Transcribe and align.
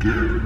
Game, 0.00 0.37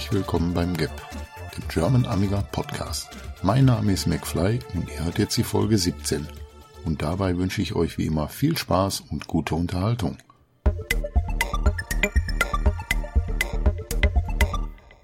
herzlich 0.00 0.18
willkommen 0.18 0.54
beim 0.54 0.74
GAP, 0.78 0.90
dem 1.54 1.68
German 1.68 2.06
Amiga 2.06 2.40
Podcast. 2.40 3.10
Mein 3.42 3.66
Name 3.66 3.92
ist 3.92 4.06
McFly 4.06 4.58
und 4.72 4.88
ihr 4.88 5.04
hört 5.04 5.18
jetzt 5.18 5.36
die 5.36 5.44
Folge 5.44 5.76
17. 5.76 6.26
Und 6.86 7.02
dabei 7.02 7.36
wünsche 7.36 7.60
ich 7.60 7.74
euch 7.74 7.98
wie 7.98 8.06
immer 8.06 8.28
viel 8.28 8.56
Spaß 8.56 9.02
und 9.10 9.26
gute 9.26 9.54
Unterhaltung. 9.56 10.16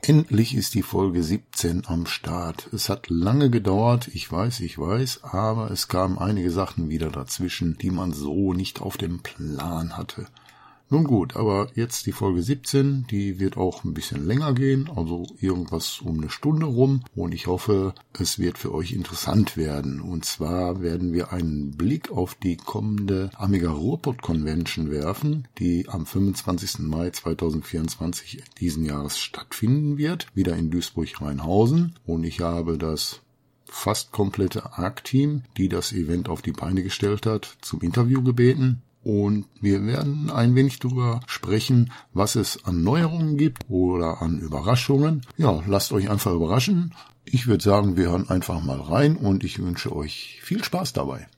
Endlich 0.01 0.55
ist 0.55 0.73
die 0.73 0.83
Folge 0.83 1.23
17 1.23 1.83
am 1.87 2.07
Start. 2.07 2.71
Es 2.73 2.89
hat 2.89 3.11
lange 3.11 3.51
gedauert, 3.51 4.09
ich 4.09 4.33
weiß, 4.33 4.61
ich 4.61 4.79
weiß, 4.79 5.25
aber 5.25 5.71
es 5.71 5.89
kamen 5.89 6.17
einige 6.17 6.51
Sachen 6.51 6.89
wieder 6.89 7.11
dazwischen, 7.11 7.77
die 7.77 7.91
man 7.91 8.15
so 8.15 8.55
nicht 8.55 8.81
auf 8.81 8.97
dem 8.97 9.21
Plan 9.21 9.99
hatte. 9.99 10.25
Nun 10.89 11.03
gut, 11.03 11.35
aber 11.35 11.69
jetzt 11.75 12.07
die 12.07 12.13
Folge 12.13 12.41
17, 12.45 13.09
die 13.11 13.41
wird 13.41 13.57
auch 13.57 13.83
ein 13.83 13.93
bisschen 13.93 14.25
länger 14.25 14.55
gehen, 14.55 14.89
also 14.95 15.27
irgendwas 15.41 16.01
um 16.01 16.19
eine 16.19 16.31
Stunde 16.31 16.67
rum 16.67 17.03
und 17.17 17.35
ich 17.35 17.49
hoffe, 17.49 17.93
es 18.13 18.39
wird 18.39 18.57
für 18.57 18.73
euch 18.73 18.93
interessant 18.93 19.57
werden. 19.57 20.01
Und 20.01 20.25
zwar 20.25 20.83
werden 20.83 21.13
wir 21.13 21.33
einen 21.33 21.73
Blick 21.73 22.13
auf 22.13 22.37
die 22.37 22.57
kommende 22.57 23.31
Amiga 23.35 23.73
Ruhrpott 23.73 24.23
Convention 24.23 24.93
werfen, 24.93 25.49
die 25.59 25.89
am 25.89 26.07
25. 26.07 26.79
Mai 26.87 27.11
2024 27.11 28.45
diesen 28.61 28.85
Jahres 28.85 29.19
stattfinden 29.19 29.99
wird, 29.99 30.29
wieder 30.37 30.55
in 30.55 30.71
Duisburg-Rheinhausen 30.71 31.97
und 32.05 32.23
ich 32.23 32.43
habe 32.43 32.79
das 32.79 33.23
fast 33.65 34.13
komplette 34.13 34.75
ARC-Team, 34.79 35.43
die 35.57 35.69
das 35.69 35.93
Event 35.93 36.29
auf 36.29 36.43
die 36.43 36.53
Beine 36.53 36.85
gestellt 36.85 37.27
hat, 37.27 37.57
zum 37.61 37.81
Interview 37.81 38.23
gebeten 38.23 38.83
und 39.07 39.45
wir 39.61 39.87
werden 39.87 40.31
ein 40.31 40.57
wenig 40.57 40.81
darüber 40.81 41.21
sprechen, 41.29 41.93
was 42.13 42.35
es 42.35 42.65
an 42.65 42.83
Neuerungen 42.83 43.37
gibt 43.37 43.65
oder 43.69 44.21
an 44.21 44.41
Überraschungen. 44.41 45.23
Ja, 45.37 45.63
lasst 45.69 45.93
euch 45.93 46.11
einfach 46.11 46.33
überraschen. 46.33 46.93
Ich 47.25 47.47
würde 47.47 47.63
sagen, 47.63 47.97
wir 47.97 48.11
hören 48.11 48.29
einfach 48.29 48.61
mal 48.65 48.81
rein 48.81 49.15
und 49.15 49.45
ich 49.45 49.61
wünsche 49.61 49.95
euch 49.95 50.41
viel 50.43 50.65
Spaß 50.65 50.93
dabei. 50.93 51.29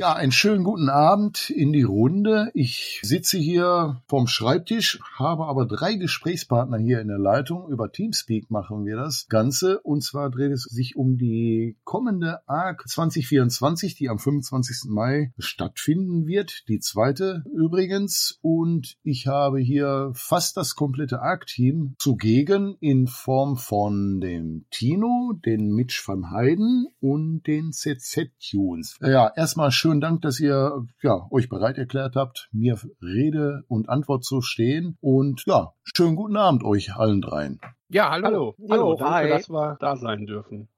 Ja, 0.00 0.14
einen 0.14 0.32
schönen 0.32 0.64
guten 0.64 0.88
Abend 0.88 1.50
in 1.50 1.74
die 1.74 1.82
Runde. 1.82 2.50
Ich 2.54 3.00
sitze 3.02 3.36
hier 3.36 4.00
vorm 4.06 4.28
Schreibtisch, 4.28 4.98
habe 5.18 5.44
aber 5.44 5.66
drei 5.66 5.96
Gesprächspartner 5.96 6.78
hier 6.78 7.02
in 7.02 7.08
der 7.08 7.18
Leitung. 7.18 7.68
Über 7.68 7.92
Teamspeak 7.92 8.50
machen 8.50 8.86
wir 8.86 8.96
das 8.96 9.26
Ganze. 9.28 9.78
Und 9.80 10.02
zwar 10.02 10.30
dreht 10.30 10.52
es 10.52 10.62
sich 10.62 10.96
um 10.96 11.18
die 11.18 11.76
kommende 11.84 12.40
ARC 12.48 12.88
2024, 12.88 13.94
die 13.94 14.08
am 14.08 14.18
25. 14.18 14.88
Mai 14.88 15.34
stattfinden 15.36 16.26
wird. 16.26 16.66
Die 16.68 16.80
zweite 16.80 17.44
übrigens. 17.54 18.38
Und 18.40 18.96
ich 19.02 19.26
habe 19.26 19.60
hier 19.60 20.12
fast 20.14 20.56
das 20.56 20.76
komplette 20.76 21.20
ARC-Team 21.20 21.96
zugegen 21.98 22.74
in 22.80 23.06
Form 23.06 23.58
von 23.58 24.22
dem 24.22 24.64
Tino, 24.70 25.34
den 25.44 25.74
Mitch 25.74 26.02
van 26.06 26.30
Heiden 26.30 26.86
und 27.00 27.42
den 27.46 27.72
CZ-Tunes. 27.72 28.96
Ja, 29.02 29.30
erstmal 29.36 29.70
schön 29.70 29.89
schönen 29.90 30.00
Dank, 30.00 30.22
dass 30.22 30.38
ihr 30.38 30.86
ja, 31.02 31.26
euch 31.32 31.48
bereit 31.48 31.76
erklärt 31.76 32.14
habt, 32.14 32.48
mir 32.52 32.78
Rede 33.02 33.64
und 33.66 33.88
Antwort 33.88 34.24
zu 34.24 34.40
stehen. 34.40 34.96
Und 35.00 35.42
ja, 35.46 35.72
schönen 35.82 36.14
guten 36.14 36.36
Abend 36.36 36.62
euch 36.62 36.94
allen 36.94 37.20
dreien. 37.20 37.60
Ja, 37.88 38.08
hallo. 38.10 38.54
Hallo, 38.56 38.56
hallo 38.70 38.94
danke, 38.94 39.14
hi. 39.14 39.28
dass 39.30 39.50
wir 39.50 39.76
da 39.80 39.96
sein 39.96 40.26
dürfen. 40.26 40.68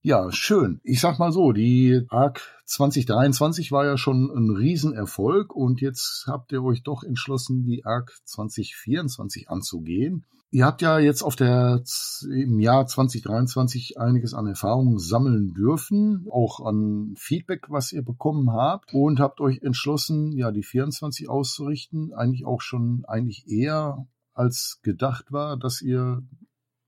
Ja, 0.00 0.32
schön. 0.32 0.80
Ich 0.84 1.00
sag 1.00 1.18
mal 1.18 1.32
so, 1.32 1.52
die 1.52 2.06
ARC 2.08 2.40
2023 2.64 3.72
war 3.72 3.84
ja 3.84 3.98
schon 3.98 4.30
ein 4.34 4.56
Riesenerfolg 4.56 5.54
und 5.54 5.82
jetzt 5.82 6.24
habt 6.26 6.50
ihr 6.52 6.64
euch 6.64 6.82
doch 6.82 7.02
entschlossen, 7.02 7.66
die 7.66 7.84
ARC 7.84 8.10
2024 8.24 9.50
anzugehen. 9.50 10.24
Ihr 10.54 10.66
habt 10.66 10.82
ja 10.82 10.98
jetzt 10.98 11.22
auf 11.22 11.34
der 11.34 11.82
im 12.30 12.60
Jahr 12.60 12.86
2023 12.86 13.98
einiges 13.98 14.34
an 14.34 14.46
Erfahrungen 14.46 14.98
sammeln 14.98 15.54
dürfen, 15.54 16.26
auch 16.30 16.60
an 16.60 17.14
Feedback, 17.16 17.70
was 17.70 17.90
ihr 17.90 18.02
bekommen 18.02 18.52
habt. 18.52 18.92
Und 18.92 19.18
habt 19.18 19.40
euch 19.40 19.62
entschlossen, 19.62 20.36
ja, 20.36 20.50
die 20.50 20.62
24 20.62 21.30
auszurichten, 21.30 22.12
eigentlich 22.12 22.44
auch 22.44 22.60
schon 22.60 23.06
eigentlich 23.08 23.48
eher 23.48 24.06
als 24.34 24.80
gedacht 24.82 25.32
war, 25.32 25.56
dass 25.56 25.80
ihr 25.80 26.22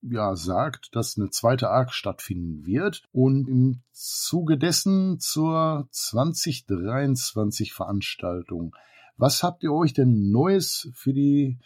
ja 0.02 0.36
sagt, 0.36 0.90
dass 0.92 1.16
eine 1.16 1.30
zweite 1.30 1.70
ARC 1.70 1.94
stattfinden 1.94 2.66
wird. 2.66 3.04
Und 3.12 3.48
im 3.48 3.80
Zuge 3.92 4.58
dessen 4.58 5.20
zur 5.20 5.88
2023 5.90 7.72
Veranstaltung. 7.72 8.76
Was 9.16 9.42
habt 9.42 9.62
ihr 9.62 9.72
euch 9.72 9.94
denn 9.94 10.30
Neues 10.30 10.90
für 10.92 11.14
die 11.14 11.58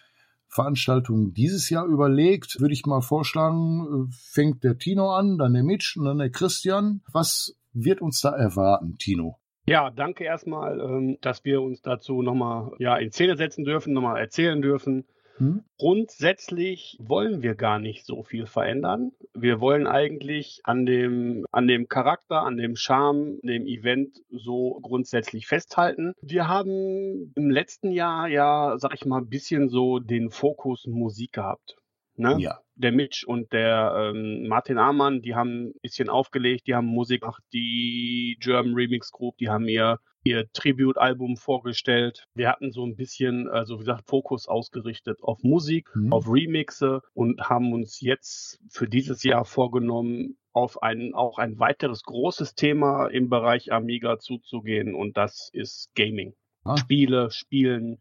Veranstaltung 0.48 1.32
dieses 1.34 1.70
Jahr 1.70 1.86
überlegt? 1.86 2.60
Würde 2.60 2.74
ich 2.74 2.86
mal 2.86 3.00
vorschlagen, 3.00 4.08
äh, 4.08 4.14
fängt 4.32 4.64
der 4.64 4.78
Tino 4.78 5.10
an, 5.10 5.38
dann 5.38 5.54
der 5.54 5.62
Mitch 5.62 5.98
und 5.98 6.06
dann 6.06 6.18
der 6.18 6.30
Christian. 6.30 7.02
Was 7.12 7.56
wird 7.72 8.00
uns 8.00 8.20
da 8.20 8.30
erwarten, 8.30 8.96
Tino? 8.98 9.38
Ja, 9.66 9.90
danke 9.90 10.24
erstmal, 10.24 10.80
ähm, 10.80 11.18
dass 11.20 11.44
wir 11.44 11.60
uns 11.60 11.82
dazu 11.82 12.22
nochmal 12.22 12.72
ja, 12.78 12.96
in 12.96 13.12
Szene 13.12 13.36
setzen 13.36 13.64
dürfen, 13.64 13.92
nochmal 13.92 14.18
erzählen 14.18 14.62
dürfen. 14.62 15.04
Hm? 15.38 15.62
Grundsätzlich 15.78 16.96
wollen 17.00 17.42
wir 17.42 17.54
gar 17.54 17.78
nicht 17.78 18.04
so 18.04 18.22
viel 18.22 18.46
verändern. 18.46 19.12
Wir 19.34 19.60
wollen 19.60 19.86
eigentlich 19.86 20.60
an 20.64 20.84
dem, 20.84 21.46
an 21.52 21.68
dem 21.68 21.88
Charakter, 21.88 22.42
an 22.42 22.56
dem 22.56 22.76
Charme, 22.76 23.38
dem 23.42 23.66
Event 23.66 24.20
so 24.30 24.80
grundsätzlich 24.82 25.46
festhalten. 25.46 26.14
Wir 26.20 26.48
haben 26.48 27.32
im 27.36 27.50
letzten 27.50 27.92
Jahr 27.92 28.28
ja, 28.28 28.74
sag 28.78 28.94
ich 28.94 29.06
mal, 29.06 29.18
ein 29.18 29.28
bisschen 29.28 29.68
so 29.68 30.00
den 30.00 30.30
Fokus 30.30 30.86
Musik 30.86 31.32
gehabt. 31.32 31.76
Ne? 32.18 32.36
Ja. 32.38 32.58
der 32.74 32.92
Mitch 32.92 33.24
und 33.26 33.52
der 33.52 34.12
ähm, 34.14 34.46
Martin 34.48 34.78
Amann, 34.78 35.22
die 35.22 35.34
haben 35.34 35.68
ein 35.68 35.74
bisschen 35.82 36.08
aufgelegt, 36.08 36.66
die 36.66 36.74
haben 36.74 36.86
Musik 36.86 37.20
gemacht, 37.22 37.42
die 37.52 38.36
German 38.40 38.74
Remix 38.74 39.10
Group, 39.12 39.36
die 39.38 39.48
haben 39.48 39.68
ihr 39.68 39.98
ihr 40.24 40.50
Tribute-Album 40.52 41.36
vorgestellt. 41.36 42.24
Wir 42.34 42.50
hatten 42.50 42.72
so 42.72 42.84
ein 42.84 42.96
bisschen, 42.96 43.48
also 43.48 43.76
wie 43.76 43.78
gesagt, 43.84 44.08
Fokus 44.08 44.48
ausgerichtet 44.48 45.22
auf 45.22 45.42
Musik, 45.42 45.88
Mhm. 45.94 46.12
auf 46.12 46.26
Remixe 46.28 47.00
und 47.14 47.40
haben 47.48 47.72
uns 47.72 48.00
jetzt 48.00 48.58
für 48.68 48.88
dieses 48.88 49.22
Jahr 49.22 49.44
vorgenommen, 49.44 50.36
auf 50.52 50.82
ein, 50.82 51.14
auch 51.14 51.38
ein 51.38 51.58
weiteres 51.60 52.02
großes 52.02 52.56
Thema 52.56 53.06
im 53.06 53.28
Bereich 53.30 53.72
Amiga 53.72 54.18
zuzugehen 54.18 54.94
und 54.94 55.16
das 55.16 55.50
ist 55.52 55.90
Gaming. 55.94 56.34
Ah. 56.64 56.76
Spiele, 56.76 57.30
Spielen, 57.30 57.98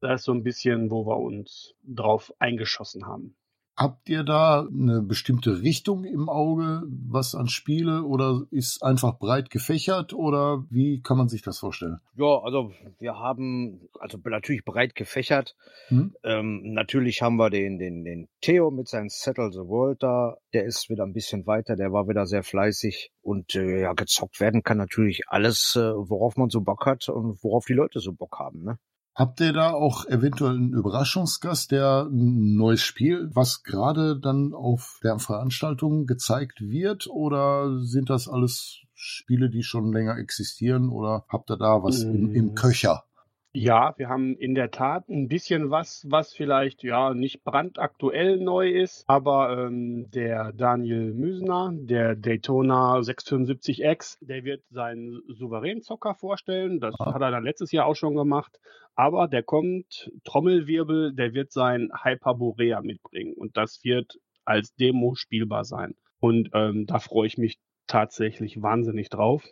das 0.00 0.22
ist 0.22 0.24
so 0.24 0.32
ein 0.32 0.42
bisschen, 0.42 0.90
wo 0.90 1.06
wir 1.06 1.18
uns 1.18 1.74
drauf 1.84 2.32
eingeschossen 2.38 3.06
haben. 3.06 3.36
Habt 3.74 4.08
ihr 4.10 4.22
da 4.22 4.66
eine 4.70 5.00
bestimmte 5.00 5.62
Richtung 5.62 6.04
im 6.04 6.28
Auge, 6.28 6.82
was 7.08 7.34
an 7.34 7.48
Spiele 7.48 8.02
oder 8.02 8.42
ist 8.50 8.82
einfach 8.82 9.18
breit 9.18 9.48
gefächert 9.48 10.12
oder 10.12 10.64
wie 10.68 11.00
kann 11.00 11.16
man 11.16 11.28
sich 11.28 11.40
das 11.40 11.58
vorstellen? 11.58 11.98
Ja, 12.14 12.38
also 12.42 12.70
wir 12.98 13.14
haben, 13.14 13.88
also 13.98 14.18
natürlich 14.24 14.66
breit 14.66 14.94
gefächert. 14.94 15.56
Hm? 15.88 16.14
Ähm, 16.22 16.74
natürlich 16.74 17.22
haben 17.22 17.36
wir 17.36 17.48
den, 17.48 17.78
den, 17.78 18.04
den 18.04 18.28
Theo 18.42 18.70
mit 18.70 18.88
seinem 18.88 19.08
Settle 19.08 19.50
the 19.50 19.60
World 19.60 20.02
da. 20.02 20.36
Der 20.52 20.64
ist 20.64 20.90
wieder 20.90 21.04
ein 21.04 21.14
bisschen 21.14 21.46
weiter, 21.46 21.74
der 21.74 21.92
war 21.92 22.06
wieder 22.08 22.26
sehr 22.26 22.42
fleißig. 22.42 23.10
Und 23.22 23.54
äh, 23.54 23.80
ja, 23.80 23.94
gezockt 23.94 24.38
werden 24.40 24.62
kann 24.62 24.76
natürlich 24.76 25.22
alles, 25.28 25.76
äh, 25.76 25.80
worauf 25.80 26.36
man 26.36 26.50
so 26.50 26.60
Bock 26.60 26.84
hat 26.84 27.08
und 27.08 27.42
worauf 27.42 27.64
die 27.64 27.72
Leute 27.72 28.00
so 28.00 28.12
Bock 28.12 28.38
haben, 28.38 28.64
ne? 28.64 28.78
Habt 29.14 29.40
ihr 29.40 29.52
da 29.52 29.72
auch 29.72 30.06
eventuell 30.06 30.56
einen 30.56 30.72
Überraschungsgast, 30.72 31.70
der 31.70 32.08
ein 32.10 32.54
neues 32.56 32.80
Spiel, 32.80 33.28
was 33.34 33.62
gerade 33.62 34.18
dann 34.18 34.54
auf 34.54 35.00
der 35.04 35.18
Veranstaltung 35.18 36.06
gezeigt 36.06 36.62
wird? 36.62 37.08
Oder 37.08 37.78
sind 37.80 38.08
das 38.08 38.26
alles 38.26 38.80
Spiele, 38.94 39.50
die 39.50 39.64
schon 39.64 39.92
länger 39.92 40.16
existieren? 40.16 40.88
Oder 40.88 41.26
habt 41.28 41.50
ihr 41.50 41.58
da 41.58 41.82
was 41.82 42.04
im, 42.04 42.34
im 42.34 42.46
Mm. 42.46 42.54
Köcher? 42.54 43.04
Ja, 43.54 43.92
wir 43.98 44.08
haben 44.08 44.34
in 44.36 44.54
der 44.54 44.70
Tat 44.70 45.10
ein 45.10 45.28
bisschen 45.28 45.70
was, 45.70 46.06
was 46.08 46.32
vielleicht 46.32 46.82
ja 46.82 47.12
nicht 47.12 47.44
brandaktuell 47.44 48.38
neu 48.38 48.70
ist, 48.70 49.04
aber 49.06 49.66
ähm, 49.66 50.10
der 50.10 50.54
Daniel 50.54 51.12
Müsner, 51.12 51.70
der 51.74 52.16
Daytona 52.16 53.00
675X, 53.00 54.16
der 54.22 54.44
wird 54.44 54.64
seinen 54.70 55.20
Souveränzocker 55.28 56.14
vorstellen. 56.14 56.80
Das 56.80 56.94
ah. 56.98 57.12
hat 57.12 57.20
er 57.20 57.30
dann 57.30 57.44
letztes 57.44 57.72
Jahr 57.72 57.84
auch 57.84 57.96
schon 57.96 58.14
gemacht. 58.14 58.58
Aber 58.94 59.28
der 59.28 59.42
kommt, 59.42 60.10
Trommelwirbel, 60.24 61.14
der 61.14 61.34
wird 61.34 61.52
sein 61.52 61.90
Hyperborea 62.02 62.80
mitbringen 62.80 63.34
und 63.34 63.58
das 63.58 63.84
wird 63.84 64.18
als 64.46 64.74
Demo 64.76 65.14
spielbar 65.14 65.64
sein. 65.64 65.94
Und 66.20 66.48
ähm, 66.54 66.86
da 66.86 67.00
freue 67.00 67.26
ich 67.26 67.36
mich 67.36 67.58
tatsächlich 67.86 68.62
wahnsinnig 68.62 69.10
drauf. 69.10 69.44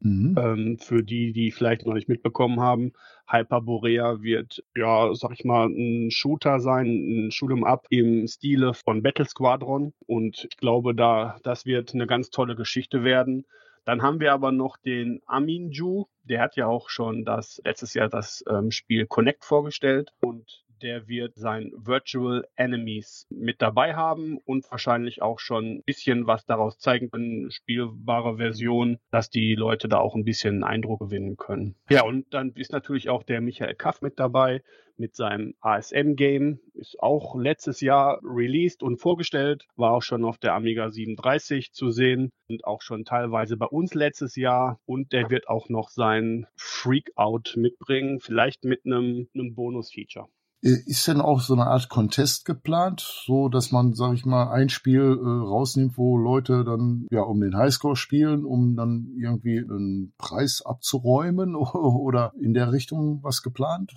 Mhm. 0.00 0.34
Ähm, 0.38 0.78
für 0.78 1.02
die, 1.02 1.32
die 1.32 1.50
vielleicht 1.50 1.86
noch 1.86 1.94
nicht 1.94 2.08
mitbekommen 2.08 2.60
haben, 2.60 2.92
Hyperborea 3.26 4.20
wird, 4.22 4.62
ja, 4.76 5.14
sag 5.14 5.32
ich 5.32 5.44
mal, 5.44 5.68
ein 5.68 6.10
Shooter 6.10 6.60
sein, 6.60 6.86
ein 6.86 7.30
Shoot'em 7.30 7.64
Up 7.64 7.86
im 7.90 8.26
Stile 8.26 8.74
von 8.74 9.02
Battle 9.02 9.24
Squadron. 9.24 9.94
Und 10.06 10.46
ich 10.50 10.56
glaube, 10.56 10.94
da, 10.94 11.38
das 11.42 11.64
wird 11.64 11.94
eine 11.94 12.06
ganz 12.06 12.30
tolle 12.30 12.54
Geschichte 12.54 13.02
werden. 13.02 13.46
Dann 13.84 14.02
haben 14.02 14.20
wir 14.20 14.32
aber 14.32 14.50
noch 14.50 14.76
den 14.78 15.20
Aminju, 15.26 16.06
der 16.22 16.40
hat 16.40 16.56
ja 16.56 16.66
auch 16.66 16.88
schon 16.88 17.24
das 17.24 17.60
letztes 17.64 17.92
Jahr 17.94 18.08
das 18.08 18.42
ähm, 18.48 18.70
Spiel 18.70 19.06
Connect 19.06 19.44
vorgestellt 19.44 20.10
und 20.20 20.63
der 20.82 21.08
wird 21.08 21.34
sein 21.36 21.72
Virtual 21.76 22.46
Enemies 22.56 23.26
mit 23.30 23.62
dabei 23.62 23.94
haben 23.94 24.38
und 24.44 24.70
wahrscheinlich 24.70 25.22
auch 25.22 25.38
schon 25.38 25.76
ein 25.76 25.82
bisschen 25.84 26.26
was 26.26 26.44
daraus 26.46 26.78
zeigen 26.78 27.10
können, 27.10 27.50
spielbare 27.50 28.36
Version, 28.36 28.98
dass 29.10 29.30
die 29.30 29.54
Leute 29.54 29.88
da 29.88 29.98
auch 29.98 30.14
ein 30.14 30.24
bisschen 30.24 30.64
Eindruck 30.64 31.00
gewinnen 31.00 31.36
können. 31.36 31.76
Ja, 31.88 32.04
und 32.04 32.32
dann 32.32 32.52
ist 32.52 32.72
natürlich 32.72 33.08
auch 33.08 33.22
der 33.22 33.40
Michael 33.40 33.74
Kaff 33.74 34.02
mit 34.02 34.18
dabei 34.18 34.62
mit 34.96 35.14
seinem 35.14 35.54
ASM-Game. 35.60 36.60
Ist 36.74 37.00
auch 37.00 37.36
letztes 37.36 37.80
Jahr 37.80 38.20
released 38.22 38.82
und 38.82 38.98
vorgestellt, 38.98 39.66
war 39.76 39.92
auch 39.92 40.02
schon 40.02 40.24
auf 40.24 40.38
der 40.38 40.54
Amiga 40.54 40.90
37 40.90 41.72
zu 41.72 41.90
sehen 41.90 42.30
und 42.48 42.64
auch 42.64 42.82
schon 42.82 43.04
teilweise 43.04 43.56
bei 43.56 43.66
uns 43.66 43.94
letztes 43.94 44.36
Jahr. 44.36 44.78
Und 44.86 45.12
der 45.12 45.30
wird 45.30 45.48
auch 45.48 45.68
noch 45.68 45.90
sein 45.90 46.46
Freak-Out 46.56 47.54
mitbringen, 47.56 48.20
vielleicht 48.20 48.64
mit 48.64 48.84
einem, 48.84 49.28
einem 49.34 49.54
Bonus-Feature. 49.54 50.28
Äh, 50.64 50.82
ist 50.86 51.06
denn 51.06 51.20
auch 51.20 51.40
so 51.40 51.52
eine 51.52 51.66
Art 51.66 51.88
Contest 51.90 52.46
geplant, 52.46 53.00
so 53.00 53.48
dass 53.48 53.70
man, 53.70 53.92
sag 53.92 54.14
ich 54.14 54.24
mal, 54.24 54.50
ein 54.50 54.70
Spiel 54.70 55.02
äh, 55.02 55.26
rausnimmt, 55.26 55.98
wo 55.98 56.16
Leute 56.16 56.64
dann 56.64 57.06
ja 57.10 57.20
um 57.20 57.40
den 57.40 57.56
Highscore 57.56 57.96
spielen, 57.96 58.44
um 58.44 58.74
dann 58.74 59.12
irgendwie 59.20 59.58
einen 59.58 60.14
Preis 60.16 60.62
abzuräumen 60.64 61.54
oder 61.56 62.32
in 62.40 62.54
der 62.54 62.72
Richtung 62.72 63.20
was 63.22 63.42
geplant? 63.42 63.92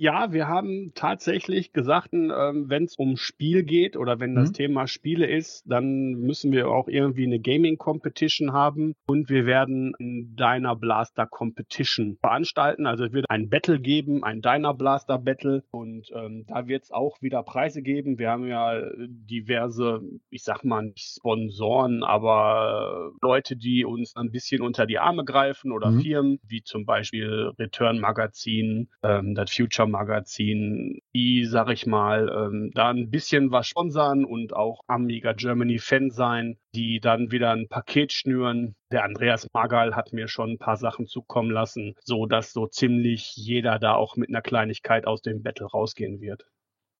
Ja, 0.00 0.32
wir 0.32 0.48
haben 0.48 0.92
tatsächlich 0.94 1.74
gesagt, 1.74 2.14
ähm, 2.14 2.70
wenn 2.70 2.84
es 2.84 2.96
um 2.96 3.18
Spiel 3.18 3.64
geht 3.64 3.98
oder 3.98 4.18
wenn 4.18 4.34
das 4.34 4.48
mhm. 4.48 4.54
Thema 4.54 4.86
Spiele 4.86 5.26
ist, 5.26 5.62
dann 5.66 6.12
müssen 6.12 6.52
wir 6.52 6.70
auch 6.70 6.88
irgendwie 6.88 7.26
eine 7.26 7.38
Gaming 7.38 7.76
Competition 7.76 8.54
haben 8.54 8.94
und 9.06 9.28
wir 9.28 9.44
werden 9.44 9.92
ein 10.00 10.34
Diner 10.36 10.74
Blaster 10.74 11.26
Competition 11.26 12.16
veranstalten. 12.18 12.86
Also 12.86 13.04
es 13.04 13.12
wird 13.12 13.26
ein 13.28 13.50
Battle 13.50 13.78
geben, 13.78 14.24
ein 14.24 14.40
Diner 14.40 14.72
Blaster 14.72 15.18
Battle 15.18 15.64
und 15.70 16.08
ähm, 16.14 16.46
da 16.48 16.66
wird 16.66 16.84
es 16.84 16.92
auch 16.92 17.20
wieder 17.20 17.42
Preise 17.42 17.82
geben. 17.82 18.18
Wir 18.18 18.30
haben 18.30 18.46
ja 18.46 18.80
diverse, 18.96 20.00
ich 20.30 20.44
sag 20.44 20.64
mal 20.64 20.84
nicht 20.84 21.16
Sponsoren, 21.18 22.04
aber 22.04 23.10
Leute, 23.20 23.54
die 23.54 23.84
uns 23.84 24.16
ein 24.16 24.30
bisschen 24.30 24.62
unter 24.62 24.86
die 24.86 24.98
Arme 24.98 25.26
greifen 25.26 25.72
oder 25.72 25.90
mhm. 25.90 26.00
Firmen, 26.00 26.40
wie 26.48 26.62
zum 26.62 26.86
Beispiel 26.86 27.52
Return 27.58 27.98
Magazin, 28.00 28.88
ähm, 29.02 29.34
das 29.34 29.52
Future 29.54 29.89
Magazin, 29.90 31.00
die, 31.14 31.44
sag 31.44 31.70
ich 31.70 31.86
mal, 31.86 32.28
ähm, 32.28 32.70
da 32.74 32.90
ein 32.90 33.10
bisschen 33.10 33.50
was 33.50 33.66
sponsern 33.66 34.24
und 34.24 34.54
auch 34.54 34.80
Amiga 34.86 35.32
Germany 35.32 35.78
Fan 35.78 36.10
sein, 36.10 36.58
die 36.74 37.00
dann 37.00 37.30
wieder 37.30 37.50
ein 37.50 37.68
Paket 37.68 38.12
schnüren. 38.12 38.74
Der 38.92 39.04
Andreas 39.04 39.48
Magal 39.52 39.94
hat 39.94 40.12
mir 40.12 40.28
schon 40.28 40.52
ein 40.52 40.58
paar 40.58 40.76
Sachen 40.76 41.06
zukommen 41.06 41.50
lassen, 41.50 41.94
so 42.02 42.26
dass 42.26 42.52
so 42.52 42.66
ziemlich 42.66 43.34
jeder 43.36 43.78
da 43.78 43.94
auch 43.94 44.16
mit 44.16 44.28
einer 44.28 44.42
Kleinigkeit 44.42 45.06
aus 45.06 45.22
dem 45.22 45.42
Battle 45.42 45.66
rausgehen 45.66 46.20
wird. 46.20 46.46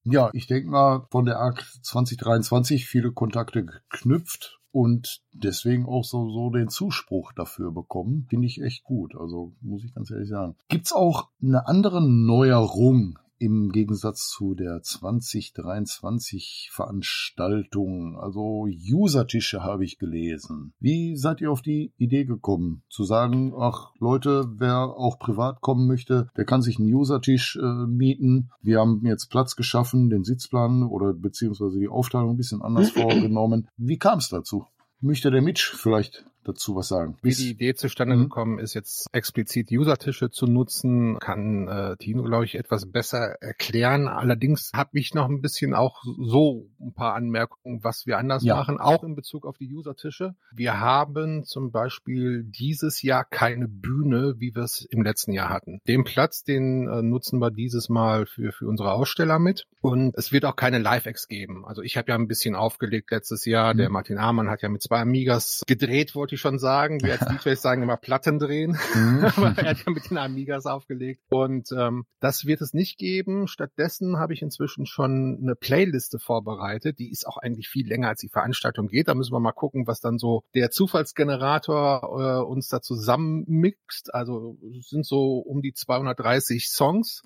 Ja, 0.04 0.30
ich 0.32 0.46
denke 0.46 0.68
mal, 0.68 1.06
von 1.10 1.26
der 1.26 1.38
ARC 1.38 1.62
2023 1.82 2.86
viele 2.86 3.12
Kontakte 3.12 3.64
geknüpft 3.64 4.59
und 4.72 5.22
deswegen 5.32 5.86
auch 5.86 6.04
so, 6.04 6.30
so 6.30 6.50
den 6.50 6.68
Zuspruch 6.68 7.32
dafür 7.32 7.72
bekommen. 7.72 8.26
Finde 8.28 8.46
ich 8.46 8.62
echt 8.62 8.84
gut. 8.84 9.14
Also 9.16 9.52
muss 9.60 9.84
ich 9.84 9.94
ganz 9.94 10.10
ehrlich 10.10 10.28
sagen. 10.28 10.56
Gibt's 10.68 10.92
auch 10.92 11.28
eine 11.42 11.66
andere 11.66 12.00
Neuerung 12.02 13.18
im 13.40 13.70
Gegensatz 13.70 14.28
zu 14.28 14.54
der 14.54 14.82
2023 14.82 16.68
Veranstaltung. 16.70 18.18
Also 18.18 18.66
User-Tische 18.68 19.62
habe 19.62 19.84
ich 19.84 19.98
gelesen. 19.98 20.74
Wie 20.78 21.16
seid 21.16 21.40
ihr 21.40 21.50
auf 21.50 21.62
die 21.62 21.92
Idee 21.96 22.24
gekommen, 22.24 22.82
zu 22.90 23.04
sagen, 23.04 23.54
ach 23.58 23.92
Leute, 23.98 24.46
wer 24.58 24.80
auch 24.80 25.18
privat 25.18 25.62
kommen 25.62 25.86
möchte, 25.86 26.28
der 26.36 26.44
kann 26.44 26.60
sich 26.60 26.78
einen 26.78 26.92
User-Tisch 26.92 27.56
äh, 27.56 27.86
mieten. 27.86 28.50
Wir 28.60 28.80
haben 28.80 29.00
jetzt 29.06 29.30
Platz 29.30 29.56
geschaffen, 29.56 30.10
den 30.10 30.22
Sitzplan 30.22 30.82
oder 30.82 31.14
beziehungsweise 31.14 31.78
die 31.78 31.88
Aufteilung 31.88 32.30
ein 32.30 32.36
bisschen 32.36 32.62
anders 32.62 32.90
vorgenommen. 32.90 33.68
Wie 33.78 33.98
kam 33.98 34.18
es 34.18 34.28
dazu? 34.28 34.66
Möchte 35.00 35.30
der 35.30 35.40
Mitch 35.40 35.74
vielleicht 35.76 36.26
dazu 36.52 36.76
was 36.76 36.88
sagen? 36.88 37.16
Wie 37.22 37.34
die 37.34 37.50
Idee 37.50 37.74
zustande 37.74 38.16
mhm. 38.16 38.24
gekommen 38.24 38.58
ist, 38.58 38.74
jetzt 38.74 39.06
explizit 39.12 39.70
User-Tische 39.70 40.30
zu 40.30 40.46
nutzen, 40.46 41.18
kann 41.18 41.68
äh, 41.68 41.96
Tino, 41.96 42.22
glaube 42.22 42.44
ich, 42.44 42.56
etwas 42.56 42.90
besser 42.90 43.36
erklären. 43.40 44.08
Allerdings 44.08 44.70
habe 44.74 44.98
ich 44.98 45.14
noch 45.14 45.28
ein 45.28 45.40
bisschen 45.40 45.74
auch 45.74 46.02
so 46.18 46.68
ein 46.80 46.92
paar 46.92 47.14
Anmerkungen, 47.14 47.82
was 47.82 48.06
wir 48.06 48.18
anders 48.18 48.44
ja. 48.44 48.56
machen, 48.56 48.78
auch 48.78 49.04
in 49.04 49.14
Bezug 49.14 49.46
auf 49.46 49.56
die 49.58 49.72
User-Tische. 49.72 50.34
Wir 50.52 50.80
haben 50.80 51.44
zum 51.44 51.70
Beispiel 51.70 52.44
dieses 52.44 53.02
Jahr 53.02 53.24
keine 53.24 53.68
Bühne, 53.68 54.34
wie 54.38 54.54
wir 54.54 54.62
es 54.62 54.86
im 54.90 55.02
letzten 55.02 55.32
Jahr 55.32 55.48
hatten. 55.48 55.80
Den 55.86 56.04
Platz, 56.04 56.42
den 56.42 56.88
äh, 56.88 57.02
nutzen 57.02 57.40
wir 57.40 57.50
dieses 57.50 57.88
Mal 57.88 58.26
für, 58.26 58.52
für 58.52 58.66
unsere 58.66 58.92
Aussteller 58.92 59.38
mit. 59.38 59.66
Und 59.80 60.16
es 60.16 60.32
wird 60.32 60.44
auch 60.44 60.56
keine 60.56 60.78
Live-Ex 60.78 61.28
geben. 61.28 61.64
Also 61.64 61.82
ich 61.82 61.96
habe 61.96 62.10
ja 62.10 62.14
ein 62.14 62.28
bisschen 62.28 62.54
aufgelegt 62.54 63.10
letztes 63.10 63.44
Jahr. 63.44 63.72
Mhm. 63.74 63.78
Der 63.78 63.90
Martin 63.90 64.18
Amann 64.18 64.48
hat 64.48 64.62
ja 64.62 64.68
mit 64.68 64.82
zwei 64.82 65.00
Amigas 65.00 65.62
gedreht, 65.66 66.14
wollte 66.14 66.34
ich 66.34 66.39
schon 66.40 66.58
sagen. 66.58 67.00
Wir 67.02 67.20
als 67.20 67.20
DJs 67.44 67.60
sagen 67.60 67.82
immer 67.82 67.96
Platten 67.96 68.38
drehen. 68.38 68.76
Mhm. 68.94 69.24
Aber 69.36 69.54
er 69.56 69.70
hat 69.70 69.84
ja 69.86 69.92
mit 69.92 70.10
den 70.10 70.18
Amigas 70.18 70.66
aufgelegt. 70.66 71.22
Und 71.30 71.70
ähm, 71.72 72.04
das 72.20 72.46
wird 72.46 72.60
es 72.60 72.74
nicht 72.74 72.98
geben. 72.98 73.46
Stattdessen 73.46 74.18
habe 74.18 74.32
ich 74.32 74.42
inzwischen 74.42 74.86
schon 74.86 75.38
eine 75.42 75.54
Playliste 75.54 76.18
vorbereitet. 76.18 76.98
Die 76.98 77.10
ist 77.10 77.26
auch 77.26 77.36
eigentlich 77.36 77.68
viel 77.68 77.86
länger, 77.86 78.08
als 78.08 78.20
die 78.20 78.28
Veranstaltung 78.28 78.88
geht. 78.88 79.08
Da 79.08 79.14
müssen 79.14 79.32
wir 79.32 79.40
mal 79.40 79.52
gucken, 79.52 79.86
was 79.86 80.00
dann 80.00 80.18
so 80.18 80.42
der 80.54 80.70
Zufallsgenerator 80.70 82.42
äh, 82.42 82.44
uns 82.44 82.68
da 82.68 82.80
zusammenmixt. 82.80 84.14
Also 84.14 84.58
sind 84.80 85.06
so 85.06 85.38
um 85.38 85.62
die 85.62 85.72
230 85.72 86.68
Songs. 86.68 87.22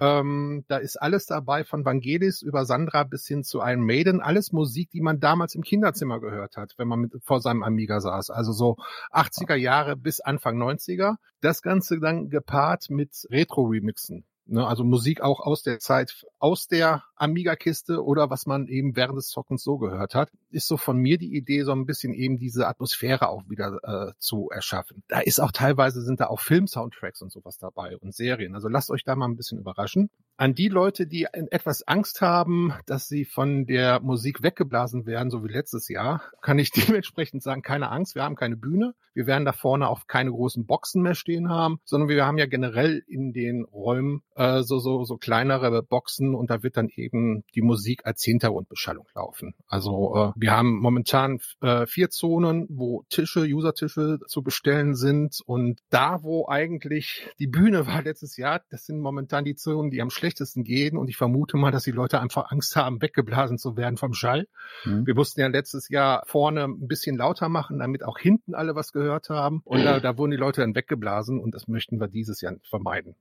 Ähm, 0.00 0.64
da 0.68 0.78
ist 0.78 0.96
alles 0.96 1.26
dabei, 1.26 1.64
von 1.64 1.84
Vangelis 1.84 2.42
über 2.42 2.64
Sandra 2.64 3.04
bis 3.04 3.26
hin 3.26 3.44
zu 3.44 3.60
Iron 3.60 3.84
Maiden. 3.84 4.20
Alles 4.20 4.52
Musik, 4.52 4.90
die 4.90 5.00
man 5.00 5.20
damals 5.20 5.54
im 5.54 5.62
Kinderzimmer 5.62 6.20
gehört 6.20 6.56
hat, 6.56 6.74
wenn 6.76 6.88
man 6.88 7.00
mit, 7.00 7.12
vor 7.22 7.40
seinem 7.40 7.62
Amiga 7.62 8.00
saß. 8.00 8.30
Also 8.30 8.41
so 8.50 8.76
80er 9.12 9.54
Jahre 9.54 9.96
bis 9.96 10.18
Anfang 10.18 10.60
90er. 10.60 11.16
Das 11.40 11.62
Ganze 11.62 12.00
dann 12.00 12.28
gepaart 12.28 12.90
mit 12.90 13.26
Retro-Remixen. 13.30 14.24
Ne, 14.46 14.66
also 14.66 14.82
Musik 14.82 15.20
auch 15.20 15.38
aus 15.38 15.62
der 15.62 15.78
Zeit, 15.78 16.26
aus 16.40 16.66
der 16.66 17.04
Amiga-Kiste 17.14 18.04
oder 18.04 18.28
was 18.28 18.44
man 18.44 18.66
eben 18.66 18.96
während 18.96 19.16
des 19.16 19.28
Zockens 19.28 19.62
so 19.62 19.78
gehört 19.78 20.16
hat, 20.16 20.32
ist 20.50 20.66
so 20.66 20.76
von 20.76 20.98
mir 20.98 21.16
die 21.16 21.36
Idee, 21.36 21.62
so 21.62 21.70
ein 21.70 21.86
bisschen 21.86 22.12
eben 22.12 22.38
diese 22.38 22.66
Atmosphäre 22.66 23.28
auch 23.28 23.48
wieder 23.48 23.78
äh, 23.84 24.12
zu 24.18 24.48
erschaffen. 24.50 25.04
Da 25.06 25.20
ist 25.20 25.40
auch 25.40 25.52
teilweise 25.52 26.02
sind 26.02 26.18
da 26.18 26.26
auch 26.26 26.40
Film-Soundtracks 26.40 27.22
und 27.22 27.30
sowas 27.30 27.58
dabei 27.58 27.96
und 27.98 28.14
Serien. 28.14 28.56
Also 28.56 28.68
lasst 28.68 28.90
euch 28.90 29.04
da 29.04 29.14
mal 29.14 29.26
ein 29.26 29.36
bisschen 29.36 29.58
überraschen. 29.58 30.10
An 30.36 30.54
die 30.54 30.68
Leute, 30.68 31.06
die 31.06 31.26
etwas 31.32 31.86
Angst 31.86 32.20
haben, 32.20 32.72
dass 32.86 33.08
sie 33.08 33.24
von 33.24 33.66
der 33.66 34.00
Musik 34.00 34.42
weggeblasen 34.42 35.06
werden, 35.06 35.30
so 35.30 35.44
wie 35.44 35.52
letztes 35.52 35.88
Jahr, 35.88 36.22
kann 36.40 36.58
ich 36.58 36.70
dementsprechend 36.72 37.42
sagen, 37.42 37.62
keine 37.62 37.90
Angst, 37.90 38.14
wir 38.14 38.22
haben 38.22 38.36
keine 38.36 38.56
Bühne. 38.56 38.94
Wir 39.14 39.26
werden 39.26 39.44
da 39.44 39.52
vorne 39.52 39.88
auch 39.88 40.06
keine 40.06 40.30
großen 40.30 40.64
Boxen 40.64 41.02
mehr 41.02 41.14
stehen 41.14 41.50
haben, 41.50 41.80
sondern 41.84 42.08
wir 42.08 42.24
haben 42.24 42.38
ja 42.38 42.46
generell 42.46 43.02
in 43.06 43.32
den 43.32 43.64
Räumen 43.64 44.22
äh, 44.36 44.62
so, 44.62 44.78
so, 44.78 45.04
so 45.04 45.18
kleinere 45.18 45.82
Boxen 45.82 46.34
und 46.34 46.50
da 46.50 46.62
wird 46.62 46.76
dann 46.76 46.88
eben 46.88 47.44
die 47.54 47.62
Musik 47.62 48.06
als 48.06 48.22
Hintergrundbeschallung 48.22 49.06
laufen. 49.14 49.54
Also 49.66 50.32
äh, 50.34 50.40
wir 50.40 50.52
haben 50.52 50.78
momentan 50.78 51.40
äh, 51.60 51.86
vier 51.86 52.10
Zonen, 52.10 52.66
wo 52.70 53.04
Tische, 53.10 53.40
User-Tische 53.40 54.20
zu 54.26 54.42
bestellen 54.42 54.94
sind 54.94 55.40
und 55.44 55.80
da, 55.90 56.22
wo 56.22 56.48
eigentlich 56.48 57.28
die 57.38 57.46
Bühne 57.46 57.86
war 57.86 58.02
letztes 58.02 58.36
Jahr, 58.36 58.62
das 58.70 58.86
sind 58.86 59.00
momentan 59.00 59.44
die 59.44 59.56
Zonen, 59.56 59.90
die 59.90 60.00
am 60.00 60.10
schlechtesten 60.22 60.62
gehen 60.62 60.96
und 60.96 61.08
ich 61.08 61.16
vermute 61.16 61.56
mal, 61.56 61.72
dass 61.72 61.82
die 61.82 61.90
Leute 61.90 62.20
einfach 62.20 62.50
Angst 62.52 62.76
haben, 62.76 63.02
weggeblasen 63.02 63.58
zu 63.58 63.76
werden 63.76 63.96
vom 63.96 64.14
Schall. 64.14 64.46
Mhm. 64.84 65.06
Wir 65.06 65.14
mussten 65.14 65.40
ja 65.40 65.48
letztes 65.48 65.88
Jahr 65.88 66.22
vorne 66.26 66.64
ein 66.64 66.86
bisschen 66.86 67.16
lauter 67.16 67.48
machen, 67.48 67.80
damit 67.80 68.04
auch 68.04 68.18
hinten 68.18 68.54
alle 68.54 68.76
was 68.76 68.92
gehört 68.92 69.28
haben 69.30 69.62
und 69.64 69.84
da, 69.84 69.98
da 69.98 70.16
wurden 70.16 70.30
die 70.30 70.36
Leute 70.36 70.60
dann 70.60 70.76
weggeblasen 70.76 71.40
und 71.40 71.54
das 71.54 71.66
möchten 71.66 71.98
wir 71.98 72.06
dieses 72.06 72.40
Jahr 72.40 72.54
vermeiden. 72.62 73.16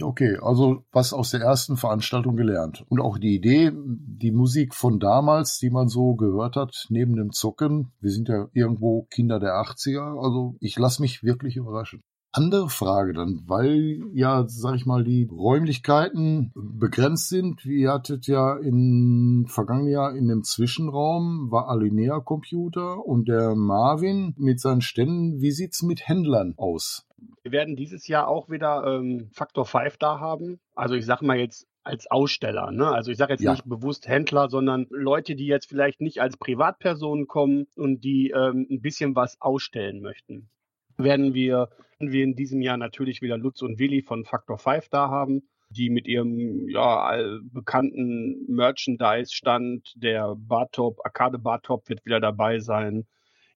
Okay, 0.00 0.36
also 0.42 0.84
was 0.92 1.14
aus 1.14 1.30
der 1.30 1.40
ersten 1.40 1.78
Veranstaltung 1.78 2.36
gelernt. 2.36 2.84
Und 2.88 3.00
auch 3.00 3.18
die 3.18 3.34
Idee, 3.34 3.72
die 3.74 4.30
Musik 4.30 4.74
von 4.74 5.00
damals, 5.00 5.58
die 5.58 5.70
man 5.70 5.88
so 5.88 6.14
gehört 6.14 6.56
hat, 6.56 6.86
neben 6.90 7.16
dem 7.16 7.32
Zocken, 7.32 7.92
wir 8.00 8.10
sind 8.10 8.28
ja 8.28 8.48
irgendwo 8.52 9.06
Kinder 9.10 9.40
der 9.40 9.54
80er, 9.54 10.22
also 10.22 10.56
ich 10.60 10.78
lasse 10.78 11.00
mich 11.00 11.22
wirklich 11.22 11.56
überraschen. 11.56 12.02
Andere 12.34 12.70
Frage 12.70 13.12
dann, 13.12 13.42
weil 13.46 14.00
ja, 14.14 14.44
sag 14.46 14.76
ich 14.76 14.86
mal, 14.86 15.04
die 15.04 15.28
Räumlichkeiten 15.30 16.50
begrenzt 16.54 17.28
sind. 17.28 17.64
Wie 17.66 17.88
hattet 17.88 18.26
ja 18.26 18.56
in 18.56 19.44
vergangenen 19.48 19.92
Jahr 19.92 20.16
in 20.16 20.28
dem 20.28 20.42
Zwischenraum 20.42 21.50
war 21.50 21.68
Alinea 21.68 22.20
Computer 22.20 23.04
und 23.04 23.28
der 23.28 23.54
Marvin 23.54 24.34
mit 24.38 24.60
seinen 24.60 24.80
Ständen. 24.80 25.42
Wie 25.42 25.50
sieht's 25.50 25.82
mit 25.82 26.08
Händlern 26.08 26.54
aus? 26.56 27.06
Wir 27.42 27.52
werden 27.52 27.76
dieses 27.76 28.08
Jahr 28.08 28.28
auch 28.28 28.48
wieder 28.48 28.84
ähm, 28.86 29.28
Faktor 29.32 29.66
5 29.66 29.98
da 29.98 30.18
haben. 30.18 30.58
Also 30.74 30.94
ich 30.94 31.04
sage 31.04 31.26
mal 31.26 31.38
jetzt 31.38 31.66
als 31.84 32.10
Aussteller. 32.10 32.70
Ne? 32.70 32.86
Also 32.88 33.10
ich 33.10 33.18
sage 33.18 33.32
jetzt 33.34 33.42
Ja. 33.42 33.52
nicht 33.52 33.68
bewusst 33.68 34.08
Händler, 34.08 34.48
sondern 34.48 34.86
Leute, 34.90 35.34
die 35.34 35.46
jetzt 35.46 35.68
vielleicht 35.68 36.00
nicht 36.00 36.20
als 36.20 36.36
Privatpersonen 36.36 37.26
kommen 37.26 37.66
und 37.76 38.04
die 38.04 38.30
ähm, 38.34 38.66
ein 38.70 38.80
bisschen 38.80 39.14
was 39.16 39.40
ausstellen 39.40 40.00
möchten. 40.00 40.48
Werden 40.96 41.34
wir, 41.34 41.68
werden 41.98 42.12
wir 42.12 42.24
in 42.24 42.36
diesem 42.36 42.60
Jahr 42.62 42.76
natürlich 42.76 43.22
wieder 43.22 43.38
Lutz 43.38 43.62
und 43.62 43.78
Willi 43.78 44.02
von 44.02 44.24
Faktor 44.24 44.58
5 44.58 44.88
da 44.88 45.08
haben, 45.08 45.48
die 45.70 45.90
mit 45.90 46.06
ihrem 46.06 46.68
ja, 46.68 47.16
bekannten 47.42 48.44
Merchandise-Stand, 48.48 49.94
der 49.96 50.34
Bartop, 50.36 50.98
Arcade 51.04 51.38
Bartop 51.38 51.88
wird 51.88 52.04
wieder 52.04 52.20
dabei 52.20 52.58
sein 52.60 53.06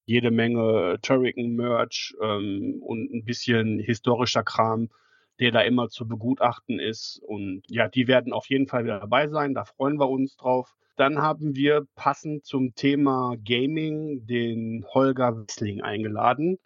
jede 0.07 0.31
Menge 0.31 0.99
Turrican-Merch 1.03 2.15
ähm, 2.23 2.81
und 2.81 3.13
ein 3.13 3.25
bisschen 3.25 3.81
historischer 3.81 4.45
Kram, 4.45 4.89
der 5.41 5.51
da 5.51 5.61
immer 5.61 5.89
zu 5.89 6.09
begutachten 6.09 6.79
ist. 6.79 7.21
Und 7.27 7.63
ja, 7.69 7.89
die 7.89 8.07
werden 8.07 8.33
auf 8.33 8.49
jeden 8.49 8.69
Fall 8.69 8.85
wieder 8.85 9.01
dabei 9.01 9.29
sein. 9.29 9.53
Da 9.53 9.65
freuen 9.65 9.99
wir 9.99 10.09
uns 10.09 10.37
drauf. 10.37 10.75
Dann 10.97 11.21
haben 11.21 11.57
wir 11.57 11.87
passend 11.97 12.47
zum 12.47 12.75
Thema 12.75 13.35
Gaming 13.45 14.25
den 14.27 14.87
Holger 14.95 15.37
Wessling 15.37 15.83
eingeladen. 15.83 16.59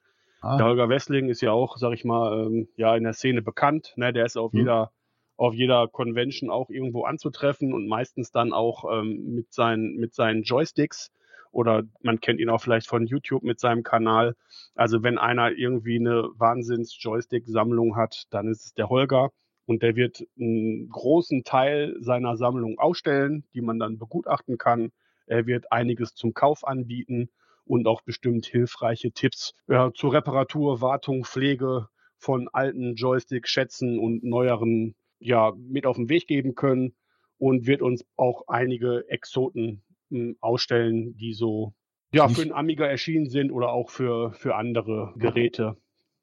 Der 0.42 0.64
Ah, 0.64 0.64
Holger 0.66 0.88
Wessling 0.88 1.28
ist 1.28 1.40
ja 1.42 1.52
auch, 1.52 1.76
sag 1.76 1.92
ich 1.92 2.04
mal, 2.04 2.47
ähm, 2.47 2.68
ja 2.76 2.97
in 2.97 3.04
der 3.04 3.12
Szene 3.12 3.42
bekannt. 3.42 3.92
Ne? 3.97 4.12
Der 4.12 4.25
ist 4.26 4.37
auf 4.37 4.52
Hm. 4.52 4.61
jeder 4.61 4.92
auf 5.37 5.54
jeder 5.54 5.88
Convention 5.88 6.50
auch 6.50 6.68
irgendwo 6.70 7.04
anzutreffen 7.04 7.73
und 7.73 7.87
meistens 7.88 8.30
dann 8.30 8.52
auch 8.52 8.85
ähm, 8.92 9.35
mit 9.35 9.52
seinen 9.52 9.97
mit 9.97 10.14
seinen 10.14 10.42
Joysticks 10.42 11.11
oder 11.50 11.82
man 12.02 12.20
kennt 12.20 12.40
ihn 12.40 12.50
auch 12.50 12.61
vielleicht 12.61 12.88
von 12.88 13.06
YouTube 13.06 13.42
mit 13.42 13.59
seinem 13.59 13.82
Kanal. 13.82 14.35
Also 14.75 15.02
wenn 15.02 15.18
einer 15.18 15.50
irgendwie 15.52 15.99
eine 15.99 16.28
Wahnsinns-Joystick-Sammlung 16.37 17.97
hat, 17.97 18.25
dann 18.30 18.49
ist 18.49 18.66
es 18.66 18.75
der 18.75 18.88
Holger 18.88 19.30
und 19.66 19.82
der 19.82 19.97
wird 19.97 20.23
einen 20.38 20.88
großen 20.90 21.44
Teil 21.44 21.97
seiner 22.00 22.37
Sammlung 22.37 22.78
ausstellen, 22.78 23.44
die 23.54 23.61
man 23.62 23.78
dann 23.78 23.99
begutachten 23.99 24.59
kann. 24.59 24.92
Er 25.26 25.47
wird 25.47 25.73
einiges 25.73 26.14
zum 26.14 26.35
Kauf 26.35 26.66
anbieten 26.66 27.30
und 27.70 27.86
auch 27.86 28.02
bestimmt 28.02 28.46
hilfreiche 28.46 29.12
Tipps 29.12 29.54
ja, 29.68 29.92
zur 29.94 30.12
Reparatur, 30.12 30.80
Wartung, 30.80 31.24
Pflege 31.24 31.88
von 32.18 32.48
alten 32.52 32.96
Joystick-Schätzen 32.96 34.00
und 34.00 34.24
neueren 34.24 34.96
ja, 35.20 35.52
mit 35.56 35.86
auf 35.86 35.94
den 35.94 36.08
Weg 36.08 36.26
geben 36.26 36.56
können 36.56 36.94
und 37.38 37.68
wird 37.68 37.80
uns 37.80 38.04
auch 38.16 38.48
einige 38.48 39.08
Exoten 39.08 39.82
mh, 40.08 40.34
ausstellen, 40.40 41.16
die 41.16 41.32
so 41.32 41.72
ja, 42.12 42.28
für 42.28 42.42
den 42.42 42.52
Amiga 42.52 42.86
erschienen 42.86 43.28
sind 43.28 43.52
oder 43.52 43.70
auch 43.70 43.88
für, 43.88 44.32
für 44.32 44.56
andere 44.56 45.14
Geräte. 45.16 45.76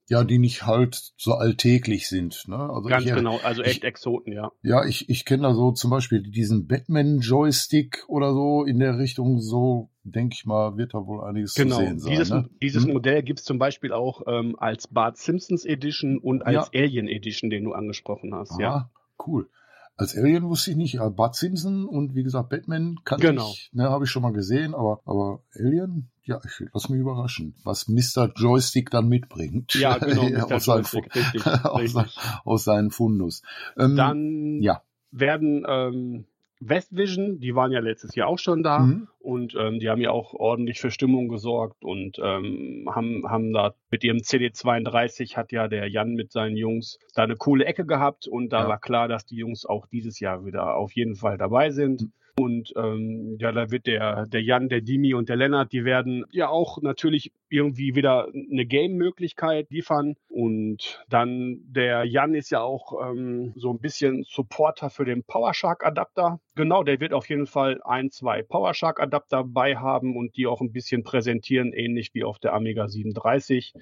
Ja, 0.09 0.23
die 0.23 0.39
nicht 0.39 0.65
halt 0.65 1.11
so 1.17 1.33
alltäglich 1.33 2.07
sind. 2.07 2.45
Ne? 2.47 2.57
Also 2.57 2.87
Ganz 2.89 3.05
ich, 3.05 3.13
genau, 3.13 3.37
also 3.39 3.61
echt 3.61 3.77
ich- 3.79 3.83
Exoten, 3.83 4.31
ja. 4.33 4.51
Ja, 4.63 4.85
ich, 4.85 5.09
ich 5.09 5.25
kenne 5.25 5.43
da 5.43 5.53
so 5.53 5.71
zum 5.73 5.91
Beispiel 5.91 6.21
diesen 6.23 6.65
Batman-Joystick 6.67 8.05
oder 8.07 8.33
so 8.33 8.63
in 8.63 8.79
der 8.79 8.97
Richtung, 8.97 9.39
so 9.41 9.89
denke 10.03 10.35
ich 10.37 10.45
mal, 10.45 10.77
wird 10.77 10.93
da 10.93 11.05
wohl 11.05 11.23
einiges 11.23 11.55
Genau, 11.55 11.77
zu 11.77 11.81
sehen 11.85 11.99
sein. 11.99 12.11
dieses, 12.11 12.29
ne? 12.29 12.49
dieses 12.61 12.85
Hm? 12.85 12.93
Modell 12.93 13.23
gibt 13.23 13.39
es 13.39 13.45
zum 13.45 13.59
Beispiel 13.59 13.91
auch 13.91 14.21
ähm, 14.27 14.55
als 14.57 14.87
Bart 14.87 15.17
Simpsons 15.17 15.65
Edition 15.65 16.17
und 16.19 16.43
als 16.45 16.69
Alien 16.73 17.07
Edition, 17.07 17.49
den 17.49 17.63
du 17.65 17.73
angesprochen 17.73 18.33
hast. 18.33 18.57
Ja, 18.59 18.71
Ah, 18.73 18.91
cool. 19.27 19.49
Als 19.97 20.15
Alien 20.15 20.43
wusste 20.47 20.71
ich 20.71 20.77
nicht, 20.77 20.99
aber 20.99 21.09
Bud 21.11 21.35
Simpson 21.35 21.85
und 21.85 22.13
wie 22.13 22.23
gesagt 22.23 22.49
Batman 22.49 22.97
kannte 23.03 23.27
Genau. 23.27 23.49
ich, 23.51 23.71
ne, 23.73 23.89
habe 23.89 24.05
ich 24.05 24.11
schon 24.11 24.21
mal 24.21 24.31
gesehen, 24.31 24.75
aber 24.75 25.01
aber 25.05 25.41
Alien, 25.55 26.11
ja, 26.27 26.39
ich 26.45 26.67
lass 26.73 26.89
mich 26.89 26.99
überraschen, 26.99 27.55
was 27.63 27.87
Mr. 27.87 28.31
Joystick 28.35 28.89
dann 28.91 29.07
mitbringt. 29.07 29.73
ja 29.75 29.97
genau, 29.97 30.23
aus, 30.53 30.65
seinen, 30.65 30.77
Joystick, 30.83 31.15
richtig, 31.15 31.45
aus, 31.47 31.81
richtig. 31.95 32.17
aus 32.45 32.63
seinen 32.63 32.91
Fundus. 32.91 33.41
Ähm, 33.77 33.95
Dann 33.95 34.61
ja. 34.61 34.81
werden 35.11 35.65
ähm, 35.67 36.25
Westvision, 36.59 37.39
die 37.39 37.53
waren 37.53 37.71
ja 37.71 37.79
letztes 37.79 38.15
Jahr 38.15 38.27
auch 38.27 38.39
schon 38.39 38.63
da 38.63 38.79
Mhm. 38.79 39.07
und 39.19 39.53
ähm, 39.59 39.79
die 39.79 39.89
haben 39.89 40.01
ja 40.01 40.09
auch 40.09 40.33
ordentlich 40.33 40.79
für 40.79 40.89
Stimmung 40.89 41.27
gesorgt 41.27 41.83
und 41.85 42.17
ähm, 42.21 42.89
haben, 42.91 43.23
haben 43.29 43.53
da 43.53 43.75
mit 43.91 44.03
ihrem 44.03 44.17
CD32 44.17 45.35
hat 45.37 45.51
ja 45.51 45.67
der 45.67 45.87
Jan 45.87 46.13
mit 46.13 46.31
seinen 46.31 46.57
Jungs 46.57 46.97
da 47.13 47.23
eine 47.23 47.35
coole 47.35 47.65
Ecke 47.65 47.85
gehabt 47.85 48.27
und 48.27 48.49
da 48.49 48.61
Ja. 48.63 48.67
war 48.69 48.79
klar, 48.79 49.07
dass 49.07 49.25
die 49.25 49.35
Jungs 49.37 49.65
auch 49.65 49.85
dieses 49.87 50.19
Jahr 50.19 50.45
wieder 50.45 50.75
auf 50.75 50.91
jeden 50.93 51.15
Fall 51.15 51.37
dabei 51.37 51.69
sind. 51.69 52.01
Mhm. 52.01 52.11
Und 52.39 52.71
ähm, 52.75 53.37
ja, 53.39 53.51
da 53.51 53.71
wird 53.71 53.87
der, 53.87 54.27
der 54.27 54.43
Jan, 54.43 54.69
der 54.69 54.81
Dimi 54.81 55.15
und 55.15 55.27
der 55.27 55.37
Lennart, 55.37 55.71
die 55.71 55.85
werden 55.85 56.23
ja 56.31 56.49
auch 56.49 56.79
natürlich 56.81 57.31
irgendwie 57.49 57.95
wieder 57.95 58.27
eine 58.27 58.65
Game-Möglichkeit 58.65 59.71
liefern. 59.71 60.15
Und 60.29 61.03
dann 61.09 61.57
der 61.63 62.03
Jan 62.03 62.35
ist 62.35 62.51
ja 62.51 62.61
auch 62.61 62.93
ähm, 63.09 63.53
so 63.55 63.71
ein 63.71 63.79
bisschen 63.79 64.23
Supporter 64.23 64.91
für 64.91 65.03
den 65.03 65.23
PowerShark-Adapter. 65.23 66.39
Genau, 66.55 66.83
der 66.83 66.99
wird 66.99 67.13
auf 67.13 67.27
jeden 67.27 67.47
Fall 67.47 67.81
ein, 67.83 68.11
zwei 68.11 68.43
PowerShark-Adapter 68.43 69.43
bei 69.43 69.75
haben 69.75 70.15
und 70.15 70.37
die 70.37 70.45
auch 70.45 70.61
ein 70.61 70.71
bisschen 70.71 71.03
präsentieren, 71.03 71.73
ähnlich 71.73 72.13
wie 72.13 72.23
auf 72.23 72.37
der 72.37 72.53
Amiga 72.53 72.87
37 72.87 73.73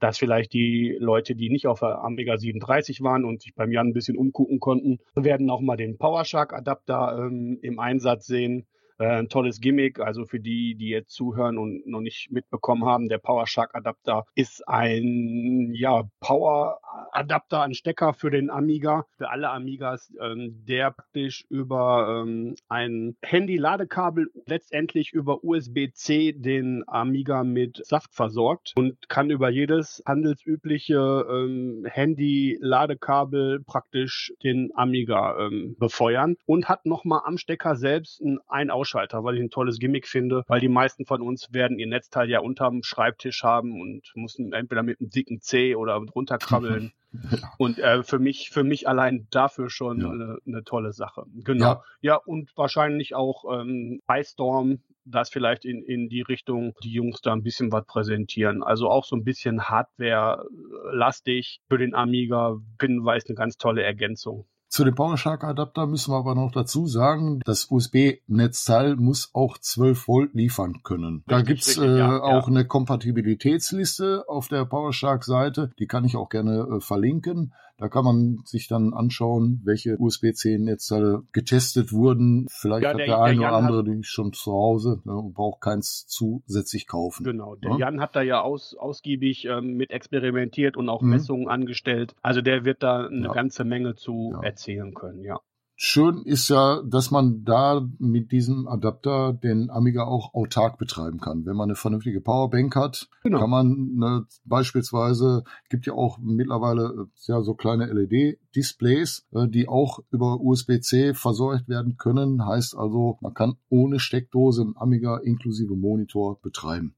dass 0.00 0.18
vielleicht 0.18 0.52
die 0.52 0.96
Leute, 0.98 1.34
die 1.34 1.50
nicht 1.50 1.66
auf 1.66 1.80
der 1.80 2.02
Amiga 2.02 2.36
37 2.36 3.02
waren 3.02 3.24
und 3.24 3.42
sich 3.42 3.54
beim 3.54 3.72
Jan 3.72 3.88
ein 3.88 3.92
bisschen 3.92 4.16
umgucken 4.16 4.60
konnten, 4.60 4.98
werden 5.14 5.50
auch 5.50 5.60
mal 5.60 5.76
den 5.76 5.96
PowerShark-Adapter 5.98 7.26
ähm, 7.26 7.58
im 7.62 7.78
Einsatz 7.78 8.26
sehen. 8.26 8.66
Äh, 8.98 9.18
ein 9.18 9.28
tolles 9.28 9.60
Gimmick, 9.60 10.00
also 10.00 10.24
für 10.24 10.40
die, 10.40 10.74
die 10.74 10.88
jetzt 10.88 11.10
zuhören 11.10 11.58
und 11.58 11.86
noch 11.86 12.00
nicht 12.00 12.30
mitbekommen 12.30 12.84
haben, 12.84 13.08
der 13.08 13.18
PowerShark-Adapter 13.18 14.24
ist 14.34 14.66
ein 14.66 15.72
ja, 15.74 16.04
Power-Adapter, 16.20 17.62
ein 17.62 17.74
Stecker 17.74 18.14
für 18.14 18.30
den 18.30 18.48
Amiga, 18.48 19.04
für 19.18 19.28
alle 19.28 19.50
Amigas, 19.50 20.12
ähm, 20.20 20.64
der 20.66 20.92
praktisch 20.92 21.44
über 21.50 22.22
ähm, 22.24 22.54
ein 22.68 23.16
Handy-Ladekabel 23.22 24.30
letztendlich 24.46 25.12
über 25.12 25.44
USB-C 25.44 26.32
den 26.32 26.84
Amiga 26.86 27.44
mit 27.44 27.84
Saft 27.84 28.14
versorgt 28.14 28.72
und 28.76 29.08
kann 29.08 29.30
über 29.30 29.50
jedes 29.50 30.02
handelsübliche 30.06 31.26
ähm, 31.28 31.86
Handy-Ladekabel 31.86 33.62
praktisch 33.64 34.32
den 34.42 34.70
Amiga 34.74 35.38
ähm, 35.38 35.76
befeuern 35.78 36.36
und 36.46 36.68
hat 36.68 36.86
nochmal 36.86 37.22
am 37.24 37.36
Stecker 37.36 37.76
selbst 37.76 38.22
einen 38.48 38.70
Ein-Ausschalter, 38.86 39.24
weil 39.24 39.36
ich 39.36 39.42
ein 39.42 39.50
tolles 39.50 39.78
Gimmick 39.78 40.06
finde, 40.06 40.44
weil 40.46 40.60
die 40.60 40.68
meisten 40.68 41.04
von 41.06 41.20
uns 41.22 41.52
werden 41.52 41.78
ihr 41.78 41.86
Netzteil 41.86 42.30
ja 42.30 42.40
unterm 42.40 42.82
Schreibtisch 42.82 43.42
haben 43.42 43.80
und 43.80 44.02
müssen 44.14 44.52
entweder 44.52 44.82
mit 44.82 45.00
einem 45.00 45.10
dicken 45.10 45.40
C 45.40 45.74
oder 45.74 46.00
drunter 46.00 46.38
krabbeln. 46.38 46.92
Und 47.56 47.78
äh, 47.78 48.02
für 48.02 48.18
mich, 48.18 48.50
für 48.50 48.62
mich 48.62 48.86
allein 48.88 49.26
dafür 49.30 49.70
schon 49.70 50.00
Ja. 50.02 50.10
eine, 50.10 50.38
eine 50.46 50.64
tolle 50.64 50.92
Sache. 50.92 51.24
Genau. 51.44 51.64
Ja. 51.64 51.82
Ja, 52.02 52.16
und 52.16 52.54
wahrscheinlich 52.56 53.14
auch 53.14 53.44
ähm, 53.50 54.02
Ice 54.12 54.32
Storm, 54.32 54.80
das 55.06 55.30
vielleicht 55.30 55.64
in, 55.64 55.82
in 55.82 56.10
die 56.10 56.20
Richtung, 56.20 56.74
die 56.84 56.92
Jungs 56.92 57.22
da 57.22 57.32
ein 57.32 57.42
bisschen 57.42 57.72
was 57.72 57.86
präsentieren. 57.86 58.62
Also 58.62 58.90
auch 58.90 59.06
so 59.06 59.16
ein 59.16 59.24
bisschen 59.24 59.62
Hardware-lastig 59.62 61.60
für 61.70 61.78
den 61.78 61.94
Amiga. 61.94 62.58
Bin 62.76 63.02
weiß 63.02 63.24
eine 63.28 63.34
ganz 63.34 63.56
tolle 63.56 63.82
Ergänzung. 63.82 64.46
Zu 64.76 64.84
dem 64.84 64.94
PowerShark-Adapter 64.94 65.86
müssen 65.86 66.12
wir 66.12 66.18
aber 66.18 66.34
noch 66.34 66.52
dazu 66.52 66.86
sagen, 66.86 67.40
das 67.46 67.70
USB-Netzteil 67.70 68.96
muss 68.96 69.30
auch 69.32 69.56
12 69.56 70.06
Volt 70.06 70.34
liefern 70.34 70.82
können. 70.82 71.24
Da 71.26 71.36
Richtig, 71.36 71.48
gibt's 71.48 71.68
richtig, 71.80 71.96
äh, 71.96 71.98
ja, 71.98 72.20
auch 72.20 72.46
ja. 72.46 72.48
eine 72.48 72.66
Kompatibilitätsliste 72.66 74.28
auf 74.28 74.48
der 74.48 74.66
PowerShark-Seite, 74.66 75.70
die 75.78 75.86
kann 75.86 76.04
ich 76.04 76.14
auch 76.14 76.28
gerne 76.28 76.68
äh, 76.76 76.80
verlinken. 76.82 77.54
Da 77.78 77.88
kann 77.88 78.04
man 78.04 78.38
sich 78.46 78.68
dann 78.68 78.94
anschauen, 78.94 79.60
welche 79.64 79.96
USB-C-Netzteile 79.98 81.22
getestet 81.32 81.92
wurden. 81.92 82.46
Vielleicht 82.50 82.84
Ja, 82.84 82.90
hat 82.90 82.98
der- 82.98 83.06
der, 83.06 83.20
eine 83.22 83.38
der 83.40 83.48
oder 83.48 83.56
andere 83.58 83.84
die 83.84 84.02
schon 84.02 84.32
zu 84.32 84.52
Hause 84.52 85.02
ne, 85.04 85.14
und 85.14 85.34
braucht 85.34 85.60
keins 85.60 86.06
zusätzlich 86.06 86.86
kaufen. 86.86 87.24
Genau. 87.24 87.56
Der 87.56 87.72
Ja. 87.72 87.78
Jan 87.78 88.00
hat 88.00 88.16
da 88.16 88.22
ja 88.22 88.40
aus, 88.40 88.74
ausgiebig 88.78 89.44
ähm, 89.44 89.74
mit 89.74 89.90
experimentiert 89.90 90.76
und 90.76 90.88
auch 90.88 91.02
Mhm. 91.02 91.10
Messungen 91.10 91.48
angestellt. 91.48 92.14
Also 92.22 92.40
der 92.40 92.64
wird 92.64 92.82
da 92.82 93.06
eine 93.06 93.26
Ja. 93.26 93.32
ganze 93.32 93.64
Menge 93.64 93.94
zu 93.94 94.34
erzählen 94.42 94.94
können, 94.94 95.22
ja. 95.22 95.38
Schön 95.76 96.22
ist 96.22 96.48
ja, 96.48 96.82
dass 96.82 97.10
man 97.10 97.44
da 97.44 97.86
mit 97.98 98.32
diesem 98.32 98.66
Adapter 98.66 99.34
den 99.34 99.70
Amiga 99.70 100.04
auch 100.04 100.34
autark 100.34 100.78
betreiben 100.78 101.20
kann. 101.20 101.44
Wenn 101.44 101.54
man 101.54 101.68
eine 101.68 101.76
vernünftige 101.76 102.22
Powerbank 102.22 102.74
hat, 102.74 103.08
genau. 103.22 103.40
kann 103.40 103.50
man 103.50 103.94
ne, 103.94 104.26
beispielsweise, 104.44 105.44
gibt 105.68 105.86
ja 105.86 105.92
auch 105.92 106.18
mittlerweile 106.18 107.08
ja 107.26 107.42
so 107.42 107.54
kleine 107.54 107.86
LED-Displays, 107.86 109.26
äh, 109.32 109.48
die 109.48 109.68
auch 109.68 110.00
über 110.10 110.40
USB-C 110.40 111.14
versorgt 111.14 111.68
werden 111.68 111.96
können. 111.98 112.46
Heißt 112.46 112.76
also, 112.76 113.18
man 113.20 113.34
kann 113.34 113.56
ohne 113.68 114.00
Steckdose 114.00 114.62
ein 114.62 114.74
Amiga 114.76 115.18
inklusive 115.18 115.76
Monitor 115.76 116.40
betreiben. 116.40 116.94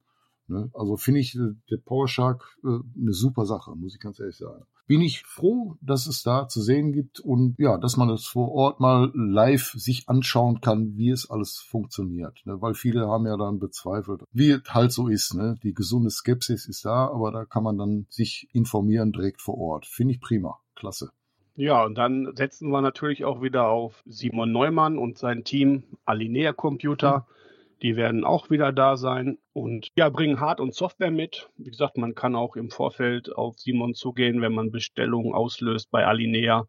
Ne? 0.47 0.70
Also 0.73 0.97
finde 0.97 1.20
ich 1.20 1.35
äh, 1.35 1.54
der 1.70 1.78
PowerShark 1.78 2.56
äh, 2.64 2.68
eine 2.68 3.12
super 3.12 3.44
Sache, 3.44 3.75
muss 3.75 3.94
ich 3.94 4.00
ganz 4.00 4.20
ehrlich 4.20 4.37
sagen. 4.37 4.64
Bin 4.88 5.02
ich 5.02 5.23
froh, 5.23 5.76
dass 5.80 6.07
es 6.07 6.23
da 6.23 6.49
zu 6.49 6.61
sehen 6.61 6.92
gibt 6.92 7.21
und 7.21 7.54
ja, 7.59 7.78
dass 7.78 7.97
man 7.97 8.09
es 8.09 8.26
vor 8.26 8.50
Ort 8.52 8.80
mal 8.80 9.12
live 9.14 9.73
sich 9.76 10.09
anschauen 10.09 10.61
kann, 10.61 10.97
wie 10.97 11.11
es 11.11 11.30
alles 11.30 11.59
funktioniert. 11.59 12.40
Ne? 12.47 12.61
Weil 12.61 12.75
viele 12.75 13.07
haben 13.07 13.26
ja 13.26 13.37
dann 13.37 13.59
bezweifelt, 13.59 14.23
wie 14.33 14.50
es 14.50 14.62
halt 14.71 14.90
so 14.90 15.09
ist. 15.09 15.35
Ne? 15.35 15.57
Die 15.62 15.75
gesunde 15.75 16.11
Skepsis 16.11 16.66
ist 16.66 16.87
da, 16.87 17.07
aber 17.09 17.30
da 17.30 17.45
kann 17.45 17.62
man 17.62 17.76
dann 17.76 18.07
sich 18.09 18.49
informieren 18.52 19.12
direkt 19.12 19.42
vor 19.42 19.59
Ort. 19.59 19.87
Finde 19.87 20.14
ich 20.14 20.21
prima. 20.21 20.59
Klasse. 20.75 21.11
Ja, 21.54 21.85
und 21.85 21.97
dann 21.97 22.35
setzen 22.35 22.71
wir 22.71 22.80
natürlich 22.80 23.25
auch 23.25 23.42
wieder 23.42 23.66
auf 23.66 24.02
Simon 24.07 24.52
Neumann 24.52 24.97
und 24.97 25.18
sein 25.18 25.45
Team 25.45 25.83
Alinea 26.07 26.52
Computer. 26.52 27.26
Mhm 27.28 27.38
die 27.82 27.97
werden 27.97 28.25
auch 28.25 28.50
wieder 28.50 28.73
da 28.73 28.97
sein 28.97 29.38
und 29.52 29.88
ja, 29.97 30.08
bringen 30.08 30.40
Hard- 30.40 30.61
und 30.61 30.75
Software 30.75 31.11
mit. 31.11 31.49
Wie 31.56 31.70
gesagt, 31.70 31.97
man 31.97 32.14
kann 32.14 32.35
auch 32.35 32.56
im 32.56 32.70
Vorfeld 32.70 33.35
auf 33.35 33.58
Simon 33.58 33.94
zugehen, 33.94 34.40
wenn 34.40 34.52
man 34.52 34.70
Bestellungen 34.70 35.35
auslöst 35.35 35.90
bei 35.90 36.06
Alinea 36.06 36.66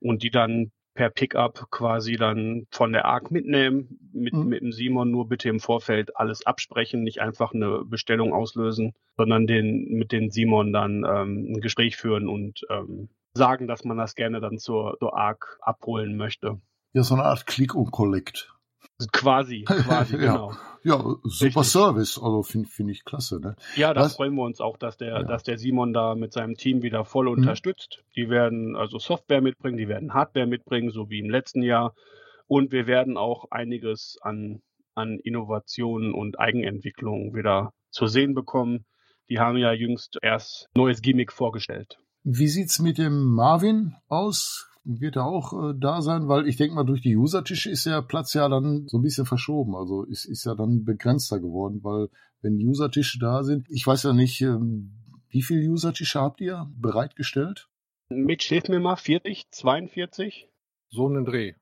und 0.00 0.22
die 0.22 0.30
dann 0.30 0.72
per 0.94 1.10
Pickup 1.10 1.70
quasi 1.70 2.16
dann 2.16 2.66
von 2.72 2.92
der 2.92 3.04
ARC 3.04 3.30
mitnehmen, 3.30 4.00
mit, 4.12 4.34
mhm. 4.34 4.48
mit 4.48 4.62
dem 4.62 4.72
Simon 4.72 5.12
nur 5.12 5.28
bitte 5.28 5.48
im 5.48 5.60
Vorfeld 5.60 6.16
alles 6.16 6.44
absprechen, 6.44 7.04
nicht 7.04 7.20
einfach 7.20 7.54
eine 7.54 7.84
Bestellung 7.84 8.32
auslösen, 8.32 8.94
sondern 9.16 9.46
den, 9.46 9.84
mit 9.90 10.10
dem 10.10 10.30
Simon 10.30 10.72
dann 10.72 11.04
ähm, 11.08 11.52
ein 11.52 11.60
Gespräch 11.60 11.96
führen 11.96 12.26
und 12.26 12.66
ähm, 12.68 13.10
sagen, 13.32 13.68
dass 13.68 13.84
man 13.84 13.96
das 13.96 14.16
gerne 14.16 14.40
dann 14.40 14.58
zur, 14.58 14.96
zur 14.98 15.16
ARC 15.16 15.58
abholen 15.60 16.16
möchte. 16.16 16.60
Ja, 16.94 17.04
so 17.04 17.14
eine 17.14 17.24
Art 17.24 17.46
Click 17.46 17.76
und 17.76 17.92
Collect. 17.92 18.52
Quasi, 19.12 19.62
quasi, 19.66 20.16
ja. 20.16 20.18
genau. 20.18 20.52
Ja, 20.84 20.98
super 21.22 21.60
Richtig. 21.60 21.66
Service, 21.66 22.18
also 22.18 22.42
finde 22.42 22.68
find 22.68 22.90
ich 22.90 23.04
klasse. 23.04 23.40
Ne? 23.40 23.56
Ja, 23.76 23.94
da 23.94 24.02
Was? 24.02 24.16
freuen 24.16 24.34
wir 24.34 24.42
uns 24.42 24.60
auch, 24.60 24.76
dass 24.76 24.96
der, 24.96 25.08
ja. 25.08 25.22
dass 25.22 25.42
der 25.42 25.58
Simon 25.58 25.92
da 25.92 26.14
mit 26.14 26.32
seinem 26.32 26.54
Team 26.54 26.82
wieder 26.82 27.04
voll 27.04 27.26
mhm. 27.26 27.38
unterstützt. 27.38 28.02
Die 28.16 28.28
werden 28.28 28.76
also 28.76 28.98
Software 28.98 29.40
mitbringen, 29.40 29.76
die 29.76 29.88
werden 29.88 30.14
Hardware 30.14 30.46
mitbringen, 30.46 30.90
so 30.90 31.10
wie 31.10 31.18
im 31.18 31.30
letzten 31.30 31.62
Jahr. 31.62 31.94
Und 32.46 32.72
wir 32.72 32.86
werden 32.86 33.16
auch 33.16 33.50
einiges 33.50 34.16
an, 34.22 34.62
an 34.94 35.18
Innovationen 35.18 36.14
und 36.14 36.38
Eigenentwicklungen 36.38 37.34
wieder 37.34 37.72
zu 37.90 38.06
sehen 38.06 38.34
bekommen. 38.34 38.84
Die 39.28 39.38
haben 39.38 39.58
ja 39.58 39.72
jüngst 39.72 40.18
erst 40.22 40.68
neues 40.74 41.02
Gimmick 41.02 41.32
vorgestellt. 41.32 41.98
Wie 42.24 42.48
sieht's 42.48 42.78
mit 42.78 42.98
dem 42.98 43.24
Marvin 43.34 43.96
aus? 44.08 44.67
Wird 44.88 45.16
er 45.16 45.26
auch 45.26 45.52
äh, 45.52 45.74
da 45.78 46.00
sein, 46.00 46.28
weil 46.28 46.48
ich 46.48 46.56
denke 46.56 46.74
mal, 46.74 46.84
durch 46.84 47.02
die 47.02 47.16
Usertische 47.16 47.70
ist 47.70 47.84
der 47.86 48.00
Platz 48.02 48.32
ja 48.34 48.48
dann 48.48 48.88
so 48.88 48.98
ein 48.98 49.02
bisschen 49.02 49.26
verschoben. 49.26 49.76
Also 49.76 50.04
ist, 50.04 50.24
ist 50.24 50.44
ja 50.44 50.54
dann 50.54 50.84
begrenzter 50.84 51.38
geworden, 51.40 51.80
weil 51.82 52.08
wenn 52.40 52.56
Usertische 52.56 53.18
da 53.18 53.42
sind, 53.42 53.66
ich 53.68 53.86
weiß 53.86 54.04
ja 54.04 54.12
nicht, 54.12 54.40
ähm, 54.40 54.92
wie 55.28 55.42
viele 55.42 55.68
Usertische 55.68 56.20
habt 56.20 56.40
ihr 56.40 56.70
bereitgestellt? 56.74 57.68
Mit 58.08 58.42
hilf 58.42 58.68
mir 58.68 58.80
mal, 58.80 58.96
40, 58.96 59.50
42? 59.50 60.48
So 60.88 61.06
einen 61.06 61.26
Dreh. 61.26 61.52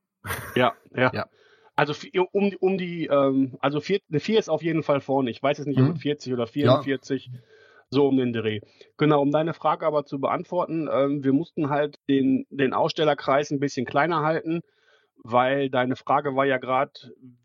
Ja, 0.54 0.74
ja. 0.94 1.12
ja. 1.12 1.26
Also 1.74 1.92
um, 2.32 2.52
um 2.60 2.78
die, 2.78 3.06
ähm, 3.06 3.56
also 3.60 3.80
vier, 3.80 4.00
eine 4.08 4.20
4 4.20 4.38
ist 4.38 4.48
auf 4.48 4.62
jeden 4.62 4.82
Fall 4.82 5.00
vorne. 5.00 5.30
Ich 5.30 5.42
weiß 5.42 5.58
jetzt 5.58 5.66
nicht, 5.66 5.78
mhm. 5.78 5.90
ob 5.90 5.98
40 5.98 6.32
oder 6.32 6.46
44. 6.46 7.26
Ja. 7.26 7.40
So 7.90 8.08
um 8.08 8.16
den 8.16 8.32
Dreh. 8.32 8.60
Genau, 8.96 9.22
um 9.22 9.30
deine 9.30 9.54
Frage 9.54 9.86
aber 9.86 10.04
zu 10.04 10.18
beantworten, 10.18 10.88
ähm, 10.92 11.22
wir 11.22 11.32
mussten 11.32 11.70
halt 11.70 11.96
den, 12.08 12.46
den 12.50 12.72
Ausstellerkreis 12.72 13.50
ein 13.50 13.60
bisschen 13.60 13.86
kleiner 13.86 14.22
halten, 14.22 14.62
weil 15.22 15.70
deine 15.70 15.96
Frage 15.96 16.34
war 16.34 16.46
ja 16.46 16.58
gerade, 16.58 16.92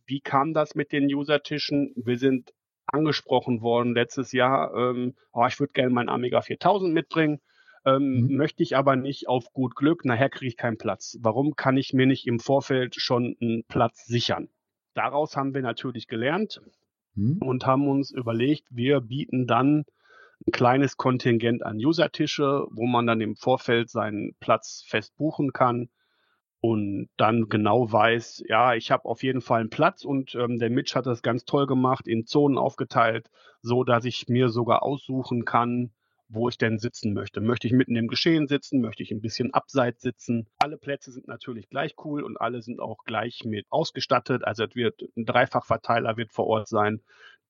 wie 0.06 0.20
kam 0.20 0.54
das 0.54 0.76
mit 0.76 0.92
den 0.92 1.06
Usertischen? 1.14 1.94
Wir 1.96 2.18
sind 2.18 2.54
angesprochen 2.88 3.62
worden 3.62 3.94
letztes 3.94 4.32
Jahr, 4.32 4.74
ähm, 4.76 5.16
oh, 5.32 5.46
ich 5.48 5.60
würde 5.60 5.74
gerne 5.74 5.92
meinen 5.92 6.10
Amiga 6.10 6.42
4000 6.42 6.94
mitbringen. 6.94 7.40
Ähm, 7.86 8.28
mhm. 8.28 8.36
Möchte 8.38 8.62
ich 8.62 8.76
aber 8.76 8.96
nicht 8.96 9.28
auf 9.28 9.54
gut 9.54 9.76
Glück, 9.76 10.06
nachher 10.06 10.30
kriege 10.30 10.48
ich 10.48 10.58
keinen 10.58 10.78
Platz. 10.78 11.18
Warum 11.22 11.56
kann 11.56 11.78
ich 11.78 11.94
mir 11.94 12.06
nicht 12.06 12.28
im 12.28 12.40
Vorfeld 12.40 12.96
schon 12.96 13.36
einen 13.42 13.64
Platz 13.68 14.06
sichern? 14.06 14.50
Daraus 14.94 15.36
haben 15.36 15.54
wir 15.54 15.62
natürlich 15.62 16.08
gelernt 16.08 16.62
mhm. 17.16 17.38
und 17.42 17.66
haben 17.66 17.88
uns 17.88 18.12
überlegt, 18.12 18.66
wir 18.70 19.02
bieten 19.02 19.48
dann 19.48 19.86
ein 20.48 20.52
kleines 20.52 20.98
Kontingent 20.98 21.64
an 21.64 21.78
Usertische, 21.78 22.66
wo 22.72 22.86
man 22.88 23.06
dann 23.06 23.22
im 23.22 23.36
Vorfeld 23.36 23.90
seinen 23.90 24.36
Platz 24.40 24.84
fest 24.88 25.16
buchen 25.18 25.54
kann 25.54 25.90
und 26.62 27.10
dann 27.18 27.50
genau 27.50 27.92
weiß, 27.92 28.44
ja, 28.48 28.76
ich 28.76 28.92
habe 28.92 29.06
auf 29.06 29.24
jeden 29.24 29.42
Fall 29.42 29.62
einen 29.62 29.72
Platz 29.72 30.06
und 30.06 30.36
ähm, 30.36 30.60
der 30.60 30.70
Mitch 30.70 30.96
hat 30.96 31.08
das 31.08 31.24
ganz 31.24 31.44
toll 31.44 31.66
gemacht, 31.66 32.08
in 32.08 32.26
Zonen 32.28 32.58
aufgeteilt, 32.58 33.30
so 33.62 33.84
dass 33.84 34.06
ich 34.06 34.28
mir 34.28 34.50
sogar 34.50 34.84
aussuchen 34.84 35.44
kann, 35.44 35.92
wo 36.30 36.50
ich 36.50 36.58
denn 36.60 36.78
sitzen 36.78 37.14
möchte. 37.14 37.42
Möchte 37.42 37.68
ich 37.68 37.74
mitten 37.74 37.96
im 37.96 38.08
Geschehen 38.08 38.48
sitzen? 38.48 38.80
Möchte 38.80 39.04
ich 39.04 39.12
ein 39.12 39.22
bisschen 39.22 39.54
abseits 39.54 40.02
sitzen? 40.02 40.48
Alle 40.60 40.78
Plätze 40.78 41.12
sind 41.12 41.28
natürlich 41.28 41.68
gleich 41.68 41.96
cool 42.06 42.24
und 42.24 42.40
alle 42.40 42.62
sind 42.62 42.80
auch 42.80 43.04
gleich 43.06 43.42
mit 43.44 43.66
ausgestattet. 43.70 44.46
Also 44.46 44.64
es 44.64 44.76
wird 44.76 45.02
ein 45.18 45.26
Dreifachverteiler 45.26 46.16
wird 46.16 46.32
vor 46.32 46.46
Ort 46.48 46.68
sein. 46.68 47.02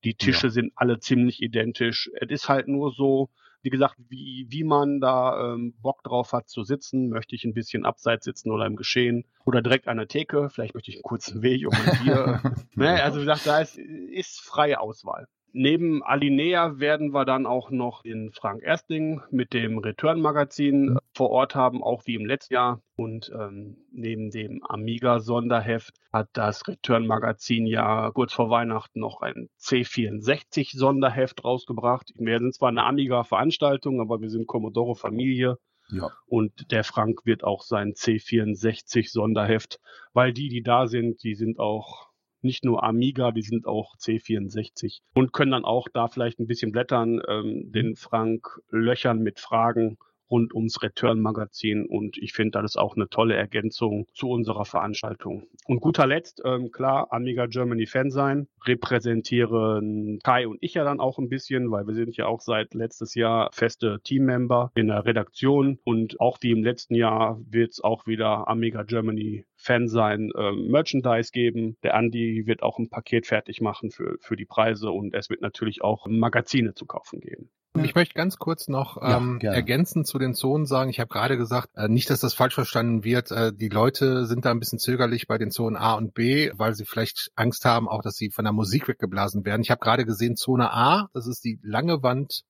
Die 0.03 0.15
Tische 0.15 0.47
ja. 0.47 0.51
sind 0.51 0.73
alle 0.75 0.99
ziemlich 0.99 1.41
identisch. 1.41 2.09
Es 2.19 2.29
ist 2.29 2.49
halt 2.49 2.67
nur 2.67 2.91
so, 2.91 3.29
wie 3.61 3.69
gesagt, 3.69 3.95
wie, 4.09 4.47
wie 4.49 4.63
man 4.63 4.99
da 4.99 5.53
ähm, 5.53 5.73
Bock 5.81 6.03
drauf 6.03 6.33
hat 6.33 6.49
zu 6.49 6.63
sitzen. 6.63 7.09
Möchte 7.09 7.35
ich 7.35 7.43
ein 7.45 7.53
bisschen 7.53 7.85
abseits 7.85 8.25
sitzen 8.25 8.51
oder 8.51 8.65
im 8.65 8.75
Geschehen 8.75 9.25
oder 9.45 9.61
direkt 9.61 9.87
an 9.87 9.97
der 9.97 10.07
Theke. 10.07 10.49
Vielleicht 10.49 10.73
möchte 10.73 10.89
ich 10.89 10.97
einen 10.97 11.03
kurzen 11.03 11.41
Weg 11.41 11.67
um 11.67 11.73
ein 11.73 12.03
Bier. 12.03 12.41
ne? 12.75 13.03
Also 13.03 13.19
wie 13.19 13.25
gesagt, 13.25 13.45
da 13.45 13.59
ist, 13.59 13.77
ist 13.77 14.41
freie 14.41 14.79
Auswahl. 14.79 15.27
Neben 15.53 16.01
Alinea 16.01 16.79
werden 16.79 17.13
wir 17.13 17.25
dann 17.25 17.45
auch 17.45 17.71
noch 17.71 18.05
in 18.05 18.31
Frank 18.31 18.63
Ersting 18.63 19.21
mit 19.31 19.53
dem 19.53 19.79
Return-Magazin 19.79 20.91
mhm. 20.91 20.99
vor 21.13 21.29
Ort 21.29 21.55
haben, 21.55 21.83
auch 21.83 22.05
wie 22.05 22.15
im 22.15 22.25
letzten 22.25 22.53
Jahr. 22.53 22.81
Und 22.95 23.31
ähm, 23.37 23.77
neben 23.91 24.31
dem 24.31 24.63
Amiga-Sonderheft 24.63 25.95
hat 26.13 26.29
das 26.33 26.65
Return-Magazin 26.67 27.65
ja 27.65 28.11
kurz 28.11 28.33
vor 28.33 28.49
Weihnachten 28.49 28.99
noch 28.99 29.21
ein 29.21 29.49
C64-Sonderheft 29.59 31.43
rausgebracht. 31.43 32.13
Wir 32.15 32.39
sind 32.39 32.53
zwar 32.53 32.69
eine 32.69 32.85
Amiga-Veranstaltung, 32.85 33.99
aber 33.99 34.21
wir 34.21 34.29
sind 34.29 34.47
Commodore-Familie. 34.47 35.57
Ja. 35.89 36.09
Und 36.25 36.71
der 36.71 36.85
Frank 36.85 37.25
wird 37.25 37.43
auch 37.43 37.63
sein 37.63 37.93
C64-Sonderheft, 37.93 39.79
weil 40.13 40.31
die, 40.31 40.47
die 40.47 40.63
da 40.63 40.87
sind, 40.87 41.21
die 41.23 41.35
sind 41.35 41.59
auch 41.59 42.10
nicht 42.43 42.65
nur 42.65 42.83
Amiga, 42.83 43.31
die 43.31 43.41
sind 43.41 43.65
auch 43.65 43.95
C64 43.97 44.99
und 45.13 45.33
können 45.33 45.51
dann 45.51 45.65
auch 45.65 45.87
da 45.93 46.07
vielleicht 46.07 46.39
ein 46.39 46.47
bisschen 46.47 46.71
blättern, 46.71 47.21
ähm, 47.27 47.71
den 47.71 47.95
Frank 47.95 48.61
löchern 48.69 49.19
mit 49.19 49.39
Fragen 49.39 49.97
rund 50.31 50.55
ums 50.55 50.81
Return-Magazin 50.81 51.85
und 51.85 52.17
ich 52.17 52.31
finde, 52.33 52.51
das 52.51 52.71
ist 52.71 52.77
auch 52.77 52.95
eine 52.95 53.09
tolle 53.09 53.35
Ergänzung 53.35 54.07
zu 54.13 54.29
unserer 54.29 54.65
Veranstaltung. 54.65 55.43
Und 55.65 55.81
guter 55.81 56.07
Letzt, 56.07 56.41
ähm, 56.45 56.71
klar, 56.71 57.11
Amiga 57.11 57.45
Germany 57.47 57.85
Fan 57.85 58.09
sein, 58.09 58.47
repräsentieren 58.65 60.19
Kai 60.23 60.47
und 60.47 60.57
ich 60.61 60.73
ja 60.75 60.85
dann 60.85 61.01
auch 61.01 61.19
ein 61.19 61.29
bisschen, 61.29 61.69
weil 61.69 61.85
wir 61.85 61.93
sind 61.93 62.15
ja 62.15 62.27
auch 62.27 62.39
seit 62.39 62.73
letztes 62.73 63.13
Jahr 63.13 63.49
feste 63.51 63.99
Teammember 64.03 64.71
in 64.73 64.87
der 64.87 65.05
Redaktion 65.05 65.79
und 65.83 66.19
auch 66.21 66.37
wie 66.41 66.51
im 66.51 66.63
letzten 66.63 66.95
Jahr 66.95 67.39
wird 67.49 67.71
es 67.71 67.83
auch 67.83 68.07
wieder 68.07 68.47
Amiga 68.47 68.83
Germany 68.83 69.45
Fan 69.61 69.87
sein, 69.87 70.31
ähm, 70.35 70.67
Merchandise 70.67 71.31
geben. 71.31 71.77
Der 71.83 71.93
Andi 71.93 72.43
wird 72.47 72.63
auch 72.63 72.79
ein 72.79 72.89
Paket 72.89 73.27
fertig 73.27 73.61
machen 73.61 73.91
für, 73.91 74.17
für 74.19 74.35
die 74.35 74.45
Preise 74.45 74.89
und 74.89 75.13
es 75.13 75.29
wird 75.29 75.41
natürlich 75.41 75.83
auch 75.83 76.07
Magazine 76.07 76.73
zu 76.73 76.85
kaufen 76.85 77.19
geben. 77.19 77.51
Ich 77.81 77.95
möchte 77.95 78.15
ganz 78.15 78.37
kurz 78.37 78.67
noch 78.67 78.97
ähm, 79.01 79.39
ja, 79.41 79.53
ergänzend 79.53 80.05
zu 80.05 80.19
den 80.19 80.33
Zonen 80.33 80.65
sagen, 80.65 80.89
ich 80.89 80.99
habe 80.99 81.07
gerade 81.07 81.37
gesagt, 81.37 81.69
äh, 81.75 81.87
nicht, 81.87 82.09
dass 82.09 82.19
das 82.19 82.33
falsch 82.33 82.55
verstanden 82.55 83.05
wird, 83.05 83.31
äh, 83.31 83.53
die 83.53 83.69
Leute 83.69 84.25
sind 84.25 84.43
da 84.43 84.51
ein 84.51 84.59
bisschen 84.59 84.79
zögerlich 84.79 85.27
bei 85.27 85.37
den 85.37 85.51
Zonen 85.51 85.77
A 85.77 85.93
und 85.93 86.13
B, 86.13 86.51
weil 86.55 86.73
sie 86.73 86.83
vielleicht 86.83 87.31
Angst 87.35 87.63
haben, 87.63 87.87
auch 87.87 88.01
dass 88.01 88.15
sie 88.15 88.29
von 88.29 88.43
der 88.43 88.51
Musik 88.51 88.89
weggeblasen 88.89 89.45
werden. 89.45 89.61
Ich 89.61 89.71
habe 89.71 89.79
gerade 89.79 90.05
gesehen, 90.05 90.35
Zone 90.35 90.73
A, 90.73 91.07
das 91.13 91.27
ist 91.27 91.45
die 91.45 91.59
lange 91.63 92.03
Wand 92.03 92.43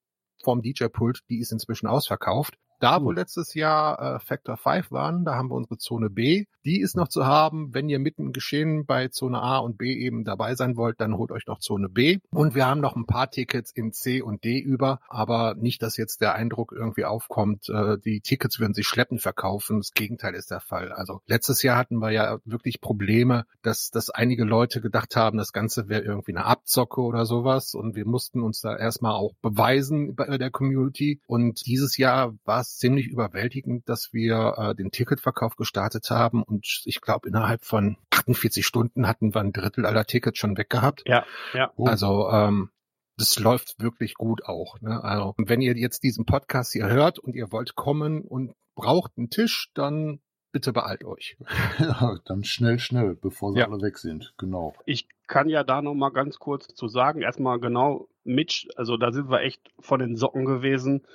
vom 0.43 0.63
DJ-Pult, 0.63 1.19
die 1.29 1.39
ist 1.39 1.51
inzwischen 1.51 1.87
ausverkauft. 1.87 2.55
Da, 2.81 3.03
wo 3.03 3.11
letztes 3.11 3.53
Jahr 3.53 4.15
äh, 4.15 4.19
Factor 4.19 4.57
5 4.57 4.91
waren, 4.91 5.23
da 5.23 5.35
haben 5.35 5.51
wir 5.51 5.55
unsere 5.55 5.77
Zone 5.77 6.09
B. 6.09 6.45
Die 6.65 6.81
ist 6.81 6.95
noch 6.95 7.07
zu 7.07 7.27
haben. 7.27 7.75
Wenn 7.75 7.89
ihr 7.89 7.99
mitten 7.99 8.23
im 8.23 8.31
Geschehen 8.33 8.87
bei 8.87 9.07
Zone 9.07 9.39
A 9.39 9.59
und 9.59 9.77
B 9.77 9.93
eben 9.93 10.23
dabei 10.23 10.55
sein 10.55 10.75
wollt, 10.77 10.99
dann 10.99 11.15
holt 11.15 11.31
euch 11.31 11.45
noch 11.45 11.59
Zone 11.59 11.89
B. 11.89 12.17
Und 12.31 12.55
wir 12.55 12.65
haben 12.65 12.81
noch 12.81 12.95
ein 12.95 13.05
paar 13.05 13.29
Tickets 13.29 13.71
in 13.71 13.93
C 13.93 14.23
und 14.23 14.43
D 14.43 14.57
über, 14.57 14.99
aber 15.09 15.53
nicht, 15.53 15.83
dass 15.83 15.95
jetzt 15.95 16.21
der 16.21 16.33
Eindruck 16.33 16.71
irgendwie 16.71 17.05
aufkommt, 17.05 17.69
äh, 17.69 17.99
die 17.99 18.21
Tickets 18.21 18.59
würden 18.59 18.73
sich 18.73 18.87
schleppend 18.87 19.21
verkaufen. 19.21 19.77
Das 19.77 19.93
Gegenteil 19.93 20.33
ist 20.33 20.49
der 20.49 20.59
Fall. 20.59 20.91
Also 20.91 21.21
letztes 21.27 21.61
Jahr 21.61 21.77
hatten 21.77 21.99
wir 21.99 22.09
ja 22.09 22.39
wirklich 22.45 22.81
Probleme, 22.81 23.45
dass, 23.61 23.91
dass 23.91 24.09
einige 24.09 24.43
Leute 24.43 24.81
gedacht 24.81 25.15
haben, 25.15 25.37
das 25.37 25.53
Ganze 25.53 25.87
wäre 25.87 26.01
irgendwie 26.01 26.31
eine 26.35 26.45
Abzocke 26.45 27.01
oder 27.01 27.25
sowas. 27.25 27.75
Und 27.75 27.95
wir 27.95 28.07
mussten 28.07 28.41
uns 28.41 28.61
da 28.61 28.75
erstmal 28.75 29.13
auch 29.13 29.33
beweisen 29.43 30.15
bei 30.15 30.39
der 30.39 30.49
Community. 30.49 31.21
Und 31.27 31.63
dieses 31.67 31.97
Jahr 31.97 32.33
war 32.43 32.61
es 32.61 32.70
ziemlich 32.77 33.07
überwältigend, 33.07 33.87
dass 33.89 34.13
wir 34.13 34.55
äh, 34.57 34.75
den 34.75 34.91
Ticketverkauf 34.91 35.55
gestartet 35.55 36.09
haben 36.09 36.43
und 36.43 36.65
ich 36.85 37.01
glaube 37.01 37.27
innerhalb 37.27 37.63
von 37.63 37.97
48 38.11 38.65
Stunden 38.65 39.07
hatten 39.07 39.33
wir 39.33 39.41
ein 39.41 39.53
Drittel 39.53 39.85
aller 39.85 40.05
Tickets 40.05 40.37
schon 40.37 40.57
weggehabt. 40.57 41.03
Ja, 41.05 41.25
ja. 41.53 41.71
Also 41.77 42.29
ähm, 42.29 42.69
das 43.17 43.37
läuft 43.39 43.79
wirklich 43.79 44.15
gut 44.15 44.43
auch. 44.45 44.79
Ne? 44.81 45.03
Also 45.03 45.33
wenn 45.37 45.61
ihr 45.61 45.75
jetzt 45.77 46.03
diesen 46.03 46.25
Podcast 46.25 46.71
hier 46.73 46.87
hört 46.87 47.19
und 47.19 47.35
ihr 47.35 47.51
wollt 47.51 47.75
kommen 47.75 48.21
und 48.21 48.53
braucht 48.75 49.11
einen 49.17 49.29
Tisch, 49.29 49.69
dann 49.73 50.19
bitte 50.51 50.73
beeilt 50.73 51.03
euch. 51.03 51.37
Ja, 51.79 52.17
dann 52.25 52.43
schnell, 52.43 52.79
schnell, 52.79 53.15
bevor 53.15 53.53
sie 53.53 53.59
Ja. 53.59 53.67
alle 53.67 53.81
weg 53.81 53.97
sind. 53.97 54.33
Genau. 54.37 54.73
Ich 54.85 55.07
kann 55.27 55.49
ja 55.49 55.63
da 55.63 55.81
noch 55.81 55.93
mal 55.93 56.09
ganz 56.09 56.39
kurz 56.39 56.67
zu 56.73 56.87
sagen. 56.87 57.21
Erstmal 57.21 57.59
genau, 57.59 58.07
Mitch, 58.23 58.67
also 58.75 58.97
da 58.97 59.11
sind 59.11 59.29
wir 59.29 59.41
echt 59.41 59.61
von 59.79 59.99
den 59.99 60.15
Socken 60.15 60.45
gewesen, 60.45 61.05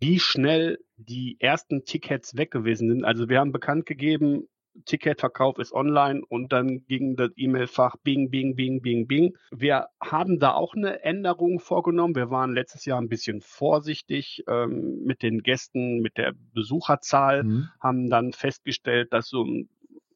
wie 0.00 0.18
schnell 0.20 0.78
die 0.96 1.36
ersten 1.40 1.84
Tickets 1.84 2.36
weg 2.36 2.50
gewesen 2.50 2.88
sind. 2.88 3.04
Also 3.04 3.28
wir 3.28 3.40
haben 3.40 3.52
bekannt 3.52 3.86
gegeben, 3.86 4.48
Ticketverkauf 4.84 5.58
ist 5.58 5.72
online 5.72 6.22
und 6.28 6.52
dann 6.52 6.84
ging 6.86 7.16
das 7.16 7.30
E-Mail-Fach 7.36 7.96
bing, 8.02 8.30
bing, 8.30 8.56
bing, 8.56 8.82
bing, 8.82 9.06
bing. 9.06 9.36
Wir 9.50 9.88
haben 10.02 10.38
da 10.38 10.52
auch 10.52 10.74
eine 10.74 11.02
Änderung 11.02 11.60
vorgenommen. 11.60 12.14
Wir 12.14 12.30
waren 12.30 12.52
letztes 12.52 12.84
Jahr 12.84 13.00
ein 13.00 13.08
bisschen 13.08 13.40
vorsichtig 13.40 14.44
ähm, 14.48 15.02
mit 15.04 15.22
den 15.22 15.42
Gästen, 15.42 16.00
mit 16.00 16.18
der 16.18 16.34
Besucherzahl 16.52 17.44
Mhm. 17.44 17.68
haben 17.80 18.10
dann 18.10 18.32
festgestellt, 18.32 19.12
dass 19.12 19.28
so 19.28 19.46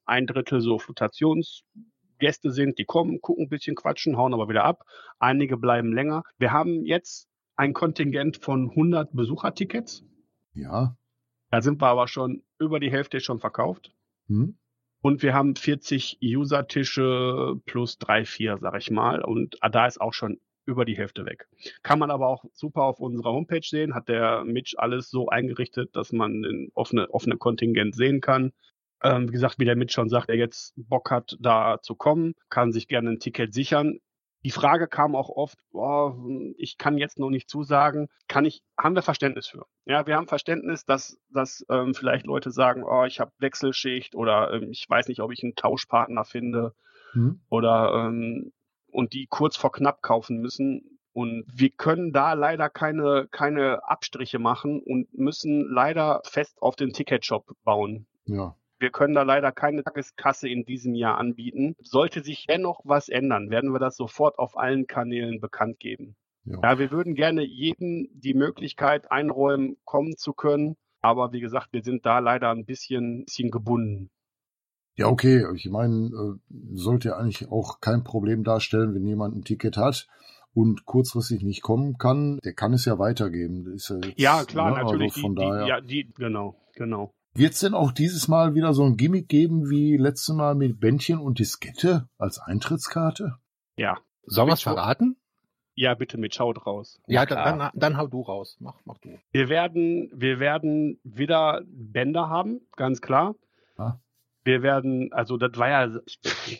ein 0.04 0.26
Drittel 0.26 0.60
so 0.60 0.78
Flutationsgäste 0.78 2.50
sind, 2.50 2.78
die 2.78 2.84
kommen, 2.84 3.20
gucken 3.20 3.46
ein 3.46 3.48
bisschen, 3.48 3.76
quatschen, 3.76 4.16
hauen 4.16 4.34
aber 4.34 4.48
wieder 4.48 4.64
ab. 4.64 4.84
Einige 5.18 5.56
bleiben 5.56 5.92
länger. 5.92 6.22
Wir 6.38 6.52
haben 6.52 6.84
jetzt 6.84 7.29
ein 7.60 7.74
Kontingent 7.74 8.38
von 8.38 8.70
100 8.70 9.12
Besuchertickets. 9.12 10.02
Ja. 10.54 10.96
Da 11.50 11.60
sind 11.60 11.82
wir 11.82 11.88
aber 11.88 12.08
schon 12.08 12.42
über 12.58 12.80
die 12.80 12.90
Hälfte 12.90 13.20
schon 13.20 13.38
verkauft. 13.38 13.92
Hm? 14.28 14.56
Und 15.02 15.22
wir 15.22 15.34
haben 15.34 15.56
40 15.56 16.20
User-Tische 16.22 17.60
plus 17.66 17.98
drei, 17.98 18.24
vier, 18.24 18.56
sag 18.62 18.78
ich 18.78 18.90
mal. 18.90 19.22
Und 19.22 19.58
da 19.60 19.86
ist 19.86 20.00
auch 20.00 20.14
schon 20.14 20.40
über 20.64 20.86
die 20.86 20.96
Hälfte 20.96 21.26
weg. 21.26 21.48
Kann 21.82 21.98
man 21.98 22.10
aber 22.10 22.28
auch 22.28 22.46
super 22.54 22.84
auf 22.84 22.98
unserer 22.98 23.32
Homepage 23.32 23.60
sehen. 23.62 23.94
Hat 23.94 24.08
der 24.08 24.42
Mitch 24.44 24.78
alles 24.78 25.10
so 25.10 25.28
eingerichtet, 25.28 25.94
dass 25.94 26.12
man 26.12 26.42
ein 26.42 26.70
offene, 26.72 27.10
offene 27.10 27.36
Kontingent 27.36 27.94
sehen 27.94 28.22
kann. 28.22 28.52
Ähm, 29.02 29.28
wie 29.28 29.32
gesagt, 29.32 29.58
wie 29.58 29.66
der 29.66 29.76
Mitch 29.76 29.92
schon 29.92 30.08
sagt, 30.08 30.30
der 30.30 30.36
jetzt 30.36 30.72
Bock 30.76 31.10
hat, 31.10 31.36
da 31.40 31.78
zu 31.82 31.94
kommen, 31.94 32.34
kann 32.48 32.72
sich 32.72 32.88
gerne 32.88 33.10
ein 33.10 33.20
Ticket 33.20 33.52
sichern. 33.52 33.98
Die 34.44 34.50
Frage 34.50 34.88
kam 34.88 35.14
auch 35.14 35.28
oft, 35.28 35.58
boah, 35.70 36.16
ich 36.56 36.78
kann 36.78 36.96
jetzt 36.96 37.18
noch 37.18 37.30
nicht 37.30 37.50
zusagen, 37.50 38.08
kann 38.26 38.44
ich, 38.44 38.62
haben 38.78 38.94
wir 38.94 39.02
Verständnis 39.02 39.48
für? 39.48 39.66
Ja, 39.84 40.06
wir 40.06 40.16
haben 40.16 40.28
Verständnis, 40.28 40.84
dass, 40.84 41.18
dass 41.30 41.64
ähm, 41.68 41.94
vielleicht 41.94 42.26
Leute 42.26 42.50
sagen, 42.50 42.82
oh, 42.84 43.04
ich 43.04 43.20
habe 43.20 43.32
Wechselschicht 43.38 44.14
oder 44.14 44.52
ähm, 44.52 44.70
ich 44.70 44.88
weiß 44.88 45.08
nicht, 45.08 45.20
ob 45.20 45.30
ich 45.32 45.42
einen 45.42 45.56
Tauschpartner 45.56 46.24
finde 46.24 46.74
Hm? 47.12 47.40
oder 47.48 47.92
ähm, 47.94 48.52
und 48.90 49.12
die 49.12 49.26
kurz 49.26 49.56
vor 49.56 49.72
knapp 49.72 50.02
kaufen 50.02 50.38
müssen. 50.38 50.98
Und 51.12 51.44
wir 51.52 51.70
können 51.70 52.12
da 52.12 52.34
leider 52.34 52.70
keine, 52.70 53.26
keine 53.30 53.82
Abstriche 53.88 54.38
machen 54.38 54.80
und 54.80 55.12
müssen 55.12 55.68
leider 55.68 56.20
fest 56.24 56.62
auf 56.62 56.76
den 56.76 56.92
Ticketshop 56.92 57.52
bauen. 57.64 58.06
Ja. 58.26 58.54
Wir 58.80 58.90
können 58.90 59.14
da 59.14 59.22
leider 59.22 59.52
keine 59.52 59.84
Tageskasse 59.84 60.48
in 60.48 60.64
diesem 60.64 60.94
Jahr 60.94 61.18
anbieten. 61.18 61.76
Sollte 61.80 62.22
sich 62.22 62.46
dennoch 62.48 62.80
was 62.84 63.10
ändern, 63.10 63.50
werden 63.50 63.72
wir 63.72 63.78
das 63.78 63.94
sofort 63.94 64.38
auf 64.38 64.56
allen 64.56 64.86
Kanälen 64.86 65.38
bekannt 65.38 65.78
geben. 65.78 66.16
Ja. 66.44 66.58
Ja, 66.62 66.78
wir 66.78 66.90
würden 66.90 67.14
gerne 67.14 67.44
jedem 67.44 68.08
die 68.12 68.32
Möglichkeit 68.32 69.12
einräumen, 69.12 69.76
kommen 69.84 70.16
zu 70.16 70.32
können. 70.32 70.76
Aber 71.02 71.32
wie 71.32 71.40
gesagt, 71.40 71.68
wir 71.72 71.82
sind 71.82 72.06
da 72.06 72.18
leider 72.18 72.50
ein 72.50 72.64
bisschen, 72.64 73.24
bisschen 73.26 73.50
gebunden. 73.50 74.10
Ja, 74.96 75.06
okay. 75.08 75.44
Ich 75.54 75.68
meine, 75.70 76.06
äh, 76.06 76.38
sollte 76.72 77.16
eigentlich 77.16 77.50
auch 77.50 77.80
kein 77.80 78.02
Problem 78.02 78.44
darstellen, 78.44 78.94
wenn 78.94 79.06
jemand 79.06 79.36
ein 79.36 79.44
Ticket 79.44 79.76
hat 79.76 80.08
und 80.52 80.84
kurzfristig 80.86 81.42
nicht 81.42 81.62
kommen 81.62 81.98
kann. 81.98 82.38
Der 82.44 82.54
kann 82.54 82.72
es 82.72 82.84
ja 82.86 82.98
weitergeben. 82.98 83.76
Ja, 83.76 84.00
Ja, 84.16 84.44
klar, 84.44 84.70
ne, 84.70 84.84
natürlich. 84.84 85.12
Also 85.12 85.20
von 85.20 85.36
die, 85.36 85.42
daher. 85.42 85.64
die, 85.64 85.68
ja, 85.68 85.80
die, 85.80 86.12
genau, 86.14 86.56
genau. 86.74 87.14
Wird 87.32 87.52
es 87.52 87.60
denn 87.60 87.74
auch 87.74 87.92
dieses 87.92 88.26
Mal 88.26 88.54
wieder 88.54 88.72
so 88.74 88.84
ein 88.84 88.96
Gimmick 88.96 89.28
geben 89.28 89.70
wie 89.70 89.96
letztes 89.96 90.34
Mal 90.34 90.54
mit 90.54 90.80
Bändchen 90.80 91.20
und 91.20 91.38
Diskette 91.38 92.08
als 92.18 92.40
Eintrittskarte? 92.40 93.36
Ja. 93.76 93.98
Sollen 94.24 94.48
wir 94.48 94.54
es 94.54 94.62
verraten? 94.62 95.16
Ja, 95.74 95.94
bitte 95.94 96.18
mit 96.18 96.34
Schaut 96.34 96.66
raus. 96.66 97.00
Ja, 97.06 97.24
dann, 97.24 97.58
dann, 97.58 97.70
dann 97.74 97.96
hau 97.96 98.08
du 98.08 98.20
raus. 98.20 98.56
Mach, 98.60 98.80
mach 98.84 98.98
du. 98.98 99.18
Wir 99.30 99.48
werden, 99.48 100.10
wir 100.12 100.40
werden 100.40 101.00
wieder 101.04 101.62
Bänder 101.66 102.28
haben, 102.28 102.60
ganz 102.76 103.00
klar. 103.00 103.36
Ah. 103.78 103.94
Wir 104.42 104.62
werden, 104.62 105.12
also 105.12 105.36
das 105.36 105.56
war 105.56 105.68
ja 105.68 106.00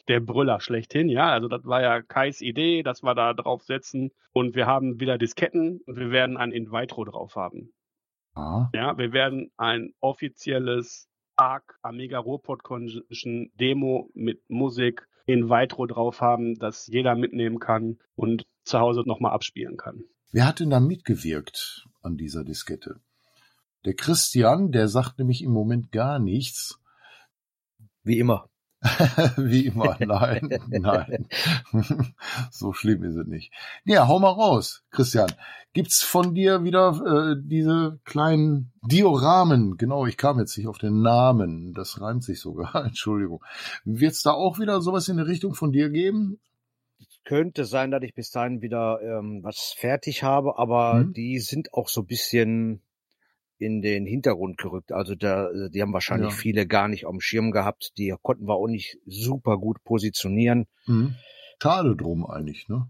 der 0.08 0.20
Brüller 0.20 0.60
schlechthin, 0.60 1.08
ja. 1.08 1.30
Also 1.30 1.48
das 1.48 1.64
war 1.64 1.82
ja 1.82 2.00
Kais 2.00 2.40
Idee, 2.40 2.82
dass 2.82 3.02
wir 3.02 3.14
da 3.14 3.34
drauf 3.34 3.62
setzen. 3.64 4.12
Und 4.32 4.54
wir 4.54 4.66
haben 4.66 5.00
wieder 5.00 5.18
Disketten 5.18 5.80
und 5.86 5.96
wir 5.98 6.10
werden 6.10 6.36
ein 6.36 6.52
In 6.52 6.70
Vitro 6.70 7.04
drauf 7.04 7.34
haben. 7.34 7.72
Ah, 8.34 8.70
Ja, 8.74 8.96
wir 8.98 9.12
werden 9.12 9.50
ein 9.56 9.92
offizielles 10.00 11.08
ARC 11.36 11.78
Amiga 11.82 12.18
Ruhrpott 12.18 12.62
Convention 12.62 13.50
Demo 13.54 14.10
mit 14.14 14.42
Musik 14.48 15.06
in 15.26 15.48
Vitro 15.48 15.86
drauf 15.86 16.20
haben, 16.20 16.58
das 16.58 16.86
jeder 16.86 17.14
mitnehmen 17.14 17.58
kann 17.58 17.98
und 18.14 18.44
zu 18.64 18.78
Hause 18.78 19.02
nochmal 19.06 19.32
abspielen 19.32 19.76
kann. 19.76 20.04
wer 20.32 20.46
hat 20.46 20.60
denn 20.60 20.70
da 20.70 20.80
mitgewirkt 20.80 21.86
an 22.02 22.16
dieser 22.16 22.44
Diskette? 22.44 23.00
Der 23.84 23.94
Christian, 23.94 24.70
der 24.72 24.88
sagt 24.88 25.18
nämlich 25.18 25.42
im 25.42 25.52
Moment 25.52 25.90
gar 25.90 26.18
nichts. 26.18 26.78
Wie 28.02 28.18
immer. 28.18 28.48
Wie 29.36 29.66
immer, 29.66 29.96
nein, 30.00 30.48
nein. 30.68 31.28
so 32.50 32.72
schlimm 32.72 33.04
ist 33.04 33.16
es 33.16 33.26
nicht. 33.26 33.52
Ja, 33.84 34.08
hau 34.08 34.18
mal 34.18 34.30
raus, 34.30 34.84
Christian. 34.90 35.30
Gibt's 35.72 36.02
von 36.02 36.34
dir 36.34 36.64
wieder 36.64 37.00
äh, 37.04 37.36
diese 37.38 38.00
kleinen 38.04 38.72
Dioramen? 38.82 39.76
Genau, 39.76 40.06
ich 40.06 40.16
kam 40.16 40.38
jetzt 40.38 40.56
nicht 40.56 40.66
auf 40.66 40.78
den 40.78 41.02
Namen. 41.02 41.74
Das 41.74 42.00
reimt 42.00 42.24
sich 42.24 42.40
sogar. 42.40 42.74
Entschuldigung. 42.86 43.44
Wird's 43.84 44.22
da 44.22 44.32
auch 44.32 44.58
wieder 44.58 44.80
sowas 44.80 45.08
in 45.08 45.18
die 45.18 45.22
Richtung 45.24 45.54
von 45.54 45.72
dir 45.72 45.90
geben? 45.90 46.40
Könnte 47.24 47.66
sein, 47.66 47.90
dass 47.90 48.02
ich 48.02 48.14
bis 48.14 48.30
dahin 48.30 48.62
wieder 48.62 49.00
ähm, 49.02 49.40
was 49.44 49.74
fertig 49.76 50.22
habe, 50.22 50.58
aber 50.58 51.00
Hm? 51.00 51.12
die 51.12 51.38
sind 51.38 51.74
auch 51.74 51.88
so 51.88 52.00
ein 52.00 52.06
bisschen 52.06 52.82
in 53.60 53.82
den 53.82 54.06
Hintergrund 54.06 54.58
gerückt. 54.58 54.92
Also 54.92 55.14
da, 55.14 55.50
äh, 55.50 55.70
die 55.70 55.82
haben 55.82 55.92
wahrscheinlich 55.92 56.30
Ja. 56.30 56.36
viele 56.36 56.66
gar 56.66 56.88
nicht 56.88 57.06
auf 57.06 57.12
dem 57.12 57.20
Schirm 57.20 57.50
gehabt. 57.50 57.92
Die 57.98 58.14
konnten 58.22 58.46
wir 58.46 58.54
auch 58.54 58.66
nicht 58.68 58.98
super 59.06 59.58
gut 59.58 59.82
positionieren. 59.84 60.66
Hm. 60.84 61.14
Schade 61.62 61.94
drum 61.94 62.26
eigentlich, 62.26 62.68
ne? 62.68 62.88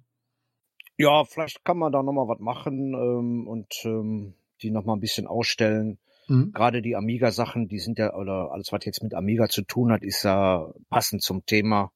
Ja, 0.97 1.25
vielleicht 1.25 1.65
kann 1.65 1.79
man 1.79 1.93
da 1.93 2.03
nochmal 2.03 2.29
was 2.29 2.41
machen 2.41 2.95
ähm, 2.95 3.49
und 3.49 3.73
ähm, 3.85 4.35
die 4.63 4.71
nochmal 4.71 4.97
ein 4.97 5.01
bisschen 5.01 5.27
ausstellen. 5.27 5.99
Hm. 6.27 6.53
Gerade 6.53 6.83
die 6.83 6.95
Amiga-Sachen, 6.95 7.69
die 7.69 7.79
sind 7.79 7.99
ja, 7.99 8.15
oder 8.15 8.53
alles, 8.53 8.71
was 8.71 8.85
jetzt 8.85 9.03
mit 9.03 9.15
Amiga 9.15 9.49
zu 9.49 9.63
tun 9.63 9.91
hat, 9.91 10.03
ist 10.03 10.23
ja 10.23 10.73
passend 10.91 11.23
zum 11.23 11.45
Thema. 11.47 11.91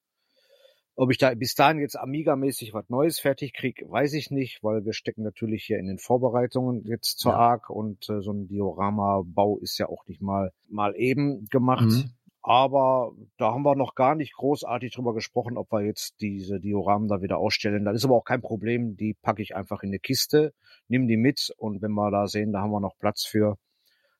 Ob 0.97 1.11
ich 1.11 1.19
da 1.19 1.35
bis 1.35 1.55
dahin 1.55 1.81
jetzt 1.81 1.99
Amiga-mäßig 1.99 2.73
was 2.73 2.89
Neues 2.89 3.19
fertig 3.19 3.53
krieg, 3.53 3.85
weiß 3.89 4.13
ich 4.15 4.31
nicht, 4.31 4.63
weil 4.63 4.85
wir 4.85 4.93
stecken 4.93 5.23
natürlich 5.23 5.65
hier 5.65 5.79
in 5.79 5.87
den 5.87 5.99
Vorbereitungen 5.99 6.85
jetzt 6.85 7.19
zur 7.19 7.33
Ja. 7.33 7.39
ARC 7.39 7.71
und 7.71 8.09
äh, 8.09 8.21
so 8.21 8.33
ein 8.33 8.47
Diorama-Bau 8.47 9.59
ist 9.59 9.79
ja 9.79 9.89
auch 9.89 10.07
nicht 10.07 10.23
mal, 10.23 10.53
mal 10.69 10.95
eben 10.97 11.47
gemacht. 11.47 11.87
Mhm. 11.87 12.11
Aber 12.43 13.13
da 13.39 13.53
haben 13.53 13.63
wir 13.63 13.75
noch 13.75 13.95
gar 13.95 14.15
nicht 14.15 14.35
großartig 14.35 14.93
drüber 14.93 15.15
gesprochen, 15.15 15.57
ob 15.57 15.73
wir 15.73 15.81
jetzt 15.81 16.21
diese 16.21 16.61
Dioramen 16.61 17.09
da 17.09 17.23
wieder 17.23 17.39
ausstellen. 17.39 17.87
Das 17.87 17.97
ist 17.97 18.05
aber 18.05 18.17
auch 18.17 18.25
kein 18.25 18.43
Problem. 18.43 18.97
Die 18.97 19.15
packe 19.15 19.41
ich 19.41 19.57
einfach 19.57 19.83
in 19.83 19.89
eine 19.89 19.99
Kiste, 19.99 20.53
nimm 20.87 21.09
die 21.09 21.17
mit 21.17 21.55
und 21.57 21.81
wenn 21.81 21.93
wir 21.93 22.11
da 22.11 22.27
sehen, 22.27 22.53
da 22.53 22.61
haben 22.61 22.71
wir 22.71 22.81
noch 22.81 22.99
Platz 22.99 23.25
für, 23.25 23.57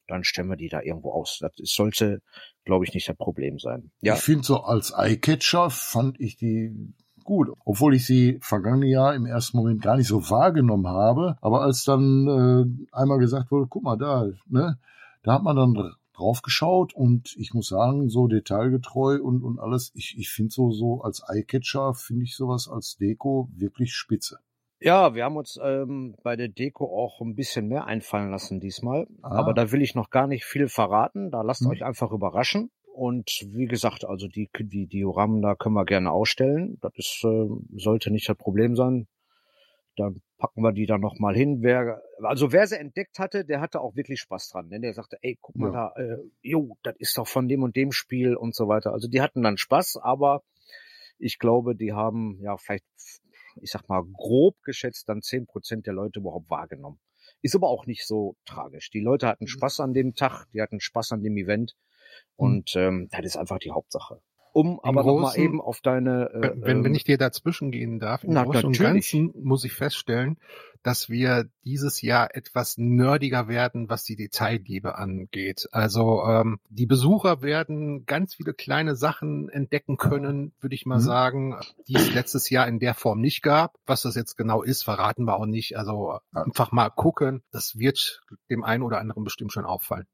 dann 0.07 0.25
stellen 0.25 0.49
wir 0.49 0.57
die 0.57 0.69
da 0.69 0.81
irgendwo 0.83 1.13
aus. 1.13 1.39
Das 1.41 1.53
sollte, 1.63 2.21
glaube 2.65 2.85
ich, 2.85 2.95
nicht 2.95 3.09
das 3.09 3.17
Problem 3.17 3.59
sein. 3.59 3.91
Ja, 4.01 4.15
Ich 4.15 4.21
finde 4.21 4.45
so 4.45 4.63
als 4.63 4.93
Eyecatcher 4.93 5.71
fand 5.71 6.21
ich 6.21 6.37
die 6.37 6.95
gut, 7.25 7.49
obwohl 7.65 7.95
ich 7.95 8.07
sie 8.07 8.39
vergangene 8.41 8.87
Jahr 8.87 9.15
im 9.15 9.27
ersten 9.27 9.57
Moment 9.57 9.83
gar 9.83 9.97
nicht 9.97 10.09
so 10.09 10.31
wahrgenommen 10.31 10.87
habe. 10.87 11.37
Aber 11.41 11.63
als 11.63 11.85
dann 11.85 12.29
äh, 12.29 12.97
einmal 12.97 13.19
gesagt 13.19 13.51
wurde, 13.51 13.67
guck 13.69 13.83
mal 13.83 13.97
da, 13.97 14.27
ne, 14.47 14.79
da 15.23 15.35
hat 15.35 15.43
man 15.43 15.57
dann 15.57 15.95
drauf 16.15 16.43
geschaut 16.43 16.95
und 16.95 17.35
ich 17.37 17.55
muss 17.55 17.69
sagen, 17.69 18.09
so 18.09 18.29
detailgetreu 18.29 19.21
und, 19.21 19.43
und 19.43 19.59
alles, 19.59 19.91
ich, 19.95 20.17
ich 20.17 20.31
finde 20.31 20.53
so, 20.53 20.71
so 20.71 21.03
als 21.03 21.23
Eyecatcher 21.29 21.95
finde 21.95 22.25
ich 22.25 22.37
sowas 22.37 22.69
als 22.69 22.97
Deko 22.97 23.49
wirklich 23.53 23.95
spitze. 23.95 24.39
Ja, 24.85 25.15
wir 25.15 25.25
haben 25.25 25.39
uns 25.39 25.59
ähm, 25.63 26.15
bei 26.23 26.37
der 26.37 26.49
Deko 26.49 26.85
auch 26.85 27.23
ein 27.23 27.35
bisschen 27.35 27.69
mehr 27.69 27.87
einfallen 27.87 28.31
lassen 28.31 28.61
diesmal. 28.61 29.07
Ah. 29.23 29.31
Aber 29.39 29.55
da 29.55 29.73
will 29.73 29.81
ich 29.81 29.95
noch 29.95 30.11
gar 30.11 30.27
nicht 30.27 30.45
viel 30.45 30.69
verraten. 30.69 31.31
Da 31.31 31.41
lasst 31.41 31.63
Hm. 31.65 31.71
euch 31.71 31.83
einfach 31.85 32.13
überraschen. 32.13 32.71
Und 32.93 33.31
wie 33.51 33.65
gesagt, 33.65 34.05
also 34.05 34.29
die, 34.29 34.51
die 34.61 34.87
Dioramen 34.87 35.41
da 35.41 35.55
können 35.55 35.75
wir 35.75 35.87
gerne 35.87 36.13
ausstellen. 36.13 36.77
Das 36.83 36.93
ist, 36.97 37.25
äh, 37.25 37.49
sollte 37.77 38.11
nicht 38.11 38.29
das 38.29 38.37
Problem 38.37 38.77
sein. 38.77 39.09
Dann 39.97 40.21
packen 40.37 40.61
wir 40.61 40.73
die 40.73 40.85
da 40.85 40.99
nochmal 40.99 41.35
hin. 41.35 41.63
Wer, 41.63 42.03
also 42.23 42.53
wer 42.53 42.67
sie 42.67 42.77
entdeckt 42.79 43.19
hatte, 43.19 43.47
der 43.47 43.63
hatte 43.63 43.81
auch 43.81 43.97
wirklich 43.97 44.21
Spaß 44.21 44.51
dran. 44.51 44.69
Denn 44.69 44.83
der 44.83 44.93
sagte, 44.93 45.17
ey, 45.23 45.39
guck 45.41 45.57
mal 45.57 45.73
Ja. 45.73 45.93
da, 45.97 46.03
äh, 46.03 46.19
jo, 46.43 46.77
das 46.83 46.95
ist 46.99 47.17
doch 47.17 47.27
von 47.27 47.49
dem 47.49 47.63
und 47.63 47.75
dem 47.75 47.91
Spiel 47.91 48.37
und 48.37 48.55
so 48.55 48.69
weiter. 48.69 48.93
Also 48.93 49.09
die 49.09 49.23
hatten 49.23 49.41
dann 49.43 49.57
Spaß, 49.57 49.97
aber 50.03 50.43
ich 51.19 51.39
glaube, 51.39 51.75
die 51.75 51.95
haben 51.95 52.39
ja 52.43 52.59
vielleicht, 52.59 52.85
ich 53.61 53.71
sag 53.71 53.89
mal, 53.89 54.05
grob 54.05 54.63
geschätzt 54.63 55.09
dann 55.09 55.23
zehn 55.23 55.47
Prozent 55.47 55.87
der 55.87 55.95
Leute 55.95 56.21
überhaupt 56.21 56.51
wahrgenommen. 56.51 56.99
Ist 57.43 57.55
aber 57.55 57.69
auch 57.69 57.87
nicht 57.87 58.07
so 58.07 58.37
tragisch. 58.45 58.91
Die 58.91 59.01
Leute 59.01 59.27
hatten 59.27 59.47
Spaß 59.47 59.81
an 59.81 59.95
dem 59.95 60.15
Tag, 60.15 60.47
die 60.53 60.63
hatten 60.63 60.81
Spaß 60.81 61.13
an 61.13 61.23
dem 61.23 61.37
Event 61.37 61.77
und 62.37 62.75
ähm, 62.77 63.09
das 63.11 63.25
ist 63.25 63.37
einfach 63.37 63.59
die 63.59 63.71
Hauptsache. 63.71 64.21
Um 64.55 64.79
aber 64.85 65.03
nochmal 65.03 65.37
eben 65.37 65.61
auf 65.61 65.81
deine 65.81 66.31
äh, 66.31 66.41
Wenn, 66.43 66.63
wenn, 66.63 66.85
ähm, 66.87 66.95
ich 66.95 67.03
dir 67.03 67.19
dazwischen 67.19 67.73
gehen 67.73 67.99
darf, 67.99 68.23
im 68.23 68.33
Na, 68.35 68.45
Großen 68.45 68.67
und. 68.67 68.79
Ganzen 68.79 69.35
muss 69.43 69.65
ich 69.65 69.73
feststellen, 69.73 70.39
dass 70.85 71.09
wir 71.11 71.49
dieses 71.65 72.03
Jahr 72.03 72.37
etwas 72.37 72.79
nerdiger 72.79 73.49
werden, 73.49 73.89
was 73.89 74.05
die 74.05 74.15
Detailliebe 74.15 74.97
angeht. 74.97 75.67
Also 75.73 76.23
ähm, 76.25 76.61
die 76.69 76.87
Besucher 76.87 77.43
werden 77.43 78.07
ganz 78.07 78.37
viele 78.37 78.55
kleine 78.55 78.95
Sachen 78.95 79.49
entdecken 79.49 79.97
können, 79.97 80.53
würde 80.61 80.77
ich 80.77 80.87
mal 80.87 80.99
Mhm. 80.99 81.03
sagen, 81.03 81.57
die 81.89 81.97
es 81.97 82.15
letztes 82.15 82.49
Jahr 82.49 82.69
in 82.69 82.79
der 82.79 82.95
Form 82.95 83.21
nicht 83.21 83.43
gab. 83.43 83.77
Was 83.87 84.03
das 84.03 84.15
jetzt 84.15 84.37
genau 84.37 84.63
ist, 84.63 84.85
verraten 84.85 85.25
wir 85.25 85.37
auch 85.37 85.47
nicht. 85.47 85.77
Also 85.77 86.21
einfach 86.33 86.71
mal 86.71 86.91
gucken. 86.91 87.43
Das 87.51 87.77
wird 87.77 88.23
dem 88.51 88.63
einen 88.63 88.85
oder 88.85 89.01
anderen 89.01 89.25
bestimmt 89.25 89.53
schon 89.53 89.65
auffallen. 89.65 90.07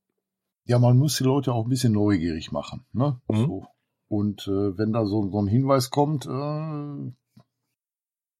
Ja, 0.64 0.78
man 0.78 0.96
muss 0.96 1.18
die 1.18 1.24
Leute 1.24 1.52
auch 1.52 1.64
ein 1.66 1.68
bisschen 1.68 1.92
neugierig 1.92 2.52
machen. 2.52 2.86
Ne? 2.94 3.20
Mhm. 3.28 3.36
So. 3.36 3.66
Und 4.10 4.48
äh, 4.48 4.76
wenn 4.76 4.92
da 4.92 5.06
so, 5.06 5.30
so 5.30 5.40
ein 5.40 5.46
Hinweis 5.46 5.90
kommt, 5.90 6.26
äh, 6.26 7.12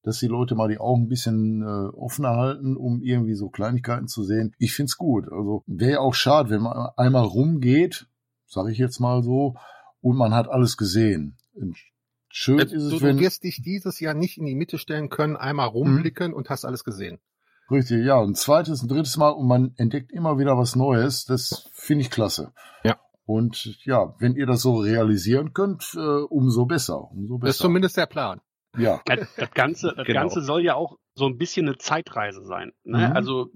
dass 0.03 0.19
die 0.19 0.27
Leute 0.27 0.53
mal 0.53 0.67
die 0.67 0.79
Augen 0.79 1.03
ein 1.03 1.07
bisschen 1.07 1.61
äh, 1.61 1.95
offener 1.95 2.35
halten, 2.35 2.75
um 2.75 3.01
irgendwie 3.01 3.35
so 3.35 3.47
Kleinigkeiten 3.49 4.09
zu 4.09 4.23
sehen. 4.23 4.53
Ich 4.57 4.73
find's 4.73 4.97
gut. 4.97 5.31
Also 5.31 5.63
wäre 5.67 5.91
ja 5.91 5.99
auch 5.99 6.13
schade, 6.13 6.49
wenn 6.49 6.61
man 6.61 6.89
einmal 6.97 7.23
rumgeht, 7.23 8.07
sage 8.47 8.71
ich 8.73 8.79
jetzt 8.79 8.99
mal 8.99 9.23
so, 9.23 9.55
und 10.01 10.17
man 10.17 10.33
hat 10.33 10.49
alles 10.49 10.75
gesehen. 10.75 11.37
Und 11.53 11.77
Schön 12.27 12.59
ist 12.59 12.73
Du, 12.73 12.77
es, 12.77 12.89
du 12.89 13.01
wenn, 13.01 13.19
wirst 13.19 13.45
dich 13.45 13.61
dieses 13.61 14.01
Jahr 14.01 14.13
nicht 14.13 14.37
in 14.37 14.45
die 14.45 14.55
Mitte 14.55 14.77
stellen 14.77 15.07
können, 15.07 15.37
einmal 15.37 15.67
rumblicken 15.69 16.33
und 16.33 16.49
hast 16.49 16.65
alles 16.65 16.83
gesehen. 16.83 17.19
richtig, 17.69 18.05
ja, 18.05 18.21
ein 18.21 18.35
zweites, 18.35 18.81
ein 18.81 18.89
drittes 18.89 19.15
Mal 19.15 19.29
und 19.29 19.47
man 19.47 19.73
entdeckt 19.77 20.11
immer 20.11 20.37
wieder 20.37 20.57
was 20.57 20.75
Neues. 20.75 21.23
Das 21.23 21.69
finde 21.71 22.01
ich 22.01 22.09
klasse. 22.11 22.51
Ja. 22.83 22.99
Und 23.25 23.77
ja, 23.85 24.13
wenn 24.19 24.35
ihr 24.35 24.45
das 24.45 24.61
so 24.61 24.77
realisieren 24.79 25.53
könnt, 25.53 25.93
äh, 25.95 25.99
umso 25.99 26.65
besser, 26.65 27.11
umso 27.11 27.37
Das 27.37 27.49
ist 27.51 27.57
besser. 27.57 27.63
zumindest 27.65 27.97
der 27.97 28.07
Plan. 28.07 28.41
Ja, 28.77 29.01
Das, 29.05 29.35
das, 29.35 29.51
Ganze, 29.51 29.93
das 29.95 30.07
Genau. 30.07 30.21
Ganze 30.21 30.41
soll 30.41 30.63
ja 30.63 30.75
auch 30.75 30.97
so 31.13 31.25
ein 31.27 31.37
bisschen 31.37 31.67
eine 31.67 31.77
Zeitreise 31.77 32.43
sein. 32.43 32.71
Ne? 32.83 33.09
Mhm. 33.09 33.13
Also 33.15 33.49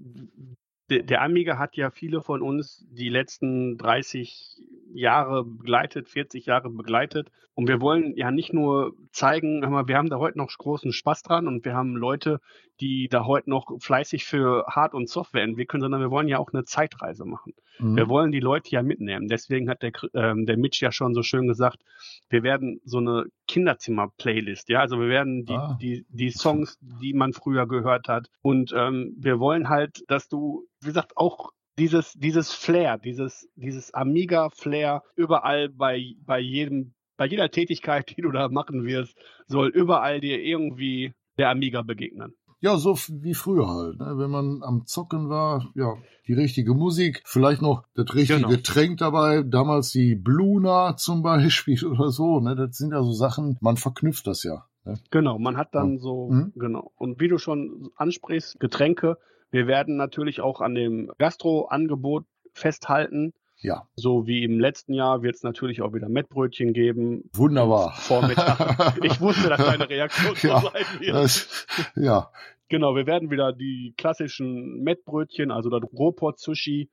der, 0.90 1.02
der 1.02 1.22
Amiga 1.22 1.58
hat 1.58 1.76
ja 1.76 1.90
viele 1.90 2.20
von 2.22 2.42
uns 2.42 2.86
die 2.90 3.08
letzten 3.08 3.76
30 3.76 4.56
Jahre 4.92 5.44
begleitet, 5.44 6.08
40 6.08 6.46
Jahre 6.46 6.70
begleitet. 6.70 7.30
Und 7.54 7.66
wir 7.68 7.80
wollen 7.80 8.14
ja 8.16 8.30
nicht 8.30 8.52
nur 8.52 8.92
zeigen, 9.10 9.62
hör 9.62 9.70
mal, 9.70 9.88
wir 9.88 9.96
haben 9.96 10.10
da 10.10 10.18
heute 10.18 10.38
noch 10.38 10.50
großen 10.56 10.92
Spaß 10.92 11.22
dran 11.22 11.48
und 11.48 11.64
wir 11.64 11.74
haben 11.74 11.96
Leute, 11.96 12.40
die 12.80 13.08
da 13.10 13.24
heute 13.24 13.48
noch 13.50 13.66
fleißig 13.80 14.26
für 14.26 14.66
Hard- 14.68 14.94
und 14.94 15.08
Software 15.08 15.42
entwickeln, 15.42 15.80
sondern 15.80 16.00
wir 16.02 16.10
wollen 16.10 16.28
ja 16.28 16.38
auch 16.38 16.52
eine 16.52 16.64
Zeitreise 16.64 17.24
machen. 17.24 17.54
Mhm. 17.78 17.96
Wir 17.96 18.08
wollen 18.08 18.32
die 18.32 18.40
Leute 18.40 18.70
ja 18.70 18.82
mitnehmen. 18.82 19.28
Deswegen 19.28 19.68
hat 19.68 19.82
der, 19.82 19.92
ähm, 20.14 20.46
der 20.46 20.56
Mitch 20.56 20.84
ja 20.84 20.92
schon 20.92 21.14
so 21.14 21.22
schön 21.22 21.46
gesagt, 21.46 21.82
wir 22.28 22.42
werden 22.42 22.80
so 22.84 22.98
eine 22.98 23.24
Kinderzimmer-Playlist, 23.48 24.68
ja, 24.68 24.80
also 24.80 24.98
wir 25.00 25.08
werden 25.08 25.44
die, 25.44 25.52
Ah. 25.54 25.78
die, 25.80 26.04
die 26.08 26.30
Songs, 26.30 26.78
die 26.80 27.12
man 27.12 27.32
früher 27.32 27.66
gehört 27.66 28.08
hat. 28.08 28.28
Und 28.42 28.72
ähm, 28.76 29.14
wir 29.18 29.38
wollen 29.38 29.68
halt, 29.68 30.02
dass 30.08 30.28
du, 30.28 30.66
wie 30.80 30.88
gesagt, 30.88 31.16
auch 31.16 31.50
dieses, 31.78 32.12
dieses 32.14 32.52
Flair, 32.52 32.98
dieses, 32.98 33.48
dieses 33.54 33.92
Amiga-Flair 33.94 35.02
überall 35.14 35.68
bei, 35.68 36.14
bei 36.24 36.38
jedem, 36.40 36.94
bei 37.16 37.26
jeder 37.26 37.50
Tätigkeit, 37.50 38.08
die 38.16 38.22
du 38.22 38.30
da 38.30 38.48
machen 38.48 38.84
wirst, 38.84 39.16
soll 39.46 39.68
überall 39.68 40.20
dir 40.20 40.40
irgendwie 40.42 41.12
der 41.38 41.50
Amiga 41.50 41.82
begegnen. 41.82 42.34
Ja, 42.60 42.76
so 42.78 42.94
wie 43.10 43.34
früher 43.34 43.68
halt. 43.68 43.98
Ne? 44.00 44.14
Wenn 44.16 44.30
man 44.30 44.62
am 44.62 44.86
Zocken 44.86 45.28
war, 45.28 45.66
ja, 45.74 45.94
die 46.26 46.32
richtige 46.32 46.74
Musik, 46.74 47.22
vielleicht 47.26 47.60
noch 47.62 47.84
das 47.94 48.14
richtige 48.14 48.38
Genau. 48.40 48.48
Getränk 48.50 48.98
dabei, 48.98 49.42
damals 49.42 49.90
die 49.90 50.14
Bluna 50.14 50.96
zum 50.96 51.22
Beispiel 51.22 51.84
oder 51.86 52.10
so. 52.10 52.40
Ne? 52.40 52.56
Das 52.56 52.76
sind 52.76 52.92
ja 52.92 53.02
so 53.02 53.12
Sachen, 53.12 53.58
man 53.60 53.76
verknüpft 53.76 54.26
das 54.26 54.42
ja. 54.42 54.64
Ne? 54.84 54.98
Genau, 55.10 55.38
man 55.38 55.56
hat 55.56 55.74
dann 55.74 55.98
so, 55.98 56.30
Mhm. 56.30 56.52
genau. 56.56 56.92
Und 56.96 57.20
wie 57.20 57.28
du 57.28 57.38
schon 57.38 57.90
ansprichst, 57.96 58.58
Getränke, 58.58 59.18
wir 59.50 59.66
werden 59.66 59.96
natürlich 59.96 60.40
auch 60.40 60.60
an 60.60 60.74
dem 60.74 61.10
Gastro-Angebot 61.18 62.24
festhalten. 62.52 63.32
Ja, 63.58 63.88
So 63.96 64.26
wie 64.26 64.44
im 64.44 64.60
letzten 64.60 64.92
Jahr 64.92 65.22
wird 65.22 65.36
es 65.36 65.42
natürlich 65.42 65.80
auch 65.82 65.94
wieder 65.94 66.08
Mettbrötchen 66.08 66.72
geben. 66.74 67.30
wunderbar. 67.34 67.92
Vormittag. 67.96 68.94
Ich 69.02 69.20
wusste, 69.20 69.48
dass 69.48 69.58
deine 69.64 69.88
Reaktion 69.88 70.34
so 70.36 70.48
Ja, 70.48 70.60
sein 70.60 70.84
wird. 71.00 71.14
Das, 71.14 71.66
ja, 71.96 72.30
Genau, 72.68 72.96
wir 72.96 73.06
werden 73.06 73.30
wieder 73.30 73.52
die 73.52 73.94
klassischen 73.96 74.82
Mettbrötchen, 74.82 75.50
also 75.52 75.70
das 75.70 75.82
Rohpot-Sushi. 75.92 76.90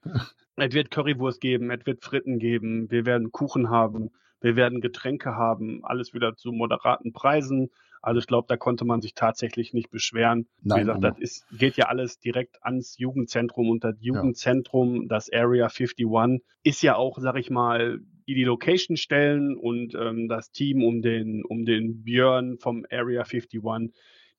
es 0.58 0.74
wird 0.74 0.92
Currywurst 0.92 1.42
geben, 1.42 1.72
es 1.72 1.86
wird 1.88 2.04
Fritten 2.04 2.38
geben, 2.38 2.92
wir 2.92 3.06
werden 3.08 3.32
Kuchen 3.32 3.70
haben, 3.72 4.12
wir 4.40 4.56
werden 4.56 4.82
Getränke 4.82 5.36
haben, 5.36 5.84
alles 5.84 6.14
wieder 6.14 6.36
zu 6.36 6.52
moderaten 6.52 7.12
Preisen. 7.12 7.72
Also 8.04 8.20
ich 8.20 8.28
glaube, 8.28 8.46
da 8.50 8.58
konnte 8.58 8.84
man 8.84 9.02
sich 9.02 9.14
tatsächlich 9.14 9.74
nicht 9.74 9.90
beschweren. 9.90 10.46
Wie 10.62 10.68
Nein, 10.70 10.80
gesagt, 10.82 10.98
um- 10.98 11.02
das 11.02 11.20
ist, 11.20 11.46
geht 11.58 11.78
ja 11.78 11.86
alles 11.86 12.20
direkt 12.20 12.58
ans 12.62 12.98
Jugendzentrum 12.98 13.70
und 13.70 13.84
das 13.84 13.96
Jugendzentrum, 14.02 15.08
das 15.08 15.32
Area 15.32 15.68
51, 15.70 16.42
ist 16.64 16.84
ja 16.84 16.96
auch, 16.98 17.18
sag 17.20 17.38
ich 17.38 17.50
mal, 17.50 18.00
die 18.28 18.36
die 18.36 18.44
Location 18.44 18.98
stellen 18.98 19.56
und 19.56 19.96
ähm, 19.96 20.28
das 20.28 20.52
Team 20.52 20.84
um 20.84 21.02
den, 21.02 21.44
um 21.46 21.66
den 21.66 22.04
Björn 22.04 22.58
vom 22.60 22.86
Area 22.92 23.24
51, 23.24 23.62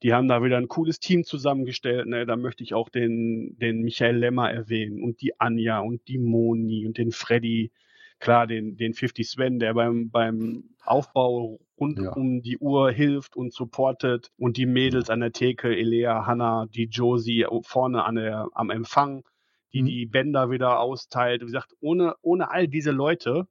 die 0.03 0.12
haben 0.12 0.29
da 0.29 0.42
wieder 0.44 0.59
ein 0.59 0.68
cooles 0.68 1.00
Team 1.00 1.24
zusammengestellt. 1.24 2.07
Ne? 2.07 2.27
Da 2.27 2.37
möchte 2.37 2.62
ich 2.62 2.74
auch 2.74 2.90
den, 2.90 3.57
den 3.59 3.81
Michael 3.81 4.16
Lemmer 4.18 4.50
erwähnen 4.50 5.03
und 5.03 5.22
die 5.22 5.40
Anja 5.40 5.81
und 5.81 6.07
die 6.09 6.18
Moni 6.18 6.87
und 6.87 6.98
den 6.98 7.12
Freddy. 7.12 7.72
Klar, 8.18 8.46
den, 8.46 8.77
den 8.77 8.92
50 8.94 9.27
Sven, 9.29 9.59
der 9.59 9.72
beim, 9.74 10.11
beim 10.11 10.64
Aufbau 10.87 11.61
rund 11.79 11.99
Ja. 12.01 12.11
um 12.12 12.42
die 12.42 12.59
Uhr 12.59 12.90
hilft 12.92 13.37
und 13.37 13.53
supportet. 13.53 14.31
Und 14.38 14.57
die 14.57 14.66
Mädels 14.66 15.11
an 15.11 15.20
der 15.20 15.33
Theke, 15.33 15.75
Elea, 15.77 16.27
Hanna, 16.27 16.66
die 16.66 16.85
Josie 16.87 17.47
vorne 17.62 18.05
an 18.05 18.16
der, 18.16 18.49
am 18.55 18.70
Empfang, 18.70 19.25
die 19.73 19.83
Mhm. 19.83 19.87
die 19.87 20.07
Bänder 20.07 20.51
wieder 20.51 20.81
austeilt. 20.81 21.42
Wie 21.42 21.47
gesagt, 21.47 21.75
ohne, 21.81 22.14
ohne 22.23 22.51
all 22.51 22.68
diese 22.68 22.90
Leute 22.92 23.47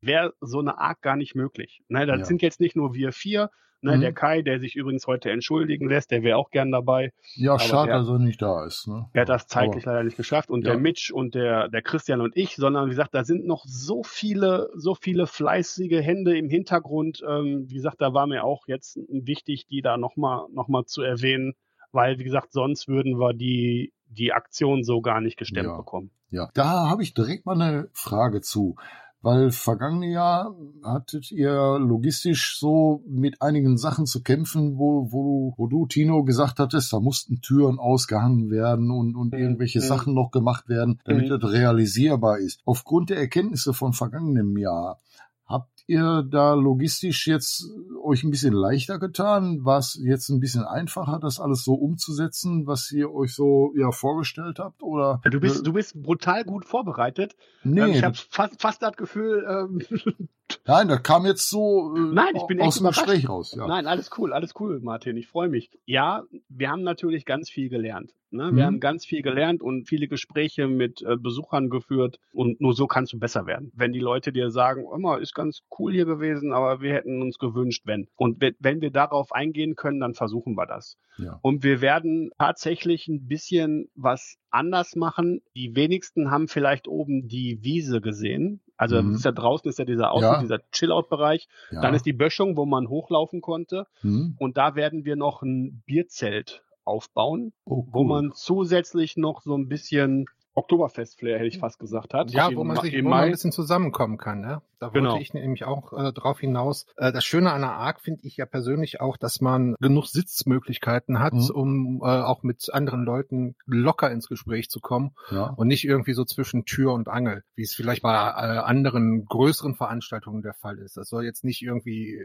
wäre 0.00 0.34
so 0.40 0.60
eine 0.60 0.78
Arc 0.78 1.02
gar 1.02 1.16
nicht 1.16 1.34
möglich. 1.34 1.80
Ne, 1.88 2.06
das 2.06 2.20
Ja. 2.20 2.24
sind 2.26 2.42
jetzt 2.42 2.60
nicht 2.60 2.76
nur 2.76 2.94
wir 2.94 3.12
vier, 3.12 3.50
ne, 3.80 3.96
Mhm. 3.96 4.00
der 4.00 4.12
Kai, 4.12 4.42
der 4.42 4.58
sich 4.60 4.74
übrigens 4.76 5.06
heute 5.06 5.30
entschuldigen 5.30 5.88
lässt, 5.88 6.10
der 6.10 6.22
wäre 6.22 6.36
auch 6.36 6.50
gern 6.50 6.70
dabei. 6.72 7.12
ja, 7.36 7.58
schade, 7.58 7.88
der- 7.88 7.98
dass 7.98 8.08
er 8.08 8.18
nicht 8.18 8.40
da 8.42 8.64
ist. 8.66 8.86
Ne? 8.88 9.06
Er 9.12 9.22
hat 9.22 9.28
das 9.28 9.46
zeitlich 9.46 9.84
Aber, 9.86 9.92
leider 9.94 10.04
nicht 10.04 10.16
geschafft 10.16 10.50
und 10.50 10.64
Ja. 10.66 10.72
der 10.72 10.80
Mitch 10.80 11.12
und 11.14 11.34
der, 11.34 11.68
der 11.68 11.82
Christian 11.82 12.20
und 12.20 12.36
ich, 12.36 12.56
sondern 12.56 12.86
wie 12.86 12.90
gesagt, 12.90 13.14
da 13.14 13.24
sind 13.24 13.46
noch 13.46 13.64
so 13.66 14.02
viele, 14.02 14.70
so 14.74 14.94
viele 14.94 15.26
fleißige 15.26 16.00
Hände 16.02 16.36
im 16.36 16.48
Hintergrund. 16.48 17.22
Ähm, 17.28 17.64
wie 17.68 17.74
gesagt, 17.74 18.00
da 18.00 18.12
war 18.14 18.26
mir 18.26 18.44
auch 18.44 18.66
jetzt 18.66 18.98
wichtig, 19.08 19.66
die 19.66 19.82
da 19.82 19.96
nochmal 19.96 20.46
noch 20.52 20.68
mal 20.68 20.84
zu 20.84 21.02
erwähnen, 21.02 21.54
weil, 21.92 22.18
wie 22.18 22.24
gesagt, 22.24 22.52
sonst 22.52 22.88
würden 22.88 23.18
wir 23.18 23.32
die, 23.32 23.92
die 24.10 24.32
Aktion 24.32 24.82
so 24.84 25.00
gar 25.00 25.20
nicht 25.20 25.36
gestemmt 25.36 25.68
Ja. 25.68 25.76
bekommen. 25.76 26.10
Ja, 26.30 26.50
da 26.54 26.88
habe 26.90 27.02
ich 27.02 27.14
direkt 27.14 27.46
mal 27.46 27.60
eine 27.60 27.88
Frage 27.92 28.40
zu. 28.42 28.76
Weil 29.20 29.50
vergangene 29.50 30.12
Jahr 30.12 30.54
hattet 30.84 31.32
ihr 31.32 31.78
logistisch 31.80 32.56
so 32.58 33.02
mit 33.08 33.42
einigen 33.42 33.76
Sachen 33.76 34.06
zu 34.06 34.22
kämpfen, 34.22 34.78
wo, 34.78 35.10
wo, 35.10 35.22
du, 35.22 35.54
wo 35.56 35.66
du, 35.66 35.86
Tino, 35.86 36.22
gesagt 36.22 36.60
hattest, 36.60 36.92
da 36.92 37.00
mussten 37.00 37.40
Türen 37.40 37.80
ausgehangen 37.80 38.48
werden 38.50 38.92
und, 38.92 39.16
und 39.16 39.32
Mhm. 39.32 39.38
irgendwelche 39.40 39.80
Mhm. 39.80 39.84
Sachen 39.84 40.14
noch 40.14 40.30
gemacht 40.30 40.68
werden, 40.68 41.00
damit 41.04 41.28
Mhm. 41.30 41.40
das 41.40 41.50
realisierbar 41.52 42.38
ist. 42.38 42.60
Aufgrund 42.64 43.10
der 43.10 43.18
Erkenntnisse 43.18 43.74
von 43.74 43.92
vergangenem 43.92 44.56
Jahr, 44.56 45.00
Habt 45.48 45.82
ihr 45.86 46.22
da 46.22 46.52
logistisch 46.52 47.26
jetzt 47.26 47.64
euch 48.02 48.22
ein 48.22 48.30
bisschen 48.30 48.52
leichter 48.52 48.98
getan? 48.98 49.64
War 49.64 49.78
es 49.78 49.98
jetzt 50.02 50.28
ein 50.28 50.40
bisschen 50.40 50.64
einfacher, 50.64 51.18
das 51.18 51.40
alles 51.40 51.64
so 51.64 51.72
umzusetzen, 51.72 52.66
was 52.66 52.92
ihr 52.92 53.10
euch 53.10 53.34
so 53.34 53.72
ja 53.74 53.90
vorgestellt 53.90 54.58
habt? 54.58 54.82
Oder 54.82 55.22
Du 55.24 55.40
bist, 55.40 55.66
du 55.66 55.72
bist 55.72 56.00
brutal 56.02 56.44
gut 56.44 56.66
vorbereitet. 56.66 57.34
nee, 57.64 57.80
Ähm, 57.80 57.90
ich 57.90 58.04
habe 58.04 58.14
fast, 58.14 58.60
fast 58.60 58.82
das 58.82 58.96
Gefühl, 58.96 59.46
ähm, 59.48 59.80
nein, 60.66 60.88
das 60.88 61.02
kam 61.02 61.26
jetzt 61.26 61.48
so 61.50 61.94
äh, 61.96 62.00
Nein, 62.00 62.34
ich 62.36 62.46
bin 62.46 62.60
aus 62.60 62.76
dem 62.76 62.82
überrascht. 62.82 63.04
Gespräch 63.04 63.28
raus. 63.28 63.54
Ja. 63.56 63.66
Nein, 63.66 63.86
alles 63.86 64.10
cool, 64.18 64.32
alles 64.32 64.54
cool, 64.60 64.80
Martin. 64.80 65.16
Ich 65.16 65.28
freue 65.28 65.48
mich. 65.48 65.70
Ja, 65.84 66.24
wir 66.48 66.70
haben 66.70 66.82
natürlich 66.82 67.24
ganz 67.24 67.50
viel 67.50 67.68
gelernt. 67.68 68.12
Ne? 68.30 68.52
Mhm. 68.52 68.56
Wir 68.56 68.66
haben 68.66 68.80
ganz 68.80 69.06
viel 69.06 69.22
gelernt 69.22 69.62
und 69.62 69.88
viele 69.88 70.06
Gespräche 70.06 70.68
mit 70.68 71.00
äh, 71.02 71.16
Besuchern 71.16 71.70
geführt 71.70 72.18
und 72.32 72.60
nur 72.60 72.74
so 72.74 72.86
kannst 72.86 73.14
du 73.14 73.18
besser 73.18 73.46
werden. 73.46 73.72
Wenn 73.74 73.92
die 73.92 74.00
Leute 74.00 74.32
dir 74.32 74.50
sagen, 74.50 74.84
immer 74.94 75.18
ist 75.18 75.34
ganz 75.34 75.60
cool 75.78 75.92
hier 75.94 76.04
gewesen, 76.04 76.52
aber 76.52 76.80
wir 76.82 76.92
hätten 76.92 77.22
uns 77.22 77.38
gewünscht, 77.38 77.82
wenn. 77.86 78.08
Und 78.16 78.40
we- 78.42 78.54
wenn 78.58 78.82
wir 78.82 78.90
darauf 78.90 79.32
eingehen 79.32 79.76
können, 79.76 80.00
dann 80.00 80.12
versuchen 80.14 80.54
wir 80.56 80.66
das. 80.66 80.98
Ja. 81.16 81.38
Und 81.42 81.62
wir 81.64 81.80
werden 81.80 82.30
tatsächlich 82.38 83.08
ein 83.08 83.26
bisschen 83.26 83.88
was 83.94 84.36
anders 84.50 84.96
machen. 84.96 85.40
Die 85.54 85.74
wenigsten 85.76 86.30
haben 86.30 86.48
vielleicht 86.48 86.88
oben 86.88 87.28
die 87.28 87.58
Wiese 87.62 88.00
gesehen. 88.00 88.60
Also 88.76 89.02
Mhm. 89.02 89.14
ist 89.14 89.24
ja 89.24 89.32
draußen 89.32 89.68
ist 89.68 89.78
ja 89.78 89.84
dieser 89.84 90.12
Außen, 90.12 90.28
Ja. 90.34 90.40
dieser 90.40 90.60
Chill-Out-Bereich. 90.72 91.48
Ja. 91.70 91.80
Dann 91.80 91.94
ist 91.94 92.06
die 92.06 92.12
Böschung, 92.12 92.56
wo 92.56 92.64
man 92.64 92.88
hochlaufen 92.88 93.40
konnte. 93.40 93.86
Hm? 94.02 94.36
Und 94.38 94.56
da 94.56 94.74
werden 94.76 95.04
wir 95.04 95.16
noch 95.16 95.42
ein 95.42 95.82
Bierzelt 95.86 96.62
aufbauen, 96.84 97.52
Oh, 97.64 97.84
wo 97.90 98.00
cool. 98.00 98.06
man 98.06 98.32
zusätzlich 98.34 99.16
noch 99.16 99.42
so 99.42 99.54
ein 99.56 99.68
bisschen 99.68 100.26
Oktoberfest-Flair, 100.58 101.36
hätte 101.38 101.46
ich 101.48 101.58
fast 101.58 101.78
gesagt 101.78 102.14
hat. 102.14 102.30
Ja, 102.30 102.50
wo 102.54 102.64
man 102.64 102.76
Ma- 102.76 102.82
sich, 102.82 102.94
wo 103.02 103.08
man 103.08 103.20
ein 103.24 103.30
bisschen 103.30 103.52
zusammenkommen 103.52 104.18
kann. 104.18 104.40
Ne? 104.40 104.60
Da 104.80 104.88
Genau. 104.88 105.10
wollte 105.10 105.22
ich 105.22 105.34
nämlich 105.34 105.64
auch 105.64 105.92
äh, 105.92 106.12
drauf 106.12 106.40
hinaus. 106.40 106.86
Äh, 106.96 107.12
das 107.12 107.24
Schöne 107.24 107.52
an 107.52 107.62
der 107.62 107.72
ARC 107.72 108.00
finde 108.00 108.20
ich 108.24 108.36
ja 108.36 108.46
persönlich 108.46 109.00
auch, 109.00 109.16
dass 109.16 109.40
man 109.40 109.74
genug 109.80 110.06
Sitzmöglichkeiten 110.06 111.18
hat, 111.20 111.32
Mhm. 111.34 111.50
um 111.52 112.00
äh, 112.02 112.06
auch 112.06 112.42
mit 112.42 112.72
anderen 112.72 113.04
Leuten 113.04 113.54
locker 113.66 114.10
ins 114.10 114.28
Gespräch 114.28 114.68
zu 114.70 114.80
kommen 114.80 115.12
Ja. 115.30 115.46
und 115.56 115.68
nicht 115.68 115.84
irgendwie 115.84 116.12
so 116.12 116.24
zwischen 116.24 116.64
Tür 116.64 116.92
und 116.92 117.08
Angel, 117.08 117.42
wie 117.54 117.62
es 117.62 117.74
vielleicht 117.74 118.02
bei 118.02 118.12
äh, 118.14 118.58
anderen 118.58 119.24
größeren 119.26 119.74
Veranstaltungen 119.74 120.42
der 120.42 120.54
Fall 120.54 120.78
ist. 120.78 120.96
Das 120.96 121.08
soll 121.08 121.24
jetzt 121.24 121.44
nicht 121.44 121.62
irgendwie, 121.62 122.14
äh, 122.14 122.24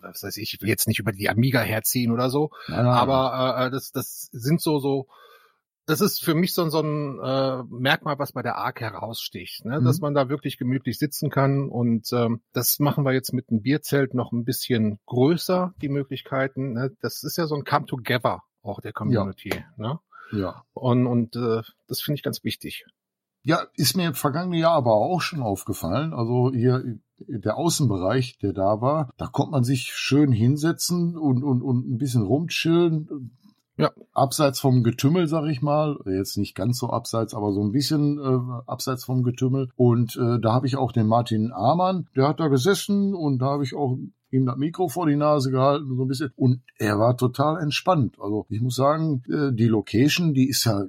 was 0.00 0.22
weiß 0.22 0.36
ich, 0.36 0.54
ich 0.54 0.62
will 0.62 0.68
jetzt 0.68 0.86
nicht 0.88 1.00
über 1.00 1.12
die 1.12 1.28
Amiga 1.28 1.60
herziehen 1.60 2.12
oder 2.12 2.30
so, 2.30 2.50
nein. 2.68 2.86
aber 2.86 3.66
äh, 3.66 3.70
das, 3.70 3.90
das 3.92 4.28
sind 4.32 4.60
so 4.60 4.78
so. 4.78 5.06
Das 5.86 6.00
ist 6.00 6.24
für 6.24 6.34
mich 6.34 6.54
so, 6.54 6.68
so 6.70 6.80
ein 6.80 7.18
äh, 7.22 7.62
Merkmal, 7.68 8.18
was 8.18 8.32
bei 8.32 8.42
der 8.42 8.56
ARC 8.56 8.80
heraussticht, 8.80 9.64
ne? 9.64 9.80
Mhm. 9.80 9.84
dass 9.84 10.00
man 10.00 10.14
da 10.14 10.28
wirklich 10.28 10.56
gemütlich 10.56 10.98
sitzen 10.98 11.30
kann. 11.30 11.68
Und 11.68 12.10
ähm, 12.12 12.40
das 12.52 12.78
machen 12.78 13.04
wir 13.04 13.12
jetzt 13.12 13.32
mit 13.32 13.50
einem 13.50 13.62
Bierzelt 13.62 14.14
noch 14.14 14.32
ein 14.32 14.44
bisschen 14.44 14.98
größer, 15.06 15.74
die 15.82 15.88
Möglichkeiten. 15.88 16.72
Ne? 16.72 16.96
Das 17.00 17.22
ist 17.22 17.36
ja 17.36 17.46
so 17.46 17.54
ein 17.54 17.64
Come 17.64 17.86
Together 17.86 18.42
auch 18.62 18.80
der 18.80 18.92
Community. 18.92 19.50
Ne? 19.76 20.00
ja. 20.32 20.64
Und, 20.72 21.06
und 21.06 21.36
äh, 21.36 21.62
das 21.86 22.00
finde 22.00 22.16
ich 22.16 22.22
ganz 22.22 22.42
wichtig. 22.44 22.86
Ja, 23.42 23.66
ist 23.76 23.96
mir 23.96 24.08
im 24.08 24.14
vergangenen 24.14 24.58
Jahr 24.58 24.72
aber 24.72 24.94
auch 24.94 25.20
schon 25.20 25.42
aufgefallen. 25.42 26.14
Also 26.14 26.50
hier 26.52 26.82
der 27.18 27.56
Außenbereich, 27.56 28.38
der 28.38 28.54
da 28.54 28.80
war, 28.80 29.10
da 29.18 29.26
konnte 29.26 29.52
man 29.52 29.64
sich 29.64 29.92
schön 29.92 30.32
hinsetzen 30.32 31.16
und, 31.16 31.44
und, 31.44 31.62
und 31.62 31.86
ein 31.86 31.98
bisschen 31.98 32.22
rumchillen. 32.22 33.36
Ja. 33.76 33.90
Abseits 34.12 34.60
vom 34.60 34.84
Getümmel, 34.84 35.26
sag 35.26 35.46
ich 35.46 35.60
mal. 35.60 35.98
Jetzt 36.06 36.36
nicht 36.36 36.54
ganz 36.54 36.78
so 36.78 36.90
abseits, 36.90 37.34
aber 37.34 37.52
so 37.52 37.62
ein 37.62 37.72
bisschen 37.72 38.18
äh, 38.18 38.62
abseits 38.66 39.04
vom 39.04 39.22
Getümmel. 39.22 39.68
Und 39.76 40.16
äh, 40.16 40.38
da 40.40 40.52
habe 40.52 40.66
ich 40.66 40.76
auch 40.76 40.92
den 40.92 41.06
Martin 41.06 41.52
Amann, 41.52 42.08
der 42.14 42.28
hat 42.28 42.40
da 42.40 42.48
gesessen 42.48 43.14
und 43.14 43.38
da 43.38 43.46
habe 43.46 43.64
ich 43.64 43.74
auch 43.74 43.98
ihm 44.30 44.46
das 44.46 44.56
Mikro 44.56 44.88
vor 44.88 45.06
die 45.06 45.16
Nase 45.16 45.50
gehalten, 45.50 45.96
so 45.96 46.02
ein 46.04 46.08
bisschen. 46.08 46.30
Und 46.36 46.62
er 46.78 46.98
war 46.98 47.16
total 47.16 47.60
entspannt. 47.60 48.16
Also 48.20 48.46
ich 48.48 48.60
muss 48.60 48.76
sagen, 48.76 49.22
äh, 49.28 49.52
die 49.52 49.66
Location, 49.66 50.34
die 50.34 50.48
ist 50.48 50.64
ja 50.64 50.84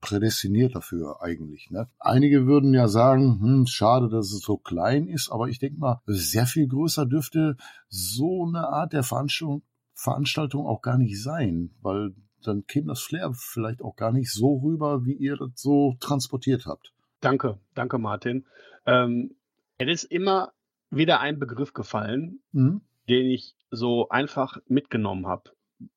prädestiniert 0.00 0.74
dafür 0.74 1.22
eigentlich. 1.22 1.70
Ne? 1.70 1.88
Einige 1.98 2.46
würden 2.46 2.74
ja 2.74 2.86
sagen, 2.86 3.40
hm, 3.40 3.66
schade, 3.66 4.08
dass 4.08 4.32
es 4.32 4.40
so 4.40 4.56
klein 4.56 5.08
ist, 5.08 5.30
aber 5.30 5.48
ich 5.48 5.58
denke 5.58 5.78
mal, 5.78 6.00
sehr 6.06 6.46
viel 6.46 6.68
größer 6.68 7.06
dürfte 7.06 7.56
so 7.88 8.46
eine 8.46 8.68
Art 8.68 8.92
der 8.92 9.02
Veranstaltung, 9.02 9.62
Veranstaltung 9.94 10.66
auch 10.66 10.82
gar 10.82 10.98
nicht 10.98 11.20
sein, 11.20 11.74
weil 11.80 12.14
dann 12.46 12.66
käme 12.66 12.88
das 12.88 13.00
Flair 13.02 13.32
vielleicht 13.34 13.82
auch 13.82 13.96
gar 13.96 14.12
nicht 14.12 14.32
so 14.32 14.56
rüber, 14.58 15.04
wie 15.04 15.14
ihr 15.14 15.36
das 15.36 15.50
so 15.54 15.96
transportiert 16.00 16.66
habt. 16.66 16.92
Danke, 17.20 17.58
danke 17.74 17.98
Martin. 17.98 18.46
Ähm, 18.86 19.36
es 19.78 20.02
ist 20.02 20.04
immer 20.10 20.52
wieder 20.90 21.20
ein 21.20 21.38
Begriff 21.38 21.72
gefallen, 21.72 22.40
Mhm. 22.52 22.82
den 23.08 23.26
ich 23.26 23.54
so 23.70 24.08
einfach 24.08 24.58
mitgenommen 24.66 25.26
habe 25.26 25.50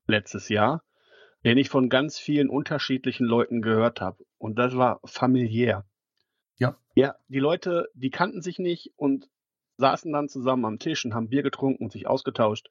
letztes 0.08 0.50
Jahr, 0.50 0.84
den 1.46 1.58
ich 1.58 1.70
von 1.70 1.90
ganz 1.90 2.18
vielen 2.20 2.50
unterschiedlichen 2.50 3.26
Leuten 3.26 3.62
gehört 3.62 4.02
habe. 4.02 4.26
Und 4.38 4.58
das 4.58 4.76
war 4.76 5.00
familiär. 5.06 5.86
Ja. 6.58 6.76
Ja, 6.96 7.16
die 7.28 7.40
Leute, 7.40 7.88
die 7.94 8.10
kannten 8.10 8.42
sich 8.42 8.60
nicht 8.60 8.92
und 8.98 9.30
saßen 9.78 10.12
dann 10.12 10.28
zusammen 10.28 10.66
am 10.66 10.80
Tisch 10.80 11.06
und 11.06 11.14
haben 11.14 11.30
Bier 11.30 11.44
getrunken 11.44 11.84
und 11.86 11.92
sich 11.94 12.08
ausgetauscht. 12.08 12.70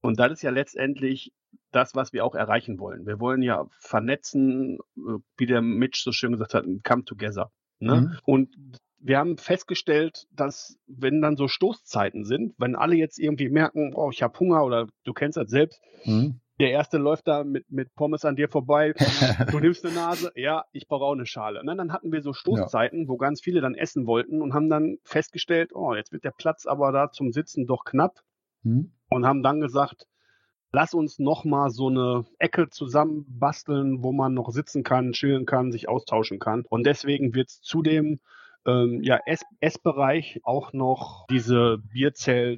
Und 0.00 0.20
das 0.20 0.32
ist 0.32 0.42
ja 0.42 0.50
letztendlich 0.50 1.32
das, 1.74 1.94
was 1.94 2.12
wir 2.12 2.24
auch 2.24 2.34
erreichen 2.34 2.78
wollen. 2.78 3.06
Wir 3.06 3.20
wollen 3.20 3.42
ja 3.42 3.66
vernetzen, 3.80 4.78
äh, 4.96 5.18
wie 5.36 5.46
der 5.46 5.62
Mitch 5.62 6.02
so 6.02 6.12
schön 6.12 6.32
gesagt 6.32 6.54
hat, 6.54 6.64
come 6.84 7.04
together. 7.04 7.50
Ne? 7.80 8.00
Mhm. 8.02 8.18
Und 8.24 8.56
wir 8.98 9.18
haben 9.18 9.36
festgestellt, 9.36 10.24
dass 10.32 10.78
wenn 10.86 11.20
dann 11.20 11.36
so 11.36 11.46
Stoßzeiten 11.48 12.24
sind, 12.24 12.54
wenn 12.58 12.74
alle 12.74 12.96
jetzt 12.96 13.18
irgendwie 13.18 13.50
merken, 13.50 13.92
oh, 13.94 14.10
ich 14.10 14.22
habe 14.22 14.38
Hunger 14.38 14.64
oder 14.64 14.86
du 15.04 15.12
kennst 15.12 15.36
das 15.36 15.50
selbst, 15.50 15.80
Mhm. 16.06 16.40
der 16.60 16.70
erste 16.70 16.96
läuft 16.98 17.26
da 17.28 17.44
mit, 17.44 17.70
mit 17.70 17.94
Pommes 17.94 18.24
an 18.24 18.36
dir 18.36 18.48
vorbei, 18.48 18.94
du 19.50 19.60
nimmst 19.60 19.84
eine 19.84 19.94
Nase, 19.94 20.32
ja, 20.36 20.64
ich 20.72 20.86
brauche 20.86 21.04
auch 21.04 21.12
eine 21.12 21.26
Schale. 21.26 21.60
Und 21.60 21.66
dann 21.66 21.92
hatten 21.92 22.12
wir 22.12 22.22
so 22.22 22.32
Stoßzeiten, 22.32 23.08
wo 23.08 23.16
ganz 23.18 23.40
viele 23.42 23.60
dann 23.60 23.74
essen 23.74 24.06
wollten 24.06 24.40
und 24.40 24.54
haben 24.54 24.70
dann 24.70 24.96
festgestellt, 25.04 25.72
oh, 25.74 25.94
jetzt 25.94 26.12
wird 26.12 26.24
der 26.24 26.32
Platz 26.36 26.64
aber 26.66 26.92
da 26.92 27.10
zum 27.10 27.32
Sitzen 27.32 27.66
doch 27.66 27.84
knapp 27.84 28.20
Mhm. 28.62 28.92
und 29.10 29.26
haben 29.26 29.42
dann 29.42 29.60
gesagt, 29.60 30.06
lass 30.74 30.92
uns 30.92 31.18
noch 31.18 31.44
mal 31.44 31.70
so 31.70 31.88
eine 31.88 32.24
Ecke 32.38 32.68
zusammen 32.68 33.24
basteln, 33.28 34.02
wo 34.02 34.12
man 34.12 34.34
noch 34.34 34.50
sitzen 34.50 34.82
kann, 34.82 35.12
chillen 35.12 35.46
kann, 35.46 35.72
sich 35.72 35.88
austauschen 35.88 36.38
kann. 36.38 36.64
Und 36.68 36.84
deswegen 36.84 37.34
wird 37.34 37.48
es 37.48 37.60
zu 37.60 37.82
dem 37.82 38.20
ähm, 38.66 39.00
ja, 39.02 39.18
Ess- 39.26 39.44
Essbereich 39.60 40.40
auch 40.42 40.72
noch 40.72 41.26
diese 41.30 41.78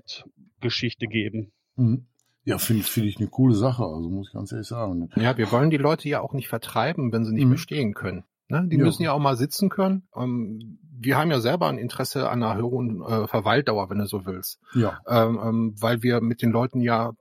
Bierzelt-Geschichte 0.00 1.06
geben. 1.06 1.52
Mhm. 1.76 2.06
Ja, 2.44 2.58
finde 2.58 2.84
find 2.84 3.06
ich 3.06 3.18
eine 3.18 3.26
coole 3.28 3.54
Sache, 3.54 3.82
also 3.84 4.08
muss 4.08 4.28
ich 4.28 4.32
ganz 4.34 4.52
ehrlich 4.52 4.68
sagen. 4.68 5.08
Ja, 5.16 5.36
wir 5.36 5.50
wollen 5.50 5.70
die 5.70 5.78
Leute 5.78 6.08
ja 6.08 6.20
auch 6.20 6.32
nicht 6.32 6.46
vertreiben, 6.48 7.12
wenn 7.12 7.24
sie 7.24 7.32
nicht 7.32 7.46
Mhm. 7.46 7.50
bestehen 7.50 7.92
können. 7.94 8.22
Ne? 8.48 8.68
Die 8.70 8.76
Ja. 8.76 8.84
müssen 8.84 9.02
ja 9.02 9.12
auch 9.12 9.18
mal 9.18 9.36
sitzen 9.36 9.68
können. 9.68 10.06
Ähm, 10.14 10.78
wir 10.98 11.18
haben 11.18 11.30
ja 11.32 11.40
selber 11.40 11.66
ein 11.66 11.78
Interesse 11.78 12.30
an 12.30 12.42
einer 12.44 12.56
höheren 12.56 13.02
äh, 13.02 13.26
Verweildauer, 13.26 13.90
wenn 13.90 13.98
du 13.98 14.06
so 14.06 14.24
willst. 14.26 14.60
Ja. 14.74 15.00
ähm, 15.08 15.40
ähm, 15.42 15.74
weil 15.80 16.04
wir 16.04 16.20
mit 16.20 16.40
den 16.40 16.52
Leuten 16.52 16.80
ja 16.80 17.12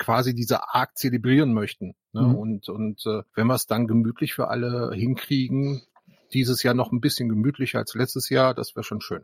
quasi 0.00 0.34
diese 0.34 0.74
Arc 0.74 0.96
zelebrieren 0.96 1.54
möchten. 1.54 1.94
Ne? 2.12 2.22
Mhm. 2.22 2.34
Und, 2.34 2.68
und 2.68 3.06
äh, 3.06 3.22
wenn 3.36 3.46
wir 3.46 3.54
es 3.54 3.66
dann 3.66 3.86
gemütlich 3.86 4.34
für 4.34 4.48
alle 4.48 4.90
hinkriegen, 4.94 5.82
dieses 6.32 6.62
Jahr 6.64 6.74
noch 6.74 6.90
ein 6.90 7.00
bisschen 7.00 7.28
gemütlicher 7.28 7.78
als 7.78 7.94
letztes 7.94 8.28
Jahr, 8.30 8.54
das 8.54 8.74
wäre 8.74 8.82
schon 8.84 9.00
schön. 9.00 9.22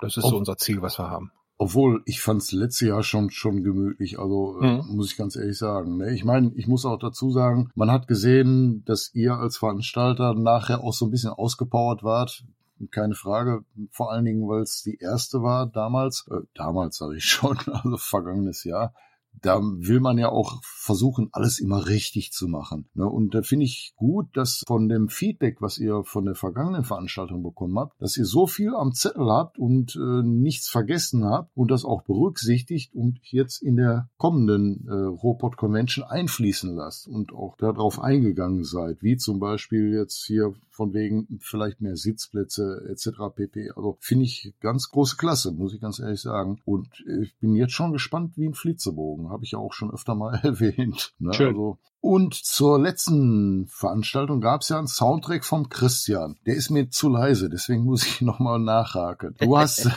Das 0.00 0.16
ist 0.16 0.24
Auf- 0.24 0.30
so 0.30 0.36
unser 0.36 0.56
Ziel, 0.58 0.82
was 0.82 0.98
wir 0.98 1.08
haben. 1.08 1.32
Obwohl, 1.60 2.02
ich 2.06 2.20
fand's 2.20 2.52
letztes 2.52 2.86
Jahr 2.86 3.02
schon 3.02 3.30
schon 3.30 3.64
gemütlich, 3.64 4.20
also 4.20 4.60
äh, 4.60 4.76
Mhm. 4.76 4.94
muss 4.96 5.10
ich 5.10 5.16
ganz 5.16 5.34
ehrlich 5.34 5.58
sagen. 5.58 5.96
Ne? 5.96 6.14
Ich 6.14 6.24
meine, 6.24 6.52
ich 6.54 6.68
muss 6.68 6.84
auch 6.84 6.98
dazu 6.98 7.30
sagen, 7.32 7.70
man 7.74 7.90
hat 7.90 8.06
gesehen, 8.06 8.84
dass 8.84 9.12
ihr 9.12 9.34
als 9.34 9.56
Veranstalter 9.56 10.34
nachher 10.34 10.84
auch 10.84 10.92
so 10.92 11.06
ein 11.06 11.10
bisschen 11.10 11.30
ausgepowert 11.32 12.04
wart. 12.04 12.44
Keine 12.92 13.16
Frage, 13.16 13.64
vor 13.90 14.12
allen 14.12 14.24
Dingen, 14.24 14.48
weil 14.48 14.62
es 14.62 14.82
die 14.84 14.98
erste 15.00 15.42
war 15.42 15.66
damals, 15.66 16.28
äh, 16.30 16.42
damals 16.54 16.98
sage 16.98 17.16
ich 17.16 17.24
schon, 17.24 17.58
also 17.72 17.96
vergangenes 17.96 18.62
Jahr. 18.62 18.94
Da 19.42 19.60
will 19.60 20.00
man 20.00 20.18
ja 20.18 20.30
auch 20.30 20.60
versuchen, 20.62 21.28
alles 21.32 21.58
immer 21.58 21.86
richtig 21.86 22.32
zu 22.32 22.48
machen. 22.48 22.88
Ne? 22.94 23.08
Und 23.08 23.34
da 23.34 23.42
finde 23.42 23.66
ich 23.66 23.92
gut, 23.96 24.26
dass 24.34 24.62
von 24.66 24.88
dem 24.88 25.08
Feedback, 25.08 25.60
was 25.60 25.78
ihr 25.78 26.02
von 26.04 26.24
der 26.24 26.34
vergangenen 26.34 26.84
Veranstaltung 26.84 27.42
bekommen 27.42 27.78
habt, 27.78 28.00
dass 28.00 28.16
ihr 28.16 28.24
so 28.24 28.46
viel 28.46 28.74
am 28.74 28.92
Zettel 28.92 29.30
habt 29.30 29.58
und 29.58 29.96
äh, 29.96 30.22
nichts 30.22 30.68
vergessen 30.68 31.24
habt 31.24 31.50
und 31.54 31.70
das 31.70 31.84
auch 31.84 32.02
berücksichtigt 32.02 32.94
und 32.94 33.18
jetzt 33.22 33.62
in 33.62 33.76
der 33.76 34.08
kommenden 34.16 34.86
äh, 34.88 34.92
Robot 34.92 35.56
Convention 35.56 36.04
einfließen 36.04 36.74
lasst 36.74 37.06
und 37.06 37.32
auch 37.32 37.56
darauf 37.56 38.00
eingegangen 38.00 38.64
seid, 38.64 39.02
wie 39.02 39.16
zum 39.16 39.40
Beispiel 39.40 39.92
jetzt 39.92 40.24
hier 40.26 40.54
von 40.78 40.94
wegen 40.94 41.26
vielleicht 41.40 41.80
mehr 41.80 41.96
Sitzplätze 41.96 42.86
etc. 42.88 43.34
pp. 43.34 43.72
Also 43.74 43.98
finde 44.00 44.26
ich 44.26 44.54
ganz 44.60 44.90
große 44.90 45.16
Klasse, 45.16 45.50
muss 45.50 45.74
ich 45.74 45.80
ganz 45.80 45.98
ehrlich 45.98 46.20
sagen. 46.20 46.60
Und 46.64 46.88
äh, 47.06 47.24
ich 47.24 47.36
bin 47.38 47.56
jetzt 47.56 47.72
schon 47.72 47.92
gespannt 47.92 48.36
wie 48.36 48.46
ein 48.46 48.54
Flitzebogen. 48.54 49.27
Habe 49.30 49.44
ich 49.44 49.52
ja 49.52 49.58
auch 49.58 49.72
schon 49.72 49.92
öfter 49.92 50.14
mal 50.14 50.34
erwähnt. 50.42 51.14
Ne? 51.18 51.32
Schön. 51.34 51.48
Also, 51.48 51.78
und 52.00 52.34
zur 52.34 52.80
letzten 52.80 53.66
Veranstaltung 53.66 54.40
gab 54.40 54.60
es 54.60 54.68
ja 54.68 54.78
einen 54.78 54.86
Soundtrack 54.86 55.44
vom 55.44 55.68
Christian. 55.68 56.36
Der 56.46 56.54
ist 56.54 56.70
mir 56.70 56.90
zu 56.90 57.08
leise, 57.08 57.50
deswegen 57.50 57.84
muss 57.84 58.06
ich 58.06 58.20
nochmal 58.22 58.60
nachhaken. 58.60 59.34
Du 59.38 59.58
hast, 59.58 59.88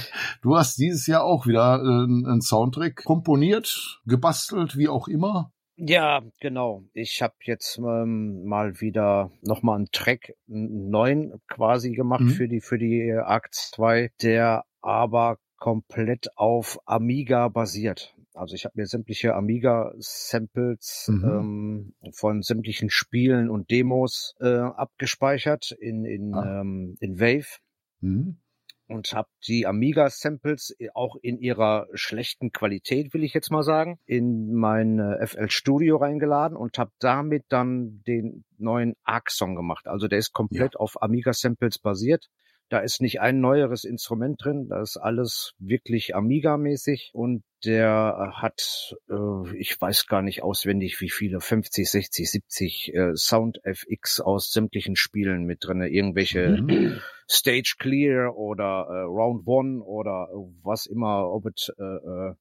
du 0.42 0.56
hast 0.56 0.78
dieses 0.78 1.06
Jahr 1.06 1.24
auch 1.24 1.46
wieder 1.46 1.76
äh, 1.82 2.04
einen 2.04 2.40
Soundtrack 2.40 3.04
komponiert, 3.04 4.00
gebastelt, 4.06 4.76
wie 4.76 4.88
auch 4.88 5.06
immer. 5.08 5.52
Ja, 5.82 6.20
genau. 6.40 6.84
Ich 6.92 7.22
habe 7.22 7.34
jetzt 7.44 7.78
ähm, 7.78 8.44
mal 8.44 8.80
wieder 8.80 9.30
nochmal 9.40 9.76
einen 9.76 9.90
Track, 9.92 10.34
einen 10.48 10.90
neuen 10.90 11.40
quasi 11.48 11.92
gemacht 11.92 12.20
Mhm. 12.22 12.30
für 12.30 12.48
die 12.48 12.60
für 12.60 12.76
die 12.78 13.00
äh, 13.08 13.18
Akt 13.18 13.54
2, 13.54 14.10
der 14.22 14.64
aber 14.82 15.38
komplett 15.56 16.28
auf 16.36 16.78
Amiga 16.86 17.48
basiert. 17.48 18.14
Also 18.34 18.54
ich 18.54 18.64
habe 18.64 18.74
mir 18.76 18.86
sämtliche 18.86 19.34
Amiga-Samples 19.34 21.08
Mhm. 21.08 21.24
ähm, 21.24 22.12
von 22.14 22.42
sämtlichen 22.42 22.90
Spielen 22.90 23.50
und 23.50 23.70
Demos 23.70 24.34
äh, 24.40 24.46
abgespeichert 24.48 25.72
in 25.78 26.04
in, 26.04 26.34
Ah. 26.34 26.60
ähm, 26.60 26.96
in 27.00 27.18
Wave 27.20 27.58
Hm? 28.00 28.38
und 28.86 29.12
habe 29.12 29.28
die 29.46 29.66
Amiga-Samples 29.66 30.74
auch 30.94 31.16
in 31.22 31.38
ihrer 31.38 31.86
schlechten 31.94 32.50
Qualität, 32.50 33.14
will 33.14 33.24
ich 33.24 33.34
jetzt 33.34 33.50
mal 33.50 33.62
sagen, 33.62 33.98
in 34.06 34.52
mein 34.54 34.98
äh, 34.98 35.26
FL 35.26 35.50
Studio 35.50 35.96
reingeladen 35.96 36.56
und 36.56 36.78
habe 36.78 36.90
damit 36.98 37.44
dann 37.48 38.02
den 38.06 38.44
neuen 38.58 38.94
Arc-Song 39.04 39.54
gemacht. 39.54 39.86
Also 39.86 40.08
der 40.08 40.18
ist 40.18 40.32
komplett 40.32 40.76
auf 40.76 41.02
Amiga-Samples 41.02 41.78
basiert. 41.78 42.28
Da 42.70 42.78
ist 42.78 43.00
nicht 43.02 43.20
ein 43.20 43.40
neueres 43.40 43.84
Instrument 43.84 44.42
drin, 44.42 44.68
da 44.68 44.80
ist 44.80 44.96
alles 44.96 45.54
wirklich 45.58 46.14
Amiga-mäßig 46.14 47.10
und 47.12 47.42
der 47.64 48.32
hat, 48.36 48.96
äh, 49.10 49.56
ich 49.58 49.78
weiß 49.78 50.06
gar 50.06 50.22
nicht 50.22 50.42
auswendig, 50.42 51.00
wie 51.00 51.10
viele, 51.10 51.40
50, 51.40 51.90
60, 51.90 52.30
70 52.30 52.94
äh, 52.94 53.16
Sound 53.16 53.60
FX 53.64 54.20
aus 54.20 54.52
sämtlichen 54.52 54.94
Spielen 54.94 55.44
mit 55.44 55.64
drinne, 55.64 55.88
irgendwelche 55.88 56.58
Mhm. 56.62 57.00
Stage 57.28 57.74
Clear 57.78 58.36
oder 58.36 58.86
äh, 58.88 59.02
Round 59.02 59.46
One 59.46 59.82
oder 59.82 60.28
was 60.62 60.86
immer, 60.86 61.28
ob 61.28 61.46
es 61.46 61.72
äh, 61.76 61.82
äh, 61.82 62.34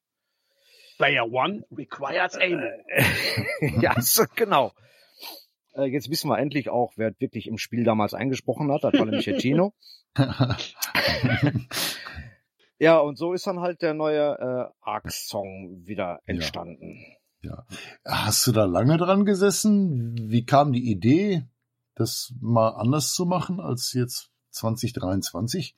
Player 0.98 1.32
One 1.32 1.64
requires 1.76 2.36
aim. 2.36 2.62
ja, 3.82 4.00
so, 4.00 4.26
genau. 4.36 4.74
Äh, 5.74 5.86
jetzt 5.86 6.10
wissen 6.10 6.30
wir 6.30 6.38
endlich 6.38 6.70
auch, 6.70 6.94
wer 6.96 7.14
wirklich 7.20 7.48
im 7.48 7.58
Spiel 7.58 7.84
damals 7.84 8.14
eingesprochen 8.14 8.72
hat. 8.72 8.84
Das 8.84 8.94
war 8.94 9.06
nämlich 9.06 9.26
der 9.26 9.40
Gino. 9.40 9.74
Ja, 12.82 13.00
und 13.00 13.18
so 13.18 13.34
ist 13.34 13.46
dann 13.46 13.60
halt 13.60 13.82
der 13.82 13.94
neue 13.94 14.40
äh, 14.40 14.72
Arc-Song 14.80 15.86
wieder 15.86 16.22
entstanden. 16.26 17.04
Hast 18.06 18.48
du 18.48 18.54
da 18.54 18.64
lange 18.64 18.98
dran 18.98 19.26
gesessen? 19.26 20.16
Wie 20.30 20.46
kam 20.46 20.72
die 20.72 20.90
Idee, 20.90 21.44
das 21.96 22.34
mal 22.40 22.70
anders 22.70 23.14
zu 23.14 23.26
machen 23.26 23.60
als 23.60 23.92
jetzt 23.94 24.32
2023? 24.52 25.76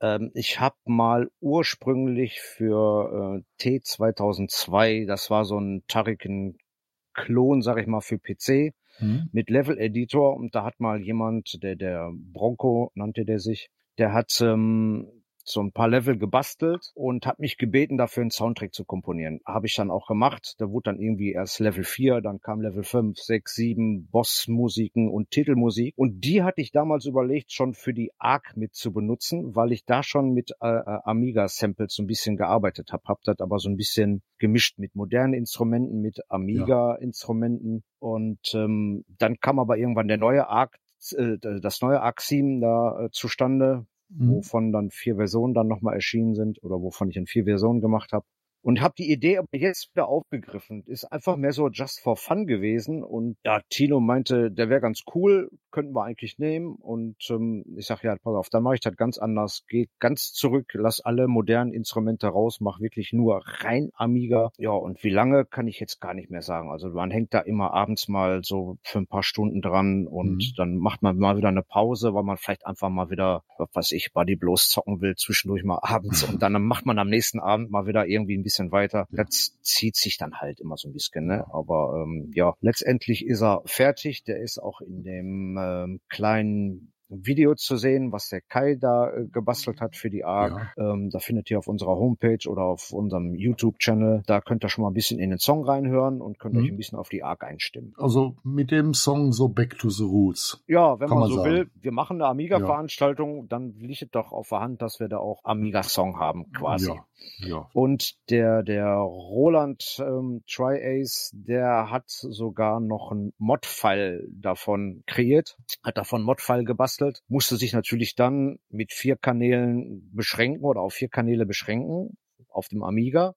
Ähm, 0.00 0.30
ich 0.34 0.60
habe 0.60 0.76
mal 0.84 1.28
ursprünglich 1.40 2.40
für 2.40 3.42
äh, 3.60 3.62
T2002, 3.62 5.06
das 5.06 5.30
war 5.30 5.44
so 5.44 5.58
ein 5.58 5.82
Tariken-Klon, 5.88 7.62
sag 7.62 7.78
ich 7.78 7.88
mal, 7.88 8.00
für 8.00 8.18
PC, 8.18 8.74
Hm? 8.98 9.28
mit 9.32 9.50
Level 9.50 9.78
Editor 9.78 10.36
und 10.36 10.54
da 10.54 10.64
hat 10.64 10.78
mal 10.78 11.00
jemand, 11.00 11.62
der 11.62 11.76
der 11.76 12.10
Bronco 12.32 12.90
nannte 12.94 13.24
der 13.24 13.40
sich, 13.40 13.68
der 13.98 14.12
hat 14.12 14.30
ähm, 14.40 15.08
so 15.44 15.60
ein 15.60 15.72
paar 15.72 15.88
Level 15.88 16.16
gebastelt 16.16 16.90
und 16.94 17.26
hat 17.26 17.38
mich 17.38 17.58
gebeten, 17.58 17.98
dafür 17.98 18.22
einen 18.22 18.30
Soundtrack 18.30 18.72
zu 18.72 18.84
komponieren. 18.84 19.40
Habe 19.44 19.66
ich 19.66 19.74
dann 19.76 19.90
auch 19.90 20.06
gemacht. 20.06 20.54
Da 20.58 20.70
wurde 20.70 20.90
dann 20.90 20.98
irgendwie 20.98 21.32
erst 21.32 21.60
Level 21.60 21.84
4, 21.84 22.20
dann 22.20 22.40
kam 22.40 22.60
Level 22.60 22.82
5, 22.82 23.18
6, 23.18 23.54
7, 23.54 24.08
Bossmusiken 24.10 25.10
und 25.10 25.30
Titelmusik. 25.30 25.94
Und 25.96 26.24
die 26.24 26.42
hatte 26.42 26.60
ich 26.60 26.72
damals 26.72 27.04
überlegt, 27.06 27.52
schon 27.52 27.74
für 27.74 27.92
die 27.92 28.10
Arc 28.18 28.56
mit 28.56 28.74
zu 28.74 28.92
benutzen, 28.92 29.54
weil 29.54 29.72
ich 29.72 29.84
da 29.84 30.02
schon 30.02 30.32
mit 30.32 30.52
äh, 30.60 30.68
äh, 30.68 30.98
Amiga-Samples 31.04 31.94
so 31.94 32.02
ein 32.02 32.06
bisschen 32.06 32.36
gearbeitet 32.36 32.92
habe. 32.92 33.04
Hab 33.04 33.22
das 33.22 33.38
aber 33.40 33.58
so 33.58 33.68
ein 33.68 33.76
bisschen 33.76 34.22
gemischt 34.38 34.78
mit 34.78 34.94
modernen 34.94 35.34
Instrumenten, 35.34 36.00
mit 36.00 36.20
Amiga-Instrumenten. 36.28 37.84
Und 37.98 38.54
ähm, 38.54 39.04
dann 39.18 39.38
kam 39.40 39.58
aber 39.58 39.76
irgendwann 39.76 40.08
der 40.08 40.18
neue 40.18 40.48
Arc, 40.48 40.78
äh, 41.12 41.38
das 41.60 41.80
neue 41.80 42.00
Arc-Theme 42.00 42.60
da 42.60 43.04
äh, 43.04 43.10
zustande, 43.10 43.86
Mhm. 44.10 44.30
wovon 44.30 44.72
dann 44.72 44.90
vier 44.90 45.16
Versionen 45.16 45.54
dann 45.54 45.68
nochmal 45.68 45.94
erschienen 45.94 46.34
sind 46.34 46.62
oder 46.62 46.80
wovon 46.82 47.10
ich 47.10 47.16
in 47.16 47.26
vier 47.26 47.44
Versionen 47.44 47.80
gemacht 47.80 48.12
habe. 48.12 48.26
Und 48.64 48.80
habe 48.80 48.94
die 48.96 49.12
Idee 49.12 49.36
aber 49.36 49.46
jetzt 49.52 49.90
wieder 49.94 50.08
aufgegriffen. 50.08 50.84
Ist 50.86 51.04
einfach 51.04 51.36
mehr 51.36 51.52
so 51.52 51.68
just 51.68 52.00
for 52.00 52.16
fun 52.16 52.46
gewesen. 52.46 53.04
Und 53.04 53.36
ja, 53.44 53.60
Tino 53.68 54.00
meinte, 54.00 54.50
der 54.50 54.70
wäre 54.70 54.80
ganz 54.80 55.02
cool, 55.14 55.50
könnten 55.70 55.94
wir 55.94 56.04
eigentlich 56.04 56.38
nehmen. 56.38 56.74
Und 56.76 57.16
ähm, 57.28 57.64
ich 57.76 57.84
sag 57.86 58.02
ja, 58.02 58.16
pass 58.16 58.34
auf, 58.34 58.48
dann 58.48 58.62
mache 58.62 58.76
ich 58.76 58.80
das 58.80 58.96
ganz 58.96 59.18
anders. 59.18 59.64
Geh 59.68 59.88
ganz 59.98 60.32
zurück, 60.32 60.70
lass 60.72 61.00
alle 61.00 61.28
modernen 61.28 61.74
Instrumente 61.74 62.26
raus, 62.28 62.58
mach 62.62 62.80
wirklich 62.80 63.12
nur 63.12 63.42
rein 63.44 63.90
Amiga. 63.92 64.48
Ja, 64.56 64.70
und 64.70 65.04
wie 65.04 65.10
lange 65.10 65.44
kann 65.44 65.66
ich 65.68 65.78
jetzt 65.78 66.00
gar 66.00 66.14
nicht 66.14 66.30
mehr 66.30 66.40
sagen. 66.42 66.70
Also 66.70 66.88
man 66.88 67.10
hängt 67.10 67.34
da 67.34 67.40
immer 67.40 67.74
abends 67.74 68.08
mal 68.08 68.40
so 68.42 68.78
für 68.82 68.98
ein 68.98 69.06
paar 69.06 69.22
Stunden 69.22 69.60
dran 69.60 70.06
und 70.06 70.36
Mhm. 70.36 70.52
dann 70.56 70.76
macht 70.78 71.02
man 71.02 71.18
mal 71.18 71.36
wieder 71.36 71.48
eine 71.48 71.62
Pause, 71.62 72.14
weil 72.14 72.22
man 72.22 72.38
vielleicht 72.38 72.64
einfach 72.66 72.88
mal 72.88 73.10
wieder, 73.10 73.42
was 73.58 73.68
weiß 73.74 73.92
ich, 73.92 74.12
Buddy 74.14 74.36
bloß 74.36 74.70
zocken 74.70 75.02
will, 75.02 75.16
zwischendurch 75.16 75.64
mal 75.64 75.80
abends 75.82 76.22
und 76.38 76.40
dann 76.42 76.54
macht 76.62 76.86
man 76.86 76.98
am 76.98 77.08
nächsten 77.10 77.40
Abend 77.40 77.70
mal 77.70 77.86
wieder 77.86 78.06
irgendwie 78.06 78.38
ein 78.38 78.42
bisschen 78.42 78.53
weiter. 78.72 79.06
Das 79.10 79.56
zieht 79.62 79.96
sich 79.96 80.16
dann 80.18 80.34
halt 80.40 80.60
immer 80.60 80.76
so 80.76 80.88
ein 80.88 80.92
bisschen, 80.92 81.26
ne? 81.26 81.44
Aber 81.52 82.02
ähm, 82.04 82.30
ja, 82.34 82.54
letztendlich 82.60 83.24
ist 83.26 83.42
er 83.42 83.62
fertig. 83.66 84.24
Der 84.24 84.40
ist 84.40 84.58
auch 84.62 84.80
in 84.80 85.02
dem 85.02 85.58
ähm, 85.60 86.00
kleinen 86.08 86.90
Video 87.10 87.54
zu 87.54 87.76
sehen, 87.76 88.12
was 88.12 88.28
der 88.30 88.40
Kai 88.40 88.76
da 88.76 89.10
äh, 89.12 89.26
gebastelt 89.30 89.80
hat 89.80 89.94
für 89.94 90.08
die 90.10 90.24
ARC. 90.24 90.72
Ähm, 90.78 91.10
da 91.10 91.18
findet 91.20 91.48
ihr 91.50 91.58
auf 91.58 91.68
unserer 91.68 91.94
Homepage 91.96 92.48
oder 92.48 92.62
auf 92.62 92.92
unserem 92.92 93.34
YouTube-Channel. 93.34 94.22
Da 94.26 94.40
könnt 94.40 94.64
ihr 94.64 94.68
schon 94.68 94.82
mal 94.82 94.90
ein 94.90 94.94
bisschen 94.94 95.20
in 95.20 95.30
den 95.30 95.38
Song 95.38 95.64
reinhören 95.64 96.20
und 96.22 96.38
könnt 96.40 96.54
Mhm. 96.54 96.62
euch 96.62 96.70
ein 96.70 96.76
bisschen 96.76 96.98
auf 96.98 97.10
die 97.10 97.22
ARC 97.22 97.44
einstimmen. 97.44 97.92
Also 97.98 98.36
mit 98.42 98.70
dem 98.70 98.94
Song 98.94 99.32
so 99.32 99.48
Back 99.48 99.78
to 99.78 99.90
the 99.90 100.02
Roots. 100.02 100.64
Ja, 100.66 100.98
wenn 100.98 101.10
man, 101.10 101.20
man 101.20 101.28
so 101.28 101.36
sagen. 101.36 101.50
will, 101.50 101.70
wir 101.74 101.92
machen 101.92 102.16
eine 102.20 102.26
Amiga-Veranstaltung, 102.30 103.48
dann 103.48 103.74
liegt 103.78 104.02
es 104.02 104.10
doch 104.10 104.32
auf 104.32 104.48
der 104.48 104.60
Hand, 104.60 104.82
dass 104.82 104.98
wir 104.98 105.08
da 105.08 105.18
auch 105.18 105.44
Amiga-Song 105.44 106.18
haben, 106.18 106.50
quasi. 106.52 106.88
Ja, 106.88 107.06
ja. 107.38 107.68
Und 107.72 108.14
der, 108.30 108.62
der 108.62 108.94
Roland 108.96 109.96
ähm, 110.00 110.42
Tri-Ace, 110.48 111.30
der 111.34 111.90
hat 111.90 112.08
sogar 112.08 112.80
noch 112.80 113.10
ein 113.12 113.32
Mod-File 113.38 114.28
davon 114.30 115.02
kreiert, 115.06 115.56
hat 115.82 115.96
davon 115.96 116.22
Mod-File 116.22 116.64
gebastelt, 116.64 117.20
musste 117.28 117.56
sich 117.56 117.72
natürlich 117.72 118.14
dann 118.14 118.58
mit 118.68 118.92
vier 118.92 119.16
Kanälen 119.16 120.10
beschränken 120.12 120.64
oder 120.64 120.80
auf 120.80 120.94
vier 120.94 121.08
Kanäle 121.08 121.46
beschränken 121.46 122.16
auf 122.48 122.68
dem 122.68 122.82
Amiga. 122.82 123.34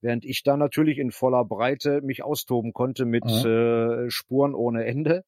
Während 0.00 0.24
ich 0.24 0.42
da 0.42 0.56
natürlich 0.56 0.98
in 0.98 1.10
voller 1.10 1.44
Breite 1.44 2.00
mich 2.00 2.22
austoben 2.22 2.72
konnte 2.72 3.04
mit 3.04 3.24
Mhm. 3.24 3.46
äh, 3.46 4.10
Spuren 4.10 4.54
ohne 4.54 4.84
Ende 4.86 5.24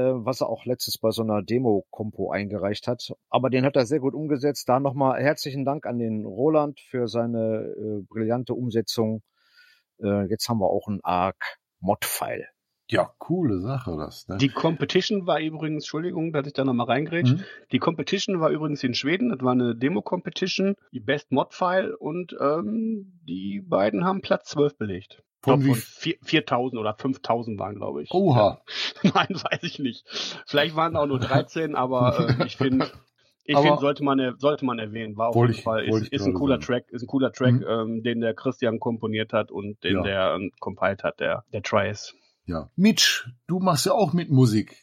was 0.00 0.40
er 0.40 0.48
auch 0.48 0.64
letztes 0.64 0.98
bei 0.98 1.10
so 1.10 1.22
einer 1.22 1.42
Demo-Kompo 1.42 2.30
eingereicht 2.30 2.86
hat. 2.86 3.14
Aber 3.30 3.50
den 3.50 3.64
hat 3.64 3.76
er 3.76 3.86
sehr 3.86 4.00
gut 4.00 4.14
umgesetzt. 4.14 4.68
Da 4.68 4.80
nochmal 4.80 5.22
herzlichen 5.22 5.64
Dank 5.64 5.86
an 5.86 5.98
den 5.98 6.24
Roland 6.24 6.80
für 6.80 7.08
seine 7.08 7.74
äh, 7.76 8.02
brillante 8.08 8.54
Umsetzung. 8.54 9.22
Äh, 10.02 10.28
jetzt 10.28 10.48
haben 10.48 10.58
wir 10.58 10.70
auch 10.70 10.88
ein 10.88 11.00
ARC 11.02 11.58
Mod-File. 11.80 12.46
Ja, 12.88 13.12
coole 13.18 13.60
Sache 13.60 13.96
das. 13.96 14.28
Ne? 14.28 14.36
Die 14.36 14.48
Competition 14.48 15.26
war 15.26 15.40
übrigens, 15.40 15.84
Entschuldigung, 15.84 16.32
dass 16.32 16.46
ich 16.46 16.52
da 16.52 16.64
nochmal 16.64 16.86
reingrätsch. 16.86 17.32
Mhm. 17.32 17.44
Die 17.72 17.80
Competition 17.80 18.38
war 18.38 18.50
übrigens 18.50 18.84
in 18.84 18.94
Schweden. 18.94 19.30
Das 19.30 19.40
war 19.42 19.52
eine 19.52 19.74
Demo-Competition, 19.74 20.74
die 20.92 21.00
Best 21.00 21.32
Mod-File 21.32 21.96
und 21.96 22.36
ähm, 22.40 23.18
die 23.26 23.60
beiden 23.66 24.04
haben 24.04 24.20
Platz 24.20 24.50
12 24.50 24.78
belegt. 24.78 25.22
Ich 25.46 25.52
Von 25.52 25.64
wie 25.64 25.68
von 25.68 25.74
vier- 25.76 26.16
4000 26.22 26.80
oder 26.80 26.94
5000 26.94 27.58
waren, 27.58 27.76
glaube 27.76 28.02
ich. 28.02 28.10
Oha. 28.12 28.60
Ja. 29.02 29.10
Nein, 29.14 29.28
weiß 29.30 29.62
ich 29.62 29.78
nicht. 29.78 30.04
Vielleicht 30.46 30.74
waren 30.76 30.96
auch 30.96 31.06
nur 31.06 31.18
13, 31.20 31.74
aber 31.76 32.36
äh, 32.40 32.46
ich 32.46 32.56
finde, 32.56 32.86
ich 33.44 33.56
finde, 33.56 33.78
sollte 33.78 34.02
man, 34.04 34.34
sollte 34.38 34.64
man 34.64 34.78
erwähnen. 34.78 35.16
War 35.16 35.28
auf 35.28 35.36
jeden 35.36 35.54
Fall, 35.54 35.84
ist, 35.86 36.08
ist 36.08 36.26
ein 36.26 36.34
cooler 36.34 36.56
sagen. 36.56 36.64
Track, 36.66 36.90
ist 36.90 37.02
ein 37.02 37.06
cooler 37.06 37.32
Track, 37.32 37.52
Mhm. 37.54 37.64
ähm, 37.68 38.02
den 38.02 38.20
der 38.20 38.34
Christian 38.34 38.80
komponiert 38.80 39.32
hat 39.32 39.50
und 39.50 39.82
den 39.84 39.96
Ja. 39.98 40.02
der 40.02 40.34
ähm, 40.34 40.50
compiled 40.60 41.04
hat, 41.04 41.20
der, 41.20 41.44
der 41.52 41.62
Trice. 41.62 42.14
Ja. 42.46 42.70
Mitch, 42.76 43.28
du 43.46 43.58
machst 43.60 43.86
ja 43.86 43.92
auch 43.92 44.12
mit 44.12 44.30
Musik. 44.30 44.76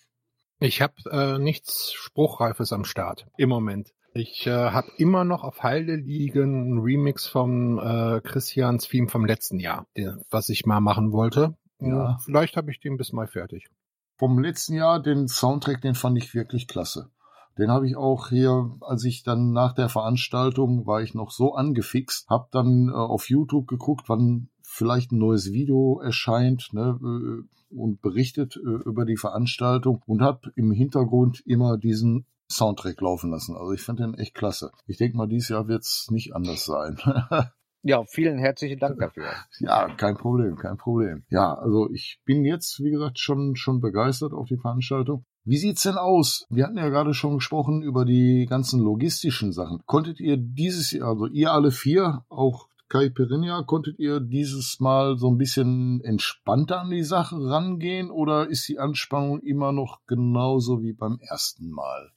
Ich 0.63 0.81
habe 0.81 0.93
äh, 1.11 1.39
nichts 1.39 1.91
Spruchreifes 1.91 2.71
am 2.71 2.85
Start 2.85 3.27
im 3.35 3.49
Moment. 3.49 3.93
Ich 4.13 4.47
äh, 4.47 4.51
habe 4.51 4.87
immer 4.97 5.25
noch 5.25 5.43
auf 5.43 5.61
Halde 5.61 5.97
liegen 5.97 6.77
ein 6.77 6.79
Remix 6.79 7.27
vom 7.27 7.79
äh, 7.79 8.21
Christians 8.21 8.87
Theme 8.87 9.09
vom 9.09 9.25
letzten 9.25 9.59
Jahr, 9.59 9.87
den, 9.97 10.23
was 10.29 10.47
ich 10.47 10.65
mal 10.65 10.79
machen 10.79 11.11
wollte. 11.11 11.57
Ja. 11.81 12.17
Vielleicht 12.23 12.55
habe 12.55 12.71
ich 12.71 12.79
den 12.79 12.95
bis 12.95 13.11
mal 13.11 13.27
fertig. 13.27 13.67
Vom 14.15 14.39
letzten 14.39 14.75
Jahr, 14.75 15.01
den 15.01 15.27
Soundtrack, 15.27 15.81
den 15.81 15.95
fand 15.95 16.17
ich 16.17 16.33
wirklich 16.33 16.69
klasse. 16.69 17.09
Den 17.57 17.69
habe 17.69 17.85
ich 17.85 17.97
auch 17.97 18.29
hier, 18.29 18.71
als 18.79 19.03
ich 19.03 19.23
dann 19.23 19.51
nach 19.51 19.73
der 19.73 19.89
Veranstaltung 19.89 20.87
war 20.87 21.01
ich 21.01 21.13
noch 21.13 21.31
so 21.31 21.55
angefixt, 21.55 22.29
hab 22.29 22.51
dann 22.51 22.87
äh, 22.87 22.93
auf 22.93 23.29
YouTube 23.29 23.67
geguckt, 23.67 24.07
wann 24.07 24.47
vielleicht 24.61 25.11
ein 25.11 25.19
neues 25.19 25.51
Video 25.51 25.99
erscheint 25.99 26.69
ne, 26.71 26.97
äh, 27.03 27.53
und 27.75 28.01
berichtet 28.01 28.55
äh, 28.57 28.89
über 28.89 29.05
die 29.05 29.17
Veranstaltung 29.17 30.01
und 30.05 30.21
habe 30.21 30.51
im 30.55 30.71
Hintergrund 30.71 31.41
immer 31.45 31.77
diesen 31.77 32.25
Soundtrack 32.49 33.01
laufen 33.01 33.31
lassen. 33.31 33.55
Also 33.55 33.71
ich 33.73 33.81
fand 33.81 33.99
den 33.99 34.13
echt 34.13 34.35
klasse. 34.35 34.71
Ich 34.85 34.97
denke 34.97 35.17
mal, 35.17 35.27
dieses 35.27 35.49
Jahr 35.49 35.67
wird 35.67 35.83
es 35.83 36.07
nicht 36.09 36.35
anders 36.35 36.65
sein. 36.65 36.97
Ja, 37.85 38.05
vielen 38.05 38.37
herzlichen 38.37 38.79
Dank 38.79 38.97
dafür. 38.97 39.25
Ja, 39.59 39.93
kein 39.95 40.15
Problem, 40.15 40.55
kein 40.55 40.77
Problem. 40.77 41.25
Ja, 41.29 41.53
also 41.53 41.89
ich 41.91 42.21
bin 42.23 42.45
jetzt, 42.45 42.81
wie 42.81 42.91
gesagt, 42.91 43.19
schon, 43.19 43.57
schon 43.57 43.81
begeistert 43.81 44.31
auf 44.31 44.47
die 44.47 44.57
Veranstaltung. 44.57 45.25
Wie 45.43 45.57
sieht's 45.57 45.83
denn 45.83 45.97
aus? 45.97 46.45
Wir 46.49 46.63
hatten 46.63 46.77
ja 46.77 46.87
gerade 46.87 47.13
schon 47.13 47.35
gesprochen 47.35 47.81
über 47.81 48.05
die 48.05 48.45
ganzen 48.49 48.79
logistischen 48.79 49.51
Sachen. 49.51 49.81
Konntet 49.85 50.21
ihr 50.21 50.37
dieses 50.37 50.91
Jahr, 50.91 51.09
also 51.09 51.27
ihr 51.27 51.51
alle 51.51 51.71
vier, 51.71 52.23
auch 52.29 52.69
Kai 52.93 53.09
Perinia, 53.09 53.63
konntet 53.63 53.97
ihr 53.97 54.19
dieses 54.19 54.79
Mal 54.79 55.17
so 55.17 55.27
ein 55.31 55.39
bisschen 55.39 55.99
entspannter 56.03 56.81
an 56.81 56.91
die 56.91 57.01
Sache 57.01 57.35
rangehen 57.37 58.11
oder 58.11 58.47
ist 58.47 58.67
die 58.67 58.77
Anspannung 58.77 59.39
immer 59.39 59.71
noch 59.71 60.01
genauso 60.05 60.83
wie 60.83 60.93
beim 60.93 61.17
ersten 61.19 61.71
Mal? 61.71 62.11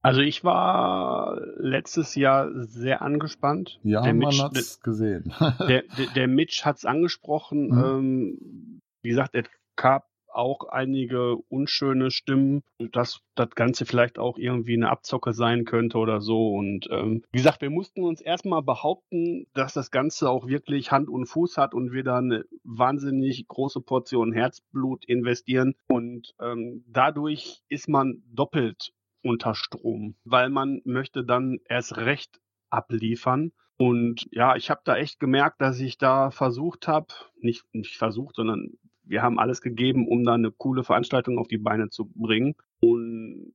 Also 0.00 0.20
ich 0.20 0.44
war 0.44 1.40
letztes 1.58 2.14
Jahr 2.14 2.52
sehr 2.54 3.02
angespannt. 3.02 3.80
Ja, 3.82 4.02
der 4.02 4.14
man 4.14 4.28
Mitch, 4.28 4.42
hat's 4.44 4.80
gesehen. 4.80 5.34
der, 5.40 5.82
der, 5.98 6.06
der 6.14 6.28
Mitch 6.28 6.64
hat's 6.64 6.84
angesprochen. 6.84 7.70
Mhm. 7.70 7.84
Ähm, 7.84 8.80
wie 9.02 9.08
gesagt, 9.08 9.34
es 9.34 9.46
gab 9.74 10.06
auch 10.34 10.68
einige 10.68 11.36
unschöne 11.48 12.10
Stimmen, 12.10 12.62
dass 12.78 13.20
das 13.34 13.50
Ganze 13.50 13.86
vielleicht 13.86 14.18
auch 14.18 14.38
irgendwie 14.38 14.74
eine 14.74 14.90
Abzocke 14.90 15.32
sein 15.32 15.64
könnte 15.64 15.98
oder 15.98 16.20
so. 16.20 16.52
Und 16.54 16.88
ähm, 16.90 17.24
wie 17.32 17.38
gesagt, 17.38 17.62
wir 17.62 17.70
mussten 17.70 18.02
uns 18.02 18.20
erstmal 18.20 18.62
behaupten, 18.62 19.46
dass 19.54 19.74
das 19.74 19.90
Ganze 19.90 20.30
auch 20.30 20.46
wirklich 20.46 20.90
Hand 20.90 21.08
und 21.08 21.26
Fuß 21.26 21.56
hat 21.58 21.74
und 21.74 21.92
wir 21.92 22.04
da 22.04 22.18
eine 22.18 22.44
wahnsinnig 22.64 23.46
große 23.48 23.80
Portion 23.80 24.32
Herzblut 24.32 25.04
investieren. 25.06 25.74
Und 25.88 26.34
ähm, 26.40 26.84
dadurch 26.88 27.62
ist 27.68 27.88
man 27.88 28.22
doppelt 28.26 28.92
unter 29.22 29.54
Strom, 29.54 30.16
weil 30.24 30.50
man 30.50 30.80
möchte 30.84 31.24
dann 31.24 31.58
erst 31.68 31.96
recht 31.96 32.40
abliefern. 32.70 33.52
Und 33.76 34.28
ja, 34.30 34.54
ich 34.56 34.70
habe 34.70 34.82
da 34.84 34.96
echt 34.96 35.18
gemerkt, 35.18 35.60
dass 35.60 35.80
ich 35.80 35.98
da 35.98 36.30
versucht 36.30 36.86
habe, 36.88 37.12
nicht, 37.40 37.64
nicht 37.72 37.96
versucht, 37.96 38.36
sondern 38.36 38.70
wir 39.04 39.22
haben 39.22 39.38
alles 39.38 39.60
gegeben, 39.60 40.06
um 40.08 40.24
da 40.24 40.34
eine 40.34 40.50
coole 40.50 40.84
Veranstaltung 40.84 41.38
auf 41.38 41.48
die 41.48 41.58
Beine 41.58 41.90
zu 41.90 42.10
bringen. 42.14 42.54
Und 42.80 43.54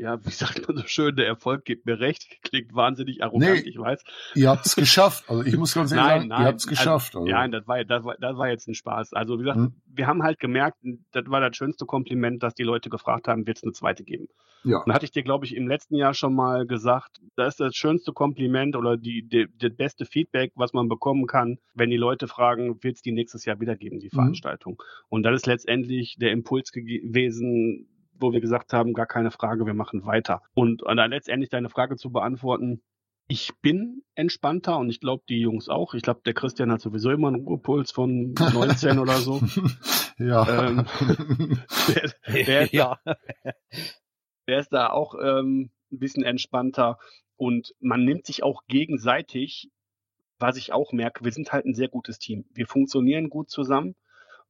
ja, 0.00 0.24
wie 0.24 0.30
sagt 0.30 0.66
man 0.66 0.76
so 0.78 0.82
schön, 0.86 1.14
der 1.14 1.26
Erfolg 1.26 1.64
gibt 1.64 1.86
mir 1.86 2.00
recht. 2.00 2.38
Klingt 2.42 2.74
wahnsinnig 2.74 3.22
arrogant, 3.22 3.62
Nee. 3.64 3.68
ich 3.68 3.78
weiß. 3.78 4.02
ihr 4.34 4.48
habt's 4.48 4.74
geschafft. 4.74 5.24
Also 5.28 5.44
ich 5.44 5.56
muss 5.56 5.74
ganz 5.74 5.92
ehrlich 5.92 6.04
Nein, 6.06 6.18
sagen, 6.20 6.28
nein, 6.28 6.40
ihr 6.42 6.46
habt's 6.46 6.66
geschafft. 6.66 7.14
Also, 7.14 7.20
Also. 7.26 7.30
Nein, 7.32 7.52
das 7.52 7.68
war, 7.68 7.84
das, 7.84 8.04
war, 8.04 8.16
das 8.18 8.36
war 8.36 8.48
jetzt 8.48 8.66
ein 8.68 8.74
Spaß. 8.74 9.12
Also 9.12 9.34
wie 9.38 9.42
gesagt, 9.44 9.58
Hm. 9.58 9.74
wir 9.86 10.06
haben 10.06 10.22
halt 10.22 10.38
gemerkt, 10.40 10.78
das 11.12 11.24
war 11.26 11.40
das 11.40 11.56
schönste 11.56 11.84
Kompliment, 11.86 12.42
dass 12.42 12.54
die 12.54 12.62
Leute 12.64 12.88
gefragt 12.90 13.28
haben, 13.28 13.46
wird 13.46 13.58
es 13.58 13.62
eine 13.62 13.72
zweite 13.72 14.02
geben. 14.04 14.28
ja. 14.64 14.78
Und 14.78 14.92
hatte 14.92 15.04
ich 15.04 15.10
dir, 15.10 15.22
glaube 15.22 15.44
ich, 15.46 15.54
im 15.56 15.68
letzten 15.68 15.94
Jahr 15.96 16.14
schon 16.14 16.34
mal 16.34 16.66
gesagt, 16.66 17.20
das 17.36 17.54
ist 17.54 17.60
das 17.60 17.74
schönste 17.76 18.12
Kompliment 18.12 18.76
oder 18.76 18.96
die, 18.96 19.22
die, 19.28 19.46
das 19.58 19.74
beste 19.74 20.04
Feedback, 20.06 20.52
was 20.54 20.72
man 20.72 20.88
bekommen 20.88 21.26
kann, 21.26 21.58
wenn 21.74 21.90
die 21.90 21.96
Leute 21.96 22.28
fragen, 22.28 22.82
wird 22.82 22.96
es 22.96 23.02
die 23.02 23.12
nächstes 23.12 23.44
Jahr 23.44 23.60
wieder 23.60 23.76
geben, 23.76 23.98
die 24.00 24.06
Mhm. 24.06 24.16
Veranstaltung. 24.16 24.82
Und 25.08 25.22
das 25.24 25.34
ist 25.36 25.46
letztendlich 25.46 26.16
der 26.18 26.32
Impuls 26.32 26.72
gewesen, 26.72 27.86
wo 28.20 28.32
wir 28.32 28.40
gesagt 28.40 28.72
haben, 28.72 28.92
gar 28.92 29.06
keine 29.06 29.30
Frage, 29.30 29.66
wir 29.66 29.74
machen 29.74 30.04
weiter. 30.04 30.42
Und, 30.54 30.82
und 30.82 30.96
dann 30.96 31.10
letztendlich 31.10 31.50
deine 31.50 31.70
Frage 31.70 31.96
zu 31.96 32.10
beantworten, 32.10 32.82
ich 33.30 33.52
bin 33.62 34.02
entspannter 34.16 34.76
und 34.78 34.90
ich 34.90 34.98
glaube, 34.98 35.22
die 35.28 35.38
Jungs 35.40 35.68
auch. 35.68 35.94
Ich 35.94 36.02
glaube, 36.02 36.20
der 36.24 36.34
Christian 36.34 36.72
hat 36.72 36.80
sowieso 36.80 37.10
immer 37.10 37.28
einen 37.28 37.44
Ruhepuls 37.44 37.92
von 37.92 38.32
19 38.32 38.98
oder 38.98 39.18
so. 39.18 39.40
ja. 40.18 40.66
Ähm, 40.66 40.86
Der, 41.88 42.44
der, 42.44 42.62
ist 42.62 42.72
ja. 42.72 42.98
der 44.48 44.58
ist 44.58 44.72
da 44.72 44.90
auch 44.90 45.14
ähm, 45.14 45.70
ein 45.92 45.98
bisschen 45.98 46.24
entspannter 46.24 46.98
und 47.36 47.72
man 47.78 48.04
nimmt 48.04 48.26
sich 48.26 48.42
auch 48.42 48.62
gegenseitig, 48.66 49.70
was 50.40 50.56
ich 50.56 50.72
auch 50.72 50.92
merke, 50.92 51.24
wir 51.24 51.32
sind 51.32 51.52
halt 51.52 51.66
ein 51.66 51.74
sehr 51.74 51.88
gutes 51.88 52.18
Team. 52.18 52.46
Wir 52.52 52.66
funktionieren 52.66 53.30
gut 53.30 53.48
zusammen 53.48 53.94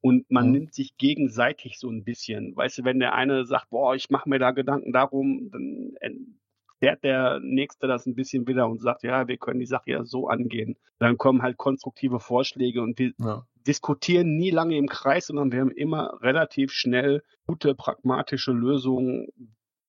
und 0.00 0.30
man 0.30 0.46
Mhm. 0.46 0.52
nimmt 0.52 0.74
sich 0.74 0.96
gegenseitig 0.96 1.78
so 1.78 1.90
ein 1.90 2.04
bisschen. 2.04 2.56
Weißt 2.56 2.78
du, 2.78 2.84
wenn 2.84 3.00
der 3.00 3.14
eine 3.14 3.44
sagt, 3.44 3.70
boah, 3.70 3.94
ich 3.94 4.10
mache 4.10 4.28
mir 4.28 4.38
da 4.38 4.50
Gedanken 4.50 4.92
darum, 4.92 5.50
dann 5.50 6.38
fährt 6.78 7.04
der 7.04 7.40
Nächste 7.40 7.86
das 7.86 8.06
ein 8.06 8.14
bisschen 8.14 8.48
wieder 8.48 8.66
und 8.68 8.80
sagt, 8.80 9.02
ja, 9.02 9.28
wir 9.28 9.36
können 9.36 9.60
die 9.60 9.66
Sache 9.66 9.90
ja 9.90 10.04
so 10.04 10.28
angehen. 10.28 10.76
Dann 10.98 11.18
kommen 11.18 11.42
halt 11.42 11.58
konstruktive 11.58 12.20
Vorschläge 12.20 12.80
und 12.82 12.98
wir 12.98 13.12
ja. 13.18 13.46
diskutieren 13.66 14.36
nie 14.36 14.50
lange 14.50 14.78
im 14.78 14.88
Kreis, 14.88 15.26
sondern 15.26 15.52
wir 15.52 15.60
haben 15.60 15.70
immer 15.70 16.18
relativ 16.22 16.72
schnell 16.72 17.22
gute, 17.46 17.74
pragmatische 17.74 18.52
Lösungen, 18.52 19.28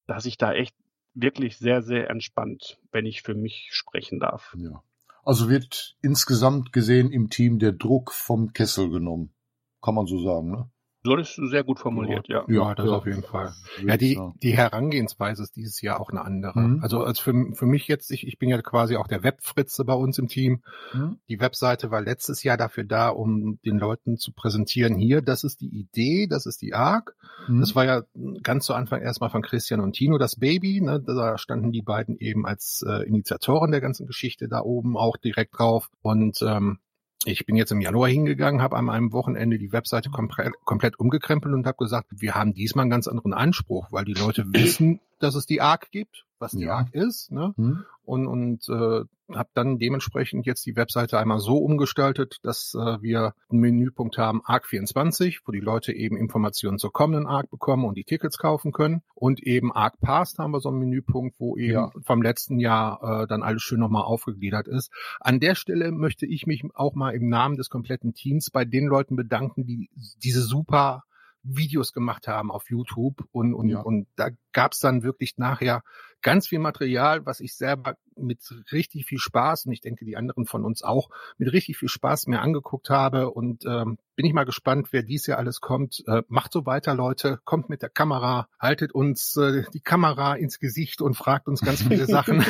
dass 0.06 0.26
ich 0.26 0.38
da 0.38 0.54
echt 0.54 0.76
wirklich 1.14 1.58
sehr, 1.58 1.82
sehr 1.82 2.10
entspannt, 2.10 2.80
wenn 2.92 3.06
ich 3.06 3.22
für 3.22 3.36
mich 3.36 3.70
sprechen 3.72 4.20
darf. 4.20 4.54
Ja. 4.58 4.84
Also 5.24 5.50
wird 5.50 5.96
insgesamt 6.02 6.74
gesehen 6.74 7.12
im 7.12 7.30
Team 7.30 7.60
der 7.60 7.72
Druck 7.72 8.12
vom 8.12 8.54
Kessel 8.54 8.90
genommen. 8.90 9.34
Kann 9.82 9.96
man 9.96 10.06
so 10.06 10.20
sagen, 10.24 10.52
ne? 10.52 10.70
So 11.04 11.16
das 11.16 11.36
ist 11.36 11.50
sehr 11.50 11.64
gut 11.64 11.80
formuliert, 11.80 12.28
ja. 12.28 12.46
Ja, 12.48 12.76
das 12.76 12.88
auf 12.88 13.08
jeden 13.08 13.24
Fall. 13.24 13.54
Ja, 13.84 13.98
die, 13.98 14.20
die 14.44 14.56
Herangehensweise 14.56 15.42
ist 15.42 15.56
dieses 15.56 15.82
Jahr 15.82 16.00
auch 16.00 16.12
eine 16.12 16.22
andere. 16.22 16.60
Mhm. 16.60 16.84
Also 16.84 17.04
als 17.04 17.20
für, 17.20 17.34
für 17.54 17.66
mich 17.66 17.88
jetzt, 17.88 18.12
ich, 18.12 18.28
ich 18.28 18.38
bin 18.38 18.50
ja 18.50 18.62
quasi 18.62 18.98
auch 18.98 19.08
der 19.08 19.24
Webfritze 19.24 19.84
bei 19.84 19.96
uns 19.96 20.20
im 20.20 20.28
Team. 20.28 20.62
Mhm. 20.94 21.18
Die 21.28 21.40
Webseite 21.40 21.90
war 21.90 22.02
letztes 22.02 22.44
Jahr 22.44 22.56
dafür 22.56 22.84
da, 22.84 23.10
um 23.10 23.60
den 23.66 23.80
Leuten 23.80 24.18
zu 24.18 24.32
präsentieren, 24.32 24.96
hier, 24.96 25.24
das 25.24 25.44
ist 25.44 25.62
die 25.62 25.70
Idee, 25.76 26.28
das 26.28 26.46
ist 26.46 26.62
die 26.62 26.76
ARC. 26.76 27.16
Mhm. 27.48 27.62
Das 27.62 27.76
war 27.76 27.86
ja 27.86 28.04
ganz 28.44 28.66
zu 28.66 28.76
Anfang 28.76 29.02
erstmal 29.02 29.32
von 29.32 29.42
Christian 29.42 29.80
und 29.80 29.94
Tino 29.94 30.20
das 30.20 30.36
Baby. 30.36 30.82
Ne? 30.82 31.02
Da 31.02 31.40
standen 31.40 31.72
die 31.72 31.82
beiden 31.82 32.16
eben 32.20 32.46
als 32.46 32.86
äh, 32.88 33.08
Initiatoren 33.08 33.72
der 33.72 33.82
ganzen 33.82 34.06
Geschichte 34.06 34.48
da 34.48 34.62
oben 34.62 34.96
auch 34.98 35.18
direkt 35.18 35.58
drauf. 35.58 35.90
Und 36.04 36.44
ähm, 36.44 36.78
ich 37.26 37.46
bin 37.46 37.56
jetzt 37.56 37.72
im 37.72 37.82
Januar 37.82 38.10
hingegangen, 38.10 38.62
habe 38.62 38.78
an 38.78 38.90
einem 38.90 39.14
Wochenende 39.14 39.58
die 39.58 39.72
Webseite 39.72 40.10
komplett, 40.10 40.54
komplett 40.66 41.00
umgekrempelt 41.00 41.54
und 41.54 41.68
habe 41.68 41.78
gesagt, 41.78 42.08
wir 42.12 42.36
haben 42.36 42.54
diesmal 42.54 42.84
einen 42.84 42.92
ganz 42.92 43.08
anderen 43.08 43.34
Anspruch, 43.34 43.88
weil 43.92 44.06
die 44.06 44.14
Leute 44.14 44.46
wissen, 44.54 45.00
dass 45.24 45.36
es 45.36 45.46
die 45.46 45.62
ARC 45.62 45.92
gibt, 45.92 46.26
was 46.40 46.52
die 46.52 46.66
Ja. 46.66 46.78
ARC 46.78 46.94
ist. 46.94 47.32
Ne? 47.32 47.54
Mhm. 47.58 47.86
und, 48.04 48.28
und 48.28 48.68
äh, 48.70 49.04
habe 49.34 49.50
dann 49.54 49.78
dementsprechend 49.78 50.46
jetzt 50.46 50.66
die 50.66 50.76
Webseite 50.76 51.18
einmal 51.18 51.40
so 51.40 51.58
umgestaltet, 51.58 52.40
dass 52.44 52.74
äh, 52.76 53.02
wir 53.02 53.34
einen 53.50 53.62
Menüpunkt 53.62 54.18
haben 54.18 54.42
ARC 54.44 54.66
24, 54.68 55.40
wo 55.46 55.54
die 55.54 55.62
Leute 55.62 55.94
eben 55.94 56.18
Informationen 56.18 56.78
zur 56.78 56.92
kommenden 56.92 57.28
ARC 57.28 57.50
bekommen 57.50 57.86
und 57.86 57.96
die 57.96 58.04
Tickets 58.04 58.38
kaufen 58.38 58.74
können. 58.74 59.04
Und 59.16 59.42
eben 59.42 59.72
ARC 59.72 60.00
Past 60.02 60.38
haben 60.40 60.52
wir 60.52 60.60
so 60.60 60.68
einen 60.68 60.80
Menüpunkt, 60.80 61.40
wo 61.40 61.56
eben 61.56 61.74
Ja. 61.74 61.92
vom 62.04 62.22
letzten 62.22 62.60
Jahr 62.60 63.22
äh, 63.24 63.28
dann 63.28 63.42
alles 63.44 63.62
schön 63.62 63.80
nochmal 63.80 64.04
aufgegliedert 64.04 64.68
ist. 64.68 64.92
An 65.22 65.40
der 65.40 65.56
Stelle 65.56 65.92
möchte 65.94 66.26
ich 66.26 66.46
mich 66.46 66.64
auch 66.74 66.94
mal 66.96 67.12
im 67.12 67.30
Namen 67.30 67.56
des 67.56 67.70
kompletten 67.70 68.14
Teams 68.14 68.50
bei 68.50 68.66
den 68.66 68.88
Leuten 68.88 69.16
bedanken, 69.16 69.66
die 69.66 69.90
diese 70.22 70.42
super 70.42 71.04
Videos 71.44 71.94
gemacht 71.94 72.28
haben 72.28 72.52
auf 72.52 72.70
YouTube 72.70 73.24
und, 73.32 73.54
und, 73.54 73.70
Ja. 73.70 73.82
und 73.82 74.08
da 74.16 74.30
gab's 74.54 74.80
dann 74.80 75.04
wirklich 75.04 75.38
nachher 75.38 75.84
ganz 76.22 76.48
viel 76.48 76.60
Material, 76.60 77.26
was 77.26 77.40
ich 77.40 77.56
selber 77.56 77.96
mit 78.16 78.40
richtig 78.72 79.06
viel 79.08 79.18
Spaß 79.18 79.66
und 79.66 79.72
ich 79.72 79.82
denke 79.82 80.06
die 80.06 80.18
anderen 80.18 80.46
von 80.46 80.64
uns 80.64 80.84
auch 80.84 81.10
mit 81.40 81.52
richtig 81.52 81.78
viel 81.78 81.90
Spaß 81.90 82.28
mir 82.28 82.42
angeguckt 82.42 82.92
habe 82.92 83.32
und 83.32 83.66
ähm, 83.66 83.98
bin 84.16 84.26
ich 84.28 84.34
mal 84.34 84.44
gespannt, 84.44 84.90
wer 84.92 85.02
dies 85.02 85.26
Jahr 85.26 85.40
alles 85.40 85.62
kommt. 85.62 86.04
Äh, 86.06 86.22
macht 86.28 86.54
so 86.54 86.68
weiter, 86.68 86.94
Leute, 86.94 87.40
kommt 87.44 87.70
mit 87.70 87.82
der 87.82 87.90
Kamera, 87.90 88.48
haltet 88.60 88.92
uns 88.94 89.36
äh, 89.38 89.64
die 89.74 89.80
Kamera 89.82 90.36
ins 90.36 90.60
Gesicht 90.60 91.02
und 91.02 91.16
fragt 91.16 91.48
uns 91.48 91.62
ganz 91.62 91.82
viele 91.82 92.06
Sachen. 92.06 92.46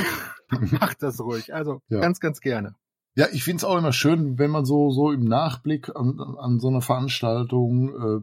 macht 0.71 1.01
das 1.01 1.21
ruhig, 1.21 1.53
also 1.53 1.81
Ja. 1.87 2.01
ganz, 2.01 2.19
ganz 2.19 2.41
gerne. 2.41 2.75
Ja, 3.15 3.27
ich 3.31 3.43
find's 3.43 3.63
auch 3.63 3.77
immer 3.77 3.91
schön, 3.93 4.37
wenn 4.39 4.51
man 4.51 4.63
so, 4.65 4.89
so 4.91 5.11
im 5.11 5.25
Nachblick 5.25 5.95
an, 5.95 6.19
an 6.39 6.59
so 6.59 6.69
einer 6.69 6.81
Veranstaltung 6.81 7.89
äh, 7.89 8.21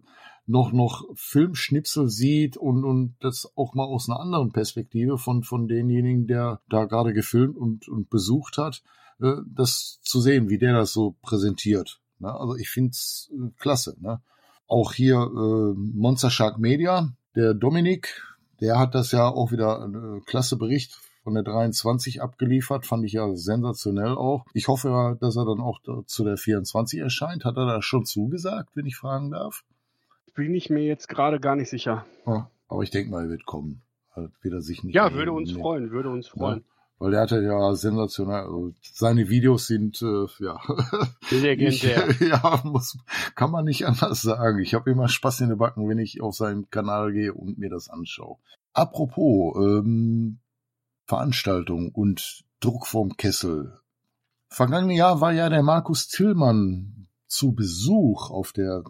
noch, 0.48 0.72
noch 0.72 1.04
Filmschnipsel 1.14 2.08
sieht 2.08 2.56
und, 2.56 2.84
und 2.84 3.16
das 3.20 3.52
auch 3.54 3.74
mal 3.74 3.84
aus 3.84 4.08
einer 4.08 4.18
anderen 4.18 4.50
Perspektive 4.50 5.18
von, 5.18 5.42
von 5.42 5.68
denjenigen, 5.68 6.26
der 6.26 6.60
da 6.70 6.86
gerade 6.86 7.12
gefilmt 7.12 7.56
und, 7.56 7.86
und 7.86 8.08
besucht 8.08 8.56
hat, 8.56 8.82
äh, 9.20 9.34
das 9.46 9.98
zu 10.02 10.20
sehen, 10.20 10.48
wie 10.48 10.58
der 10.58 10.72
das 10.72 10.92
so 10.92 11.16
präsentiert. 11.22 12.00
Ne? 12.18 12.32
Also 12.32 12.56
ich 12.56 12.70
find's 12.70 13.30
äh, 13.32 13.50
klasse. 13.58 13.96
Ne? 14.00 14.22
Auch 14.66 14.94
hier 14.94 15.16
äh, 15.16 15.74
Monster 15.76 16.30
Shark 16.30 16.58
Media, 16.58 17.12
der 17.36 17.52
Dominik, 17.52 18.22
der 18.60 18.78
hat 18.78 18.94
das 18.94 19.12
ja 19.12 19.28
auch 19.28 19.52
wieder 19.52 19.84
äh, 19.84 20.20
klasse 20.24 20.56
Bericht 20.56 20.98
von 21.24 21.34
der 21.34 21.42
23 21.42 22.22
abgeliefert, 22.22 22.86
fand 22.86 23.04
ich 23.04 23.12
ja 23.12 23.34
sensationell 23.34 24.16
auch. 24.16 24.46
Ich 24.54 24.68
hoffe, 24.68 25.18
dass 25.20 25.36
er 25.36 25.44
dann 25.44 25.60
auch 25.60 25.80
zu 26.06 26.24
der 26.24 26.38
24 26.38 27.00
erscheint. 27.00 27.44
Hat 27.44 27.58
er 27.58 27.66
da 27.66 27.82
schon 27.82 28.06
zugesagt, 28.06 28.70
wenn 28.74 28.86
ich 28.86 28.96
fragen 28.96 29.30
darf? 29.30 29.62
Bin 30.38 30.54
ich 30.54 30.70
mir 30.70 30.84
jetzt 30.84 31.08
gerade 31.08 31.40
gar 31.40 31.56
nicht 31.56 31.68
sicher. 31.68 32.06
Ja, 32.24 32.48
aber 32.68 32.84
ich 32.84 32.90
denke 32.90 33.10
mal, 33.10 33.24
er 33.24 33.28
wird 33.28 33.44
kommen. 33.44 33.82
Halt 34.14 34.30
wird 34.40 34.54
er 34.54 34.62
sich 34.62 34.84
nicht 34.84 34.94
Ja, 34.94 35.12
würde 35.12 35.32
uns 35.32 35.50
freuen, 35.50 35.90
würde 35.90 36.10
uns 36.10 36.28
freuen. 36.28 36.64
weil 37.00 37.10
der 37.10 37.22
hatte 37.22 37.42
ja 37.42 37.74
sensationell, 37.74 38.42
also 38.42 38.72
seine 38.80 39.28
Videos 39.28 39.66
sind 39.66 40.00
äh, 40.00 40.26
ja 40.38 40.60
legendär. 41.32 42.08
Ich, 42.08 42.20
ja, 42.20 42.60
muss, 42.62 42.96
kann 43.34 43.50
man 43.50 43.64
nicht 43.64 43.84
anders 43.88 44.22
sagen. 44.22 44.60
Ich 44.60 44.74
habe 44.74 44.88
immer 44.92 45.08
Spaß 45.08 45.40
in 45.40 45.48
den 45.48 45.58
Backen, 45.58 45.88
wenn 45.88 45.98
ich 45.98 46.20
auf 46.20 46.36
seinen 46.36 46.70
Kanal 46.70 47.12
gehe 47.12 47.34
und 47.34 47.58
mir 47.58 47.68
das 47.68 47.88
anschaue. 47.88 48.36
Apropos 48.74 49.56
ähm, 49.56 50.38
Veranstaltung 51.06 51.88
und 51.88 52.44
Druck 52.60 52.86
vom 52.86 53.16
Kessel. 53.16 53.76
Vergangene 54.50 54.94
Jahr 54.94 55.20
war 55.20 55.32
ja 55.32 55.48
der 55.48 55.64
Markus 55.64 56.06
Tillmann 56.06 57.08
zu 57.26 57.54
Besuch 57.56 58.30
auf 58.30 58.52
der 58.52 58.84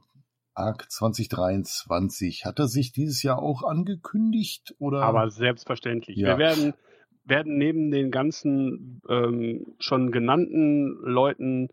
ARC 0.58 0.90
2023. 0.90 2.44
Hat 2.44 2.58
er 2.58 2.68
sich 2.68 2.92
dieses 2.92 3.22
Jahr 3.22 3.40
auch 3.42 3.62
angekündigt? 3.62 4.74
Oder? 4.78 5.02
Aber 5.02 5.30
selbstverständlich. 5.30 6.16
Ja. 6.16 6.28
Wir 6.28 6.38
werden, 6.38 6.74
werden 7.24 7.56
neben 7.58 7.90
den 7.90 8.10
ganzen 8.10 9.00
ähm, 9.08 9.66
schon 9.78 10.10
genannten 10.12 10.98
Leuten, 11.02 11.68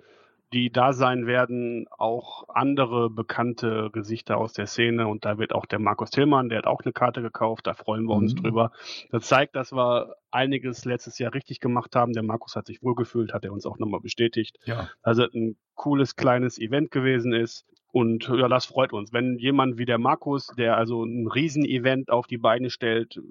die 0.54 0.72
da 0.72 0.94
sein 0.94 1.26
werden, 1.26 1.88
auch 1.90 2.48
andere 2.50 3.10
bekannte 3.10 3.90
Gesichter 3.92 4.38
aus 4.38 4.54
der 4.54 4.68
Szene. 4.68 5.08
Und 5.08 5.26
da 5.26 5.38
wird 5.38 5.54
auch 5.54 5.66
der 5.66 5.80
Markus 5.80 6.12
Tillmann, 6.12 6.48
der 6.50 6.60
hat 6.60 6.68
auch 6.68 6.82
eine 6.84 6.94
Karte 6.94 7.22
gekauft, 7.22 7.68
da 7.68 7.74
freuen 7.74 8.06
wir 8.06 8.14
uns 8.16 8.36
Mhm. 8.36 8.44
drüber. 8.44 8.72
Das 9.12 9.26
zeigt, 9.26 9.56
dass 9.56 9.74
wir 9.74 10.16
einiges 10.32 10.86
letztes 10.86 11.18
Jahr 11.20 11.34
richtig 11.34 11.60
gemacht 11.60 11.96
haben. 11.96 12.14
Der 12.14 12.24
Markus 12.24 12.56
hat 12.56 12.68
sich 12.68 12.82
wohlgefühlt, 12.84 13.34
hat 13.34 13.44
er 13.44 13.52
uns 13.52 13.66
auch 13.66 13.80
nochmal 13.80 14.00
bestätigt. 14.02 14.58
ja. 14.66 14.88
Also 15.02 15.24
ein 15.24 15.58
cooles 15.74 16.16
kleines 16.16 16.58
Event 16.60 16.90
gewesen 16.92 17.34
ist. 17.34 17.66
Und 17.96 18.28
ja, 18.28 18.50
das 18.50 18.66
freut 18.66 18.92
uns. 18.92 19.14
Wenn 19.14 19.38
jemand 19.38 19.78
wie 19.78 19.86
der 19.86 19.98
Markus, 19.98 20.48
der 20.58 20.76
also 20.76 21.06
ein 21.06 21.28
Riesen-Event 21.28 22.10
auf 22.10 22.28
die 22.28 22.38
Beine 22.38 22.70
stellt, 22.70 23.22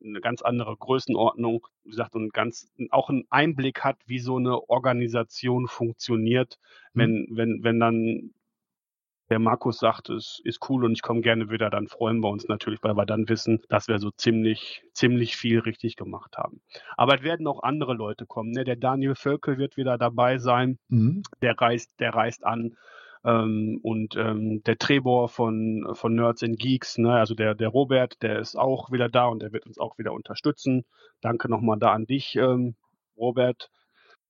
eine 0.00 0.20
ganz 0.20 0.42
andere 0.42 0.76
Größenordnung, 0.76 1.66
wie 1.82 1.90
gesagt, 1.90 2.14
und 2.14 2.32
ganz 2.32 2.70
auch 2.90 3.10
einen 3.10 3.24
Einblick 3.30 3.82
hat, 3.82 3.96
wie 4.06 4.20
so 4.20 4.36
eine 4.36 4.70
Organisation 4.70 5.66
funktioniert, 5.66 6.60
wenn, 6.94 7.26
wenn, 7.32 7.64
wenn 7.64 7.80
dann 7.80 8.30
der 9.28 9.40
Markus 9.40 9.80
sagt, 9.80 10.08
es 10.08 10.40
ist 10.44 10.60
cool 10.68 10.84
und 10.84 10.92
ich 10.92 11.02
komme 11.02 11.20
gerne 11.20 11.50
wieder, 11.50 11.68
dann 11.68 11.88
freuen 11.88 12.20
wir 12.20 12.28
uns 12.28 12.46
natürlich, 12.46 12.80
weil 12.84 12.96
wir 12.96 13.06
dann 13.06 13.28
wissen, 13.28 13.60
dass 13.70 13.88
wir 13.88 13.98
so 13.98 14.12
ziemlich, 14.12 14.84
ziemlich 14.92 15.36
viel 15.36 15.58
richtig 15.58 15.96
gemacht 15.96 16.36
haben. 16.36 16.60
Aber 16.96 17.16
es 17.16 17.22
werden 17.24 17.48
auch 17.48 17.64
andere 17.64 17.94
Leute 17.94 18.26
kommen. 18.26 18.52
Ne? 18.52 18.62
Der 18.62 18.76
Daniel 18.76 19.16
Völkel 19.16 19.58
wird 19.58 19.76
wieder 19.76 19.98
dabei 19.98 20.38
sein 20.38 20.78
Mhm. 20.88 21.24
der 21.40 21.58
reist, 21.58 21.98
der 21.98 22.14
reist 22.14 22.44
an. 22.44 22.76
Ähm, 23.24 23.78
und 23.82 24.16
ähm, 24.16 24.62
der 24.64 24.78
Trebor 24.78 25.28
von, 25.28 25.86
von 25.92 26.14
Nerds 26.14 26.42
and 26.42 26.58
Geeks, 26.58 26.98
ne, 26.98 27.12
also 27.12 27.34
der, 27.34 27.54
der 27.54 27.68
Robert, 27.68 28.20
der 28.22 28.38
ist 28.38 28.56
auch 28.56 28.90
wieder 28.90 29.08
da 29.08 29.26
und 29.26 29.42
der 29.42 29.52
wird 29.52 29.66
uns 29.66 29.78
auch 29.78 29.98
wieder 29.98 30.12
unterstützen. 30.12 30.84
Danke 31.20 31.48
nochmal 31.48 31.78
da 31.78 31.92
an 31.92 32.06
dich, 32.06 32.34
ähm, 32.36 32.74
Robert, 33.16 33.70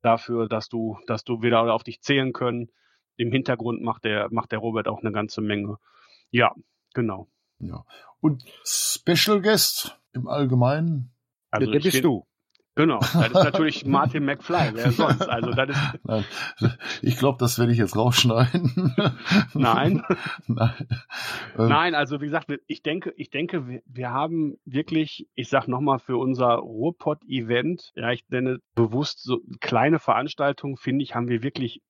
dafür, 0.02 0.48
dass 0.48 0.68
du, 0.68 0.98
dass 1.06 1.24
du 1.24 1.42
wieder 1.42 1.72
auf 1.72 1.84
dich 1.84 2.02
zählen 2.02 2.32
können. 2.32 2.70
Im 3.16 3.32
Hintergrund 3.32 3.82
macht 3.82 4.04
der, 4.04 4.28
macht 4.30 4.52
der 4.52 4.58
Robert 4.58 4.88
auch 4.88 5.00
eine 5.00 5.12
ganze 5.12 5.40
Menge. 5.40 5.78
Ja, 6.30 6.54
genau. 6.92 7.28
Ja. 7.60 7.84
Und 8.20 8.44
Special 8.64 9.40
Guest 9.40 9.98
im 10.12 10.28
Allgemeinen? 10.28 11.12
Also 11.50 11.70
der 11.70 11.80
bist 11.80 12.04
du. 12.04 12.26
Genau, 12.74 13.00
das 13.00 13.14
ist 13.14 13.34
natürlich 13.34 13.84
Martin 13.84 14.24
McFly, 14.24 14.70
wer 14.72 14.92
sonst? 14.92 15.28
Also 15.28 15.50
das 15.50 15.68
ist, 15.68 15.78
Nein, 16.04 16.24
ich 17.02 17.18
glaube, 17.18 17.36
das 17.38 17.58
werde 17.58 17.72
ich 17.72 17.78
jetzt 17.78 17.96
rausschneiden. 17.96 18.94
nein, 19.54 20.02
Nein. 20.46 20.88
Ähm, 21.58 21.68
Nein, 21.68 21.94
also 21.94 22.22
wie 22.22 22.26
gesagt, 22.26 22.50
ich 22.66 22.82
denke, 22.82 23.12
ich 23.16 23.28
denke, 23.28 23.68
wir, 23.68 23.82
wir 23.84 24.10
haben 24.10 24.56
wirklich, 24.64 25.28
ich 25.34 25.50
sag 25.50 25.68
nochmal, 25.68 25.98
für 25.98 26.16
unser 26.16 26.54
Ruhrpott-Event, 26.54 27.92
ja, 27.94 28.10
ich 28.10 28.26
nenne 28.30 28.58
bewusst 28.74 29.22
so 29.22 29.40
kleine 29.60 29.98
Veranstaltungen, 29.98 30.78
finde 30.78 31.02
ich, 31.02 31.14
haben 31.14 31.28
wir 31.28 31.42
wirklich 31.42 31.82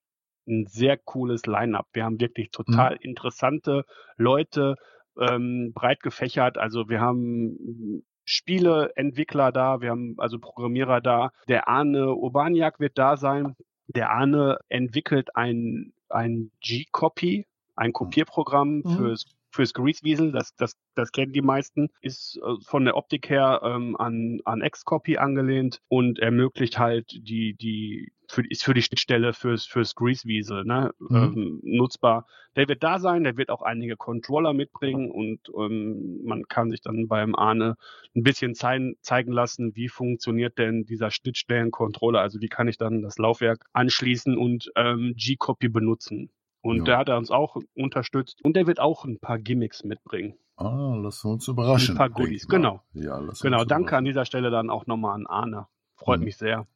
ein 0.49 0.67
sehr 0.67 0.97
cooles 0.97 1.47
Line-up. 1.47 1.87
Wir 1.93 2.05
haben 2.05 2.21
wirklich 2.21 2.51
total 2.51 2.97
interessante 3.01 3.85
Leute, 4.17 4.75
ähm, 5.17 5.73
breit 5.75 6.01
gefächert. 6.01 6.59
Also 6.59 6.89
wir 6.89 7.01
haben 7.01 8.03
Spieleentwickler 8.25 9.53
da, 9.53 9.81
wir 9.81 9.91
haben 9.91 10.15
also 10.19 10.39
Programmierer 10.39 11.01
da. 11.01 11.33
Der 11.49 11.69
Arne 11.69 12.15
Urbaniak 12.15 12.81
wird 12.81 12.99
da 12.99 13.17
sein. 13.17 13.57
Der 13.89 14.11
Arne 14.11 14.59
entwickelt 14.69 15.35
ein, 15.37 15.93
ein 16.09 16.51
G-Copy, 16.61 17.47
ein 17.77 17.93
Kopierprogramm 17.93 18.83
Mhm. 18.85 18.89
fürs 18.97 19.25
fürs 19.53 19.75
Greasewiesel, 19.75 20.33
das, 20.33 20.55
das, 20.57 20.77
das 20.95 21.13
kennen 21.13 21.33
die 21.33 21.43
meisten, 21.43 21.91
ist 22.01 22.41
äh, 22.43 22.55
von 22.65 22.85
der 22.85 22.97
Optik 22.97 23.29
her 23.29 23.61
ähm, 23.63 23.97
an, 23.97 24.41
an 24.45 24.63
Xcopy 24.63 25.19
angelehnt 25.19 25.81
und 25.89 26.19
ermöglicht 26.19 26.79
halt 26.79 27.11
die, 27.13 27.55
die, 27.55 28.13
für, 28.33 28.43
ist 28.49 28.65
für 28.65 28.73
die 28.75 28.83
Schnittstelle 28.83 29.33
fürs, 29.35 29.67
fürs 29.67 29.95
Greasewiesel 29.95 30.65
ne, 30.65 30.93
Mhm. 30.99 31.17
ähm, 31.37 31.61
nutzbar. 31.63 32.27
Der 32.57 32.67
wird 32.69 32.83
da 32.83 32.99
sein, 32.99 33.25
der 33.25 33.37
wird 33.37 33.51
auch 33.51 33.63
einige 33.63 33.97
Controller 33.97 34.53
mitbringen 34.55 35.11
und 35.11 35.41
ähm, 35.57 36.23
man 36.25 36.45
kann 36.49 36.71
sich 36.71 36.81
dann 36.81 37.09
beim 37.09 37.35
Arne 37.35 37.77
ein 38.17 38.23
bisschen 38.23 38.55
zeigen, 38.55 38.97
zeigen 39.01 39.33
lassen, 39.33 39.77
wie 39.77 39.89
funktioniert 39.89 40.59
denn 40.59 40.85
dieser 40.85 41.11
Schnittstellen-Controller, 41.11 42.21
also 42.21 42.41
wie 42.41 42.49
kann 42.49 42.69
ich 42.69 42.79
dann 42.79 43.03
das 43.03 43.19
Laufwerk 43.19 43.67
anschließen 43.73 44.37
und 44.37 44.73
ähm, 44.77 45.15
G-Copy 45.17 45.69
benutzen. 45.69 46.31
Und 46.63 46.79
Ja. 46.79 46.85
da 46.85 46.99
hat 46.99 47.09
er 47.09 47.19
uns 47.19 47.31
auch 47.31 47.57
unterstützt 47.75 48.43
und 48.45 48.57
der 48.57 48.67
wird 48.67 48.81
auch 48.81 49.05
ein 49.05 49.19
paar 49.19 49.39
Gimmicks 49.39 49.85
mitbringen. 49.85 50.35
Ah, 50.57 50.95
wir 50.97 51.25
uns 51.25 51.49
überraschen. 51.49 51.95
Ein 51.95 51.99
paar 51.99 52.11
Goodies, 52.11 52.47
genau. 52.47 52.83
Ja, 52.93 53.21
Genau, 53.41 53.65
danke 53.65 53.97
an 53.97 54.05
dieser 54.05 54.25
Stelle 54.25 54.51
dann 54.51 54.71
auch 54.71 54.87
nochmal 54.87 55.15
an 55.17 55.27
Arne. 55.27 55.67
Freut 55.97 56.21
Mhm. 56.21 56.25
mich 56.27 56.37
sehr. 56.37 56.67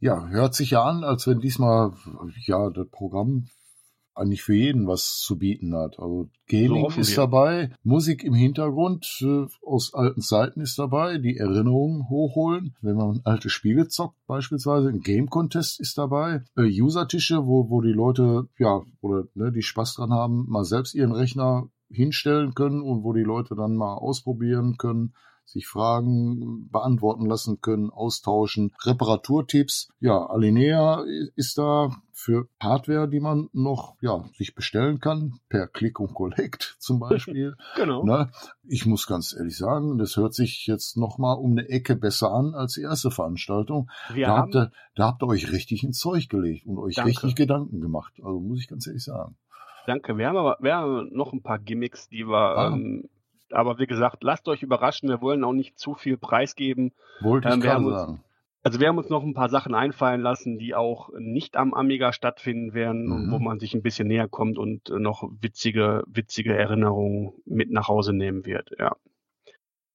Ja, 0.00 0.28
hört 0.28 0.54
sich 0.54 0.70
ja 0.70 0.84
an, 0.84 1.04
als 1.04 1.26
wenn 1.26 1.40
diesmal 1.40 1.92
ja 2.46 2.70
das 2.70 2.88
Programm 2.88 3.48
eigentlich 4.18 4.42
für 4.42 4.54
jeden 4.54 4.86
was 4.86 5.18
zu 5.18 5.38
bieten 5.38 5.74
hat. 5.74 5.98
Also 5.98 6.28
Gaming 6.48 6.82
hoffen 6.82 7.00
ist 7.00 7.10
wir. 7.10 7.16
dabei, 7.16 7.70
Musik 7.84 8.24
im 8.24 8.34
Hintergrund 8.34 9.06
äh, 9.22 9.46
aus 9.64 9.94
alten 9.94 10.20
Zeiten 10.20 10.60
ist 10.60 10.78
dabei, 10.78 11.18
die 11.18 11.36
Erinnerungen 11.36 12.08
hochholen, 12.08 12.74
wenn 12.82 12.96
man 12.96 13.20
alte 13.24 13.48
Spiele 13.48 13.88
zockt 13.88 14.16
beispielsweise, 14.26 14.88
ein 14.88 15.00
Game 15.00 15.30
Contest 15.30 15.80
ist 15.80 15.98
dabei, 15.98 16.42
äh, 16.56 16.62
User-Tische, 16.62 17.46
wo, 17.46 17.70
wo 17.70 17.80
die 17.80 17.92
Leute, 17.92 18.48
ja, 18.58 18.82
oder 19.00 19.24
ne, 19.34 19.52
die 19.52 19.62
Spaß 19.62 19.94
dran 19.94 20.12
haben, 20.12 20.46
mal 20.48 20.64
selbst 20.64 20.94
ihren 20.94 21.12
Rechner 21.12 21.68
hinstellen 21.90 22.54
können 22.54 22.82
und 22.82 23.04
wo 23.04 23.12
die 23.12 23.22
Leute 23.22 23.54
dann 23.54 23.76
mal 23.76 23.94
ausprobieren 23.94 24.76
können, 24.76 25.14
sich 25.48 25.66
Fragen 25.66 26.68
beantworten 26.70 27.26
lassen 27.26 27.60
können, 27.60 27.90
austauschen, 27.90 28.72
Reparaturtipps. 28.84 29.88
Ja, 30.00 30.26
Alinea 30.26 31.02
ist 31.36 31.58
da 31.58 31.90
für 32.12 32.48
Hardware, 32.60 33.08
die 33.08 33.20
man 33.20 33.48
noch 33.52 33.96
ja 34.00 34.24
sich 34.36 34.54
bestellen 34.54 34.98
kann 35.00 35.38
per 35.48 35.66
Click 35.68 36.00
und 36.00 36.14
Collect 36.14 36.76
zum 36.80 36.98
Beispiel. 37.00 37.54
Genau. 37.76 38.04
ne? 38.04 38.30
Ich 38.64 38.86
muss 38.86 39.06
ganz 39.06 39.34
ehrlich 39.36 39.56
sagen, 39.56 39.98
das 39.98 40.16
hört 40.16 40.34
sich 40.34 40.66
jetzt 40.66 40.96
noch 40.96 41.18
mal 41.18 41.34
um 41.34 41.52
eine 41.52 41.68
Ecke 41.68 41.96
besser 41.96 42.32
an 42.32 42.54
als 42.54 42.74
die 42.74 42.82
erste 42.82 43.10
Veranstaltung. 43.10 43.88
Wir 44.12 44.26
Da 44.26 44.32
haben, 44.36 44.40
habt, 44.42 44.54
ihr, 44.56 44.72
da 44.96 45.06
habt 45.06 45.22
ihr 45.22 45.28
euch 45.28 45.52
richtig 45.52 45.82
ins 45.84 45.98
Zeug 45.98 46.28
gelegt 46.28 46.66
und 46.66 46.78
euch 46.78 46.96
Danke. 46.96 47.10
richtig 47.10 47.36
Gedanken 47.36 47.80
gemacht. 47.80 48.12
Also 48.22 48.40
muss 48.40 48.60
ich 48.60 48.68
ganz 48.68 48.86
ehrlich 48.86 49.04
sagen. 49.04 49.36
danke, 49.86 50.16
wir 50.18 50.26
haben 50.28 50.36
aber 50.36 50.56
wir 50.60 50.74
haben 50.74 51.08
noch 51.12 51.32
ein 51.32 51.42
paar 51.42 51.58
Gimmicks, 51.58 52.08
die 52.08 52.26
wir, 52.26 52.36
Ah. 52.36 52.66
ähm, 52.72 53.08
aber 53.52 53.78
wie 53.78 53.86
gesagt, 53.86 54.22
lasst 54.22 54.48
euch 54.48 54.62
überraschen, 54.62 55.08
wir 55.08 55.20
wollen 55.20 55.44
auch 55.44 55.52
nicht 55.52 55.78
zu 55.78 55.94
viel 55.94 56.16
preisgeben. 56.16 56.92
Wollte 57.20 57.48
ich 57.48 57.54
Ähm, 57.54 57.62
wir 57.62 57.68
gerade 57.70 57.90
sagen. 57.90 58.24
Also 58.64 58.80
wir 58.80 58.88
haben 58.88 58.98
uns 58.98 59.08
noch 59.08 59.22
ein 59.22 59.34
paar 59.34 59.48
Sachen 59.48 59.74
einfallen 59.74 60.20
lassen, 60.20 60.58
die 60.58 60.74
auch 60.74 61.10
nicht 61.16 61.56
am 61.56 61.72
Amiga 61.74 62.12
stattfinden 62.12 62.74
werden 62.74 63.06
Mhm. 63.06 63.30
wo 63.30 63.38
man 63.38 63.60
sich 63.60 63.72
ein 63.72 63.82
bisschen 63.82 64.08
näher 64.08 64.28
kommt 64.28 64.58
und 64.58 64.90
noch 64.90 65.22
witzige, 65.40 66.02
witzige 66.06 66.54
Erinnerungen 66.56 67.32
mit 67.46 67.70
nach 67.70 67.88
Hause 67.88 68.12
nehmen 68.12 68.44
wird, 68.44 68.70
ja. 68.78 68.96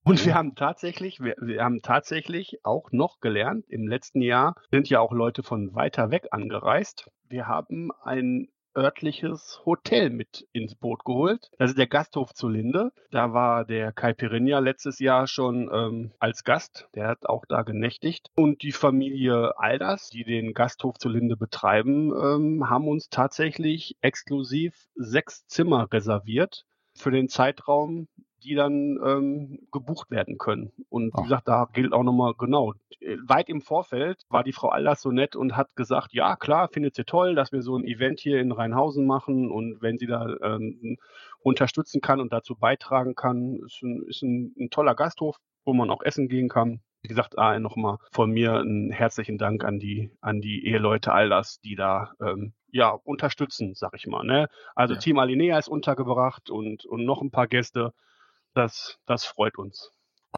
Und 0.05 0.25
wir 0.25 0.35
haben 0.35 0.55
tatsächlich, 0.55 1.21
wir, 1.21 1.35
wir 1.39 1.63
haben 1.63 1.81
tatsächlich 1.81 2.59
auch 2.63 2.91
noch 2.91 3.19
gelernt, 3.21 3.65
im 3.69 3.87
letzten 3.87 4.21
Jahr 4.21 4.55
sind 4.69 4.89
ja 4.89 4.99
auch 4.99 5.13
Leute 5.13 5.43
von 5.43 5.75
weiter 5.75 6.11
weg 6.11 6.27
angereist. 6.31 7.09
Wir 7.29 7.47
haben 7.47 7.91
ein 8.03 8.49
örtliches 8.75 9.61
Hotel 9.65 10.09
mit 10.09 10.47
ins 10.51 10.75
Boot 10.75 11.05
geholt. 11.05 11.51
Das 11.57 11.71
ist 11.71 11.77
der 11.77 11.87
Gasthof 11.87 12.33
zu 12.33 12.49
Linde. 12.49 12.91
Da 13.11 13.33
war 13.33 13.65
der 13.65 13.91
Kai 13.91 14.13
Pirinha 14.13 14.59
letztes 14.59 14.99
Jahr 14.99 15.27
schon 15.27 15.69
ähm, 15.73 16.11
als 16.19 16.43
Gast. 16.43 16.87
Der 16.95 17.07
hat 17.07 17.25
auch 17.25 17.45
da 17.47 17.61
genächtigt. 17.63 18.29
Und 18.35 18.63
die 18.63 18.71
Familie 18.71 19.57
Alders, 19.57 20.09
die 20.09 20.23
den 20.23 20.53
Gasthof 20.53 20.97
zu 20.97 21.09
Linde 21.09 21.37
betreiben, 21.37 22.11
ähm, 22.11 22.69
haben 22.69 22.87
uns 22.87 23.09
tatsächlich 23.09 23.97
exklusiv 24.01 24.87
sechs 24.95 25.45
Zimmer 25.47 25.87
reserviert 25.91 26.65
für 26.95 27.11
den 27.11 27.29
Zeitraum, 27.29 28.07
die 28.43 28.55
dann 28.55 28.99
ähm, 29.03 29.59
gebucht 29.71 30.11
werden 30.11 30.37
können. 30.37 30.71
Und 30.89 31.13
wie 31.13 31.19
Ach. 31.19 31.23
gesagt, 31.23 31.47
da 31.47 31.69
gilt 31.71 31.93
auch 31.93 32.03
nochmal 32.03 32.33
genau. 32.37 32.73
äh, 32.99 33.17
Weit 33.25 33.49
im 33.49 33.61
Vorfeld 33.61 34.23
war 34.29 34.43
die 34.43 34.51
Frau 34.51 34.69
Alders 34.69 35.01
so 35.01 35.11
nett 35.11 35.35
und 35.35 35.55
hat 35.55 35.75
gesagt, 35.75 36.13
ja 36.13 36.35
klar, 36.35 36.67
findet 36.67 36.95
sie 36.95 37.05
toll, 37.05 37.35
dass 37.35 37.51
wir 37.51 37.61
so 37.61 37.77
ein 37.77 37.85
Event 37.85 38.19
hier 38.19 38.39
in 38.39 38.51
Rheinhausen 38.51 39.05
machen 39.05 39.49
und 39.49 39.81
wenn 39.81 39.97
sie 39.97 40.07
da 40.07 40.27
ähm, 40.41 40.97
unterstützen 41.39 42.01
kann 42.01 42.19
und 42.19 42.33
dazu 42.33 42.55
beitragen 42.55 43.15
kann, 43.15 43.59
ist 43.65 43.81
ein, 43.81 44.03
ist 44.07 44.21
ein, 44.23 44.53
ein 44.59 44.69
toller 44.69 44.95
Gasthof, 44.95 45.37
wo 45.65 45.73
man 45.73 45.89
auch 45.89 46.03
essen 46.03 46.27
gehen 46.27 46.49
kann. 46.49 46.81
Wie 47.03 47.09
gesagt, 47.09 47.37
ah, 47.37 47.59
nochmal 47.59 47.97
von 48.11 48.31
mir 48.31 48.53
einen 48.53 48.89
herzlichen 48.89 49.37
Dank 49.37 49.65
an 49.65 49.77
die, 49.77 50.09
an 50.21 50.39
die 50.39 50.65
Eheleute 50.65 51.11
all 51.11 51.29
das, 51.29 51.59
die 51.59 51.75
da 51.75 52.13
ähm, 52.21 52.53
ja 52.71 52.89
unterstützen, 52.89 53.73
sag 53.75 53.91
ich 53.95 54.07
mal. 54.07 54.23
Ne? 54.23 54.47
Also 54.73 54.93
Ja. 54.93 54.99
Team 55.01 55.19
Alinea 55.19 55.59
ist 55.59 55.67
untergebracht 55.67 56.49
und, 56.49 56.85
und 56.85 57.05
noch 57.05 57.21
ein 57.21 57.29
paar 57.29 57.47
Gäste. 57.47 57.93
Das, 58.53 58.97
das 59.05 59.25
freut 59.25 59.57
uns. 59.57 59.91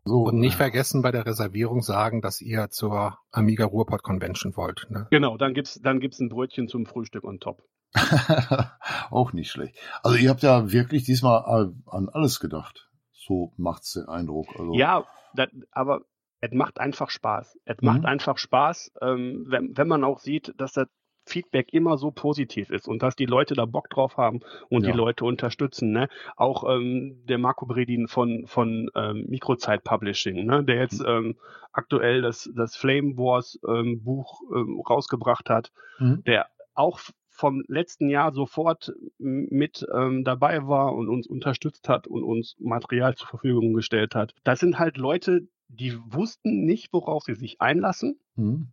So, 0.03 0.24
Und 0.24 0.39
nicht 0.39 0.55
vergessen 0.55 1.03
bei 1.03 1.11
der 1.11 1.26
Reservierung 1.26 1.82
sagen, 1.82 2.22
dass 2.22 2.41
ihr 2.41 2.70
zur 2.70 3.18
Amiga 3.32 3.66
Ruhrpott 3.66 4.03
Convention 4.03 4.57
wollt. 4.57 4.88
Ne? 4.89 5.07
Genau, 5.11 5.38
dann 5.38 5.53
gibt's 5.53 5.80
dann 5.82 5.99
gibt's 5.99 6.20
ein 6.20 6.30
Brötchen 6.30 6.68
zum 6.68 6.86
Frühstück 6.86 7.24
on 7.24 7.39
top. 7.39 7.63
auch 9.11 9.34
nicht 9.34 9.51
schlecht. 9.51 9.78
Also 10.03 10.18
ihr 10.18 10.30
habt 10.30 10.43
ja 10.43 10.72
wirklich 10.72 11.03
diesmal 11.03 11.72
an 11.86 12.09
alles 12.09 12.39
gedacht. 12.39 12.89
So 13.13 13.53
macht's 13.57 13.93
den 13.93 14.07
Eindruck. 14.07 14.47
Also, 14.59 14.74
Ja, 14.74 15.05
das, 15.34 15.47
aber 15.72 16.01
es 16.46 16.54
macht 16.54 16.80
einfach 16.80 17.10
Spaß. 17.10 17.58
Es 17.66 17.82
Mhm. 17.82 17.86
macht 17.86 18.06
einfach 18.06 18.38
Spaß, 18.38 18.93
ähm, 19.02 19.46
wenn, 19.48 19.76
wenn 19.78 19.88
man 19.88 20.04
auch 20.04 20.20
sieht, 20.20 20.54
dass 20.58 20.74
das 20.74 20.88
Feedback 21.28 21.74
immer 21.74 21.98
so 21.98 22.12
positiv 22.12 22.70
ist 22.70 22.88
und 22.88 23.02
dass 23.02 23.16
die 23.16 23.26
Leute 23.26 23.56
da 23.56 23.66
Bock 23.66 23.89
drauf 23.89 24.16
haben 24.18 24.41
und 24.70 24.86
Ja. 24.86 24.91
die 24.91 24.98
Leute 24.98 25.26
unterstützen. 25.26 25.91
Ne? 25.91 26.08
Auch 26.36 26.64
ähm, 26.70 27.24
der 27.28 27.39
Marco 27.39 27.66
Bredin 27.66 28.08
von, 28.08 28.46
von 28.46 28.91
ähm, 28.96 29.26
Mikrozeit 29.28 29.84
Publishing, 29.84 30.46
ne? 30.46 30.64
der 30.64 30.76
jetzt 30.76 31.04
ähm, 31.06 31.36
aktuell 31.72 32.22
das, 32.22 32.48
das 32.56 32.76
Flame 32.76 33.18
Wars 33.18 33.60
ähm, 33.68 34.04
Buch 34.04 34.39
ähm, 34.56 34.80
rausgebracht 34.88 35.50
hat, 35.50 35.72
Mhm. 36.00 36.24
der 36.26 36.46
auch 36.76 37.00
vom 37.30 37.64
letzten 37.68 38.10
Jahr 38.10 38.32
sofort 38.32 38.93
mit 39.18 39.86
ähm, 39.93 40.24
dabei 40.24 40.68
war 40.68 40.93
und 40.93 41.10
uns 41.10 41.28
unterstützt 41.28 41.89
hat 41.89 42.06
und 42.08 42.24
uns 42.24 42.56
Material 42.60 43.16
zur 43.16 43.28
Verfügung 43.28 43.74
gestellt 43.74 44.14
hat. 44.16 44.34
Das 44.43 44.60
sind 44.60 44.78
halt 44.80 44.98
Leute, 44.98 45.48
die 45.68 45.97
wussten 46.07 46.66
nicht, 46.66 46.91
worauf 46.93 47.24
sie 47.24 47.34
sich 47.36 47.59
einlassen 47.61 48.20
Mhm. 48.36 48.68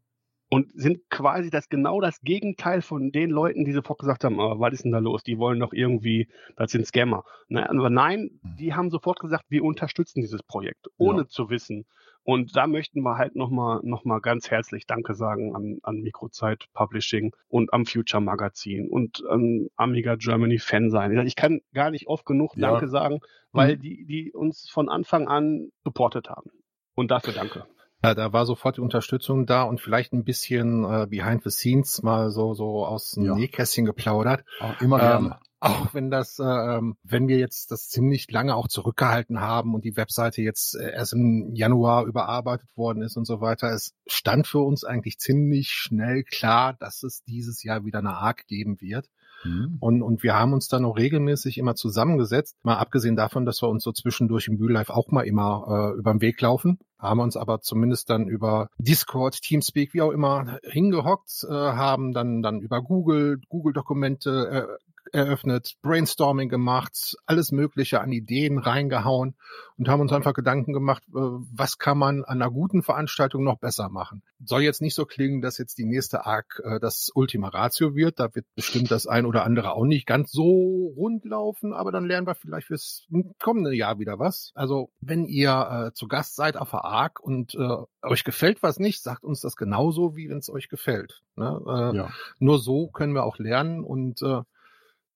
und 0.51 0.71
sind 0.75 1.09
quasi 1.09 1.51
das 1.51 1.69
genau 1.69 2.01
das 2.01 2.21
Gegenteil 2.21 2.83
von 2.83 3.11
den 3.13 3.31
Leuten, 3.31 3.65
die 3.65 3.73
sofort 3.73 3.99
gesagt 3.99 4.25
haben, 4.25 4.39
ah, 4.41 4.59
was 4.59 4.75
ist 4.75 4.85
denn 4.85 4.93
da 4.93 4.99
los? 4.99 5.23
Die 5.23 5.39
wollen 5.39 5.61
doch 5.61 5.73
irgendwie, 5.73 6.29
das 6.57 6.71
sind 6.73 6.87
Scammer. 6.87 7.25
Ne? 7.49 7.69
Aber 7.69 7.91
nein, 7.91 8.39
Mhm. 8.43 8.57
die 8.59 8.75
haben 8.75 8.91
sofort 8.91 9.21
gesagt, 9.21 9.45
wir 9.49 9.65
unterstützen 9.65 10.21
dieses 10.21 10.43
Projekt, 10.43 10.89
ohne 10.99 11.23
Ja. 11.23 11.29
zu 11.29 11.49
wissen. 11.51 11.87
Und 12.25 12.55
da 12.55 12.69
möchten 12.69 13.03
wir 13.03 13.17
halt 13.19 13.35
nochmal 13.35 13.81
noch 13.83 14.05
mal 14.05 14.21
ganz 14.21 14.49
herzlich 14.49 14.87
Danke 14.87 15.15
sagen 15.15 15.57
an, 15.57 15.79
an 15.83 16.03
Mikrozeit 16.03 16.67
Publishing 16.73 17.35
und 17.49 17.73
am 17.73 17.85
Future 17.85 18.23
Magazin 18.23 18.89
und 18.89 19.25
an 19.29 19.67
Amiga 19.75 20.15
Germany 20.15 20.59
Fan 20.61 20.89
sein. 20.91 21.27
Ich 21.27 21.35
kann 21.35 21.63
gar 21.75 21.91
nicht 21.91 22.07
oft 22.07 22.25
genug 22.25 22.53
Ja. 22.57 22.71
Danke 22.71 22.87
sagen, 22.87 23.19
weil 23.51 23.77
Mhm. 23.77 23.81
die, 23.81 24.05
die 24.05 24.33
uns 24.33 24.69
von 24.71 24.89
Anfang 24.89 25.27
an 25.27 25.73
supportet 25.83 26.29
haben. 26.31 26.51
Und 26.95 27.11
dafür 27.11 27.33
danke. 27.33 27.67
Ja, 28.05 28.15
da 28.15 28.33
war 28.33 28.47
sofort 28.47 28.79
die 28.79 28.81
Unterstützung 28.81 29.47
da 29.47 29.63
und 29.63 29.81
vielleicht 29.81 30.13
ein 30.13 30.25
bisschen 30.25 30.85
äh, 30.85 31.07
behind 31.09 31.45
the 31.45 31.51
scenes 31.51 32.03
mal 32.03 32.31
so 32.31 32.53
so 32.55 32.85
aus 32.85 33.13
dem 33.13 33.25
Ja. 33.25 33.35
Nähkästchen 33.37 33.85
geplaudert. 33.85 34.45
Auch 34.61 34.81
immer 34.81 34.97
Ähm, 35.01 35.23
gerne. 35.29 35.39
auch 35.61 35.95
wenn 35.95 36.11
das, 36.11 36.41
äh, 36.41 36.43
ähm, 36.45 36.97
wenn 37.05 37.29
wir 37.29 37.39
jetzt 37.39 37.71
das 37.71 37.89
ziemlich 37.89 38.29
lange 38.33 38.57
auch 38.57 38.67
zurückgehalten 38.67 39.41
haben 39.41 39.73
und 39.73 39.85
die 39.85 39.97
Webseite 39.97 40.43
jetzt 40.43 40.75
äh, 40.75 40.91
erst 40.93 41.13
im 41.13 41.55
Januar 41.55 42.05
überarbeitet 42.07 42.69
worden 42.77 43.03
ist 43.03 43.17
und 43.17 43.25
so 43.25 43.41
weiter, 43.41 43.71
es 43.71 43.95
stand 44.09 44.49
für 44.49 44.59
uns 44.59 44.83
eigentlich 44.83 45.19
ziemlich 45.19 45.69
schnell 45.71 46.25
klar, 46.25 46.75
dass 46.75 47.05
es 47.05 47.23
dieses 47.23 47.63
Jahr 47.63 47.85
wieder 47.85 48.01
eine 48.01 48.17
ARC 48.17 48.49
geben 48.49 48.81
wird. 48.81 49.07
Mhm. 49.45 49.77
Und, 49.81 50.03
und 50.03 50.23
wir 50.23 50.35
haben 50.35 50.53
uns 50.53 50.69
dann 50.69 50.85
auch 50.85 50.97
regelmäßig 50.97 51.59
immer 51.59 51.75
zusammengesetzt, 51.75 52.57
mal 52.63 52.77
abgesehen 52.77 53.17
davon, 53.17 53.45
dass 53.45 53.63
wir 53.63 53.69
uns 53.69 53.83
so 53.83 53.93
zwischendurch 53.93 54.49
im 54.49 54.59
Bühllife 54.59 54.95
auch 54.95 55.11
mal 55.11 55.23
immer 55.23 55.93
äh, 55.95 55.99
über 55.99 56.13
den 56.13 56.21
Weg 56.21 56.41
laufen, 56.41 56.79
haben 57.03 57.21
uns 57.21 57.37
aber 57.37 57.61
zumindest 57.61 58.09
dann 58.11 58.29
über 58.29 58.69
Discord, 58.79 59.41
Teamspeak, 59.43 59.93
wie 59.93 60.03
auch 60.03 60.13
immer, 60.13 60.59
hingehockt, 60.63 61.45
äh, 61.49 61.53
haben 61.53 62.13
dann, 62.13 62.43
dann 62.43 62.61
über 62.61 62.81
Google, 62.81 63.41
Google-Dokumente 63.49 64.69
äh, 64.69 64.83
eröffnet, 65.13 65.75
Brainstorming 65.83 66.49
gemacht, 66.49 67.17
alles 67.27 67.53
Mögliche 67.53 68.01
an 68.01 68.13
Ideen 68.13 68.59
reingehauen 68.59 69.35
und 69.77 69.89
haben 69.89 70.01
uns 70.01 70.13
einfach 70.13 70.33
Gedanken 70.33 70.73
gemacht, 70.73 71.03
äh, 71.09 71.19
was 71.19 71.79
kann 71.79 71.99
man 71.99 72.25
an 72.25 72.41
einer 72.41 72.51
guten 72.51 72.83
Veranstaltung 72.83 73.45
noch 73.45 73.59
besser 73.59 73.89
machen. 73.89 74.23
Soll 74.45 74.63
jetzt 74.63 74.81
nicht 74.81 74.95
so 74.95 75.05
klingen, 75.05 75.43
dass 75.43 75.59
jetzt 75.59 75.79
die 75.79 75.85
nächste 75.85 76.25
ARC 76.25 76.61
äh, 76.65 76.81
das 76.81 77.11
Ultima 77.15 77.49
Ratio 77.49 77.95
wird. 77.95 78.19
Da 78.19 78.35
wird 78.35 78.47
bestimmt 78.55 78.91
das 78.91 79.07
ein 79.07 79.27
oder 79.27 79.45
andere 79.45 79.73
auch 79.73 79.85
nicht 79.85 80.07
ganz 80.07 80.33
so 80.33 80.93
rund 80.97 81.25
laufen, 81.25 81.73
aber 81.73 81.93
dann 81.93 82.07
lernen 82.07 82.27
wir 82.27 82.35
vielleicht 82.35 82.69
fürs 82.69 83.07
kommende 83.41 83.75
Jahr 83.75 83.99
wieder 83.99 84.19
was. 84.19 84.53
Also 84.55 84.91
wenn 85.01 85.27
ihr 85.27 85.89
äh, 85.89 85.93
zu 85.93 86.09
Gast 86.09 86.37
seid 86.37 86.57
auf 86.57 86.71
der 86.71 86.85
ARC 86.85 86.92
und 87.21 87.55
äh, 87.55 87.77
euch 88.03 88.25
gefällt 88.25 88.63
was 88.63 88.79
nicht, 88.79 89.03
sagt 89.03 89.25
uns 89.25 89.41
das 89.41 89.57
genauso, 89.57 90.17
wie 90.17 90.29
wenn 90.29 90.39
es 90.39 90.51
euch 90.51 90.69
gefällt. 90.69 91.23
Ne? 91.37 91.61
Äh, 91.67 91.97
Ja. 91.97 92.11
nur 92.39 92.59
so 92.59 92.89
können 92.89 93.15
wir 93.15 93.25
auch 93.25 93.39
lernen 93.39 93.85
und 93.85 94.23
äh, 94.23 94.43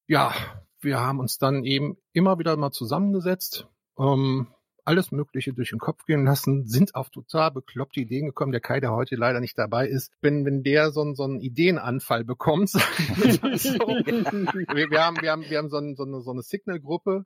ja, 0.07 0.33
wir 0.81 1.01
haben 1.01 1.21
uns 1.21 1.39
dann 1.39 1.65
eben 1.65 1.97
immer 2.13 2.39
wieder 2.39 2.57
mal 2.57 2.71
zusammengesetzt, 2.71 3.67
ähm, 3.99 4.47
alles 4.85 5.11
Mögliche 5.11 5.53
durch 5.53 5.71
den 5.71 5.81
Kopf 5.81 6.05
gehen 6.05 6.25
lassen, 6.25 6.69
sind 6.69 6.95
auf 6.95 7.11
total 7.11 7.51
bekloppte 7.51 7.99
Ideen 7.99 8.27
gekommen. 8.27 8.53
Der 8.53 8.61
Kai, 8.61 8.79
der 8.79 8.93
heute 8.93 9.17
leider 9.17 9.41
nicht 9.41 9.59
dabei 9.59 9.89
ist, 9.89 10.13
wenn, 10.21 10.45
wenn 10.45 10.63
der 10.63 10.93
so, 10.93 11.01
einen- 11.03 11.17
so 11.17 11.25
einen 11.25 11.41
Ideenanfall 11.41 12.23
bekommt, 12.23 12.71
so, 12.71 12.79
wir, 12.81 14.91
wir 14.91 15.05
haben, 15.05 15.17
wir 15.21 15.33
haben, 15.33 15.43
wir 15.49 15.59
haben 15.59 15.71
so, 15.71 15.79
ein, 15.79 15.97
so 15.97 16.05
eine, 16.05 16.21
so 16.21 16.31
eine 16.31 16.43
Signal-Gruppe, 16.43 17.25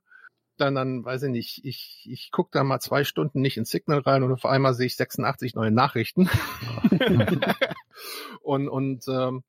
dann, 0.61 0.75
dann, 0.75 1.03
weiß 1.03 1.23
ich 1.23 1.29
nicht, 1.29 1.65
ich, 1.65 2.07
ich 2.09 2.31
gucke 2.31 2.51
da 2.53 2.63
mal 2.63 2.79
zwei 2.79 3.03
Stunden 3.03 3.41
nicht 3.41 3.57
in 3.57 3.65
Signal 3.65 3.99
rein 3.99 4.23
und 4.23 4.31
auf 4.31 4.45
einmal 4.45 4.73
sehe 4.73 4.85
ich 4.85 4.95
86 4.95 5.55
neue 5.55 5.71
Nachrichten. 5.71 6.29
und, 8.41 8.69
und 8.69 9.05
ähm, 9.07 9.43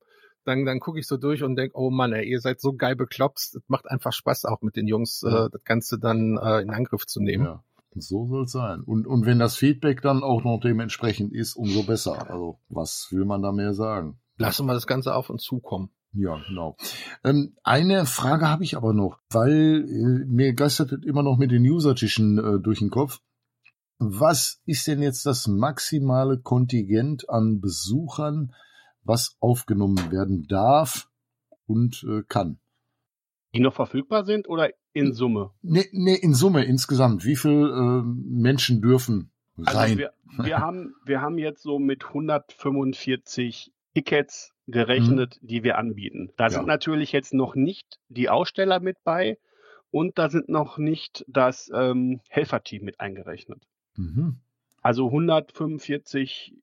dann, 0.45 0.65
dann 0.65 0.81
gucke 0.81 0.99
ich 0.99 1.07
so 1.07 1.17
durch 1.17 1.43
und 1.43 1.57
denk, 1.57 1.73
oh 1.75 1.91
Mann, 1.91 2.13
ey, 2.13 2.29
ihr 2.29 2.41
seid 2.41 2.61
so 2.61 2.73
geil 2.73 2.97
bekloppt. 2.97 3.39
Es 3.39 3.61
macht 3.69 3.89
einfach 3.89 4.13
Spaß, 4.13 4.47
auch 4.47 4.63
mit 4.63 4.77
den 4.77 4.89
Jungs 4.89 5.23
äh, 5.23 5.49
das 5.51 5.65
Ganze 5.65 5.99
dann 5.99 6.39
äh, 6.43 6.61
in 6.61 6.71
Angriff 6.71 7.07
zu 7.07 7.21
nehmen. 7.21 7.45
Ja. 7.45 7.65
So 7.95 8.27
soll 8.27 8.45
es 8.45 8.53
sein. 8.53 8.81
Und, 8.81 9.07
und 9.07 9.27
wenn 9.27 9.39
das 9.39 9.57
Feedback 9.57 10.01
dann 10.01 10.23
auch 10.23 10.45
noch 10.45 10.59
dementsprechend 10.59 11.33
ist, 11.35 11.55
umso 11.55 11.83
besser. 11.83 12.31
Also, 12.31 12.59
was 12.71 13.09
will 13.11 13.27
man 13.27 13.43
da 13.43 13.53
mehr 13.53 13.75
sagen? 13.75 14.19
Lassen 14.39 14.67
wir 14.67 14.73
das 14.73 14.87
Ganze 14.87 15.15
auf 15.15 15.29
uns 15.29 15.43
zukommen. 15.43 15.91
Ja, 16.15 16.43
genau. 16.47 16.77
Ähm, 17.25 17.57
eine 17.63 18.05
Frage 18.05 18.49
habe 18.49 18.65
ich 18.65 18.77
aber 18.77 18.93
noch, 18.93 19.19
weil 19.31 19.85
äh, 19.89 20.25
mir 20.27 20.53
geistert 20.53 20.93
immer 21.05 21.23
noch 21.23 21.39
mit 21.39 21.51
den 21.51 21.65
Usertischen 21.65 22.39
äh, 22.39 22.61
durch 22.61 22.81
den 22.81 22.91
Kopf. 22.91 23.21
Was 23.99 24.61
ist 24.67 24.87
denn 24.89 25.01
jetzt 25.01 25.25
das 25.27 25.47
maximale 25.47 26.39
Kontingent 26.39 27.31
an 27.31 27.61
Besuchern, 27.61 28.53
was 29.05 29.37
aufgenommen 29.41 30.11
werden 30.11 30.47
darf 30.49 31.09
und 31.67 32.05
äh, 32.09 32.23
kann? 32.29 32.59
Die 33.55 33.61
noch 33.61 33.75
verfügbar 33.75 34.25
sind 34.25 34.49
oder 34.49 34.71
in 34.93 35.13
Summe? 35.13 35.53
Nee, 35.63 35.87
nee, 35.93 36.15
in 36.15 36.35
Summe 36.35 36.65
insgesamt. 36.65 37.25
Wie 37.25 37.37
viel 37.37 37.53
äh, 37.53 38.03
Menschen 38.05 38.83
dürfen 38.83 39.31
Also 39.65 39.79
rein? 39.79 39.99
wir, 39.99 40.13
wir, 40.39 40.59
haben, 40.59 40.95
wir 41.05 41.21
haben 41.21 41.39
jetzt 41.39 41.63
so 41.63 41.79
mit 41.79 42.05
145 42.05 43.73
Tickets 43.95 44.55
gerechnet, 44.73 45.39
die 45.43 45.63
wir 45.63 45.79
anbieten. 45.79 46.31
Da 46.37 46.45
Ja. 46.45 46.51
sind 46.51 46.67
natürlich 46.67 47.13
jetzt 47.13 47.33
noch 47.35 47.55
nicht 47.55 47.99
die 48.09 48.29
Aussteller 48.29 48.81
mit 48.81 48.97
bei 49.05 49.39
und 49.91 50.19
da 50.19 50.29
sind 50.31 50.49
noch 50.49 50.79
nicht 50.79 51.25
das 51.29 51.71
ähm, 51.75 52.21
Helferteam 52.29 52.85
mit 52.85 52.99
eingerechnet. 53.01 53.63
mhm. 53.95 54.41
Also 54.85 55.07
145 55.07 56.55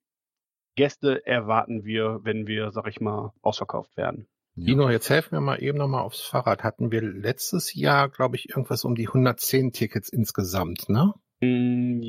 Gäste 0.76 1.26
erwarten 1.26 1.84
wir, 1.84 2.20
wenn 2.22 2.46
wir, 2.46 2.70
sag 2.70 2.86
ich 2.86 3.00
mal, 3.00 3.32
ausverkauft 3.42 3.96
werden. 3.96 4.26
Ja. 4.56 4.66
Dino, 4.66 4.90
jetzt 4.90 5.08
helfen 5.10 5.32
wir 5.32 5.40
mal 5.40 5.62
eben 5.62 5.78
nochmal 5.78 6.02
aufs 6.02 6.20
Fahrrad. 6.20 6.62
Hatten 6.64 6.90
wir 6.92 7.02
letztes 7.02 7.74
Jahr, 7.74 8.08
glaube 8.08 8.36
ich, 8.36 8.50
irgendwas 8.50 8.84
um 8.84 8.94
die 8.94 9.06
110 9.08 9.72
Tickets 9.72 10.08
insgesamt, 10.10 10.88
ne? 10.88 11.14
Mm, 11.40 12.00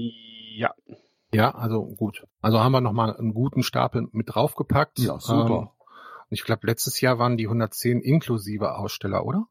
Ja, 0.55 0.73
Ja, 1.33 1.51
also 1.55 1.85
gut. 1.85 2.25
Also 2.41 2.59
haben 2.59 2.73
wir 2.73 2.81
nochmal 2.81 3.15
einen 3.15 3.33
guten 3.33 3.63
Stapel 3.63 4.07
mit 4.11 4.35
draufgepackt. 4.35 4.99
Ja, 4.99 5.17
super. 5.19 5.59
Ähm, 5.61 5.69
ich 6.31 6.43
glaube, 6.43 6.65
letztes 6.67 6.99
Jahr 7.01 7.19
waren 7.19 7.37
die 7.37 7.45
110 7.47 7.99
inklusive 8.01 8.75
Aussteller, 8.75 9.25
oder? 9.25 9.45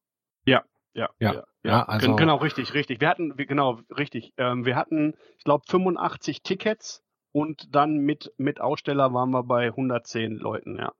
ja, 0.44 0.64
Ja, 0.92 1.08
ja, 1.20 1.44
ja, 1.62 1.82
also- 1.84 2.08
Gen- 2.08 2.16
genau, 2.16 2.36
richtig, 2.38 2.74
richtig. 2.74 3.00
Wir 3.00 3.08
hatten, 3.08 3.36
genau, 3.36 3.78
richtig. 3.96 4.32
Ähm, 4.38 4.64
wir 4.64 4.74
hatten, 4.74 5.14
ich 5.38 5.44
glaube, 5.44 5.62
85 5.68 6.42
Tickets 6.42 7.04
und 7.30 7.72
dann 7.74 7.98
mit, 7.98 8.32
mit 8.38 8.60
Aussteller 8.60 9.12
waren 9.14 9.30
wir 9.30 9.44
bei 9.44 9.68
110 9.68 10.32
Leuten, 10.32 10.76
ja. 10.78 10.92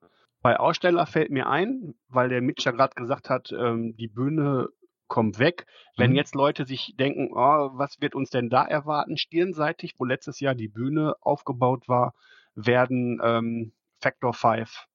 Bei 0.43 0.61
Aussteller 0.61 1.07
fällt 1.07 1.31
mir 1.31 1.49
ein, 1.49 1.95
weil 2.09 2.29
der 2.29 2.41
Mitch 2.41 2.65
ja 2.65 2.71
gerade 2.71 2.95
gesagt 2.95 3.29
hat, 3.29 3.51
ähm, 3.53 3.97
die 3.97 4.07
Bühne 4.09 4.69
kommt 5.09 5.41
weg. 5.41 5.67
Wenn 5.97 6.13
Mhm. 6.13 6.17
jetzt 6.17 6.37
Leute 6.37 6.65
sich 6.67 6.95
denken, 6.97 7.31
oh, 7.33 7.71
was 7.73 8.01
wird 8.01 8.15
uns 8.15 8.31
denn 8.31 8.49
da 8.49 8.65
erwarten, 8.65 9.17
stirnseitig, 9.17 9.95
wo 9.99 10.05
letztes 10.05 10.39
Jahr 10.39 10.55
die 10.55 10.69
Bühne 10.69 11.15
aufgebaut 11.21 11.89
war, 11.89 12.15
werden 12.55 13.21
ähm, 13.25 13.73
Factor 14.01 14.33
5 14.35 14.87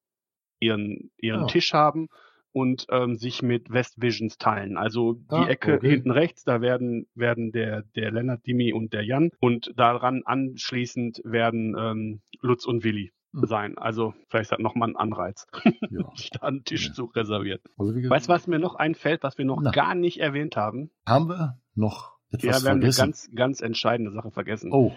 ihren, 0.59 1.11
ihren 1.17 1.43
Ah. 1.43 1.47
Tisch 1.47 1.73
haben 1.73 2.07
und 2.51 2.85
ähm, 2.89 3.15
sich 3.15 3.41
mit 3.41 3.69
West 3.71 4.01
Visions 4.01 4.37
teilen. 4.37 4.77
Also 4.77 5.13
die 5.13 5.35
Ah, 5.35 5.47
Ecke 5.47 5.75
okay. 5.75 5.89
hinten 5.89 6.11
rechts, 6.11 6.43
da 6.45 6.61
werden, 6.61 7.07
werden 7.13 7.51
der, 7.51 7.83
der 7.95 8.11
Lennart, 8.11 8.45
Dimi 8.47 8.71
und 8.73 8.93
der 8.93 9.03
Jan 9.03 9.31
und 9.39 9.71
daran 9.75 10.23
anschließend 10.25 11.21
werden 11.25 11.75
ähm, 11.77 12.21
Lutz 12.41 12.65
und 12.65 12.83
Willi 12.83 13.11
Hm. 13.33 13.45
sein. 13.47 13.77
Also 13.77 14.13
vielleicht 14.29 14.51
hat 14.53 14.59
nochmal 14.61 14.89
ein 14.89 14.95
Anreiz, 14.95 15.45
Ja. 15.89 16.09
sich 16.15 16.29
da 16.29 16.47
einen 16.47 16.63
Tisch 16.63 16.87
Ja. 16.87 16.93
zu 16.93 17.05
reservieren. 17.05 17.59
Also 17.77 17.93
Weißt 17.93 18.29
du, 18.29 18.33
was 18.33 18.47
mir 18.47 18.59
noch 18.59 18.75
einfällt, 18.75 19.23
was 19.23 19.37
wir 19.37 19.43
noch 19.45 19.59
Na. 19.61 19.71
gar 19.71 19.93
nicht 19.93 20.19
erwähnt 20.21 20.55
haben? 20.55 20.89
haben 21.05 21.27
wir 21.27 21.59
noch 21.73 22.13
Ja, 22.31 22.37
etwas 22.37 22.43
wir 22.43 22.53
haben 22.53 22.65
eine 22.77 22.79
vergessen? 22.93 23.01
ganz, 23.01 23.29
ganz 23.35 23.61
entscheidende 23.61 24.11
Sache 24.13 24.31
vergessen. 24.31 24.71
oh, 24.71 24.93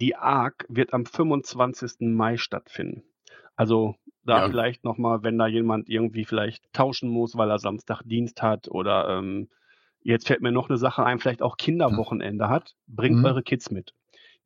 Die 0.00 0.16
ARC 0.16 0.66
wird 0.68 0.92
am 0.92 1.06
25. 1.06 2.00
Mai 2.00 2.36
stattfinden. 2.36 3.04
Also 3.54 3.94
da 4.26 4.42
Ja. 4.42 4.48
vielleicht 4.48 4.84
nochmal, 4.84 5.22
wenn 5.22 5.38
da 5.38 5.46
jemand 5.46 5.88
irgendwie 5.88 6.24
vielleicht 6.24 6.72
tauschen 6.72 7.08
muss, 7.08 7.36
weil 7.36 7.50
er 7.50 7.58
Samstag 7.58 8.02
Dienst 8.04 8.42
hat 8.42 8.68
oder 8.68 9.08
ähm, 9.18 9.48
jetzt 10.02 10.26
fällt 10.26 10.40
mir 10.42 10.52
noch 10.52 10.68
eine 10.68 10.78
Sache 10.78 11.04
ein, 11.04 11.18
vielleicht 11.18 11.42
auch 11.42 11.56
Kinderwochenende 11.56 12.48
hat, 12.48 12.76
bringt 12.86 13.18
Mhm. 13.18 13.24
eure 13.24 13.42
Kids 13.42 13.70
mit. 13.70 13.94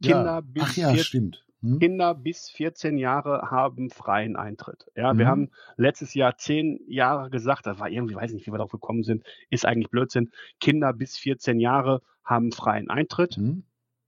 Kinder 0.03 0.25
ja. 0.25 0.41
bis 0.41 0.77
ja, 0.77 0.89
14 0.91 1.05
stimmt. 1.05 1.45
Hm? 1.63 1.79
Kinder 1.79 2.15
bis 2.15 2.49
14 2.49 2.97
Jahre 2.97 3.51
haben 3.51 3.91
freien 3.91 4.35
Eintritt. 4.37 4.87
Ja, 4.97 5.19
wir 5.19 5.27
Mhm. 5.27 5.29
haben 5.31 5.51
letztes 5.77 6.15
Jahr 6.15 6.39
zehn 6.39 6.81
Jahre 6.89 7.29
gesagt, 7.29 7.67
das 7.67 7.79
war 7.79 7.91
irgendwie, 7.91 8.15
weiß 8.15 8.33
nicht, 8.33 8.47
wie 8.47 8.51
wir 8.53 8.57
darauf 8.57 8.71
gekommen 8.73 9.03
sind, 9.03 9.25
ist 9.51 9.67
eigentlich 9.67 9.91
Blödsinn. 9.91 10.31
Kinder 10.59 10.95
bis 10.95 11.19
14 11.19 11.61
Jahre 11.61 12.01
haben 12.25 12.51
freien 12.53 12.89
Eintritt. 12.89 13.35
Hm? 13.37 13.65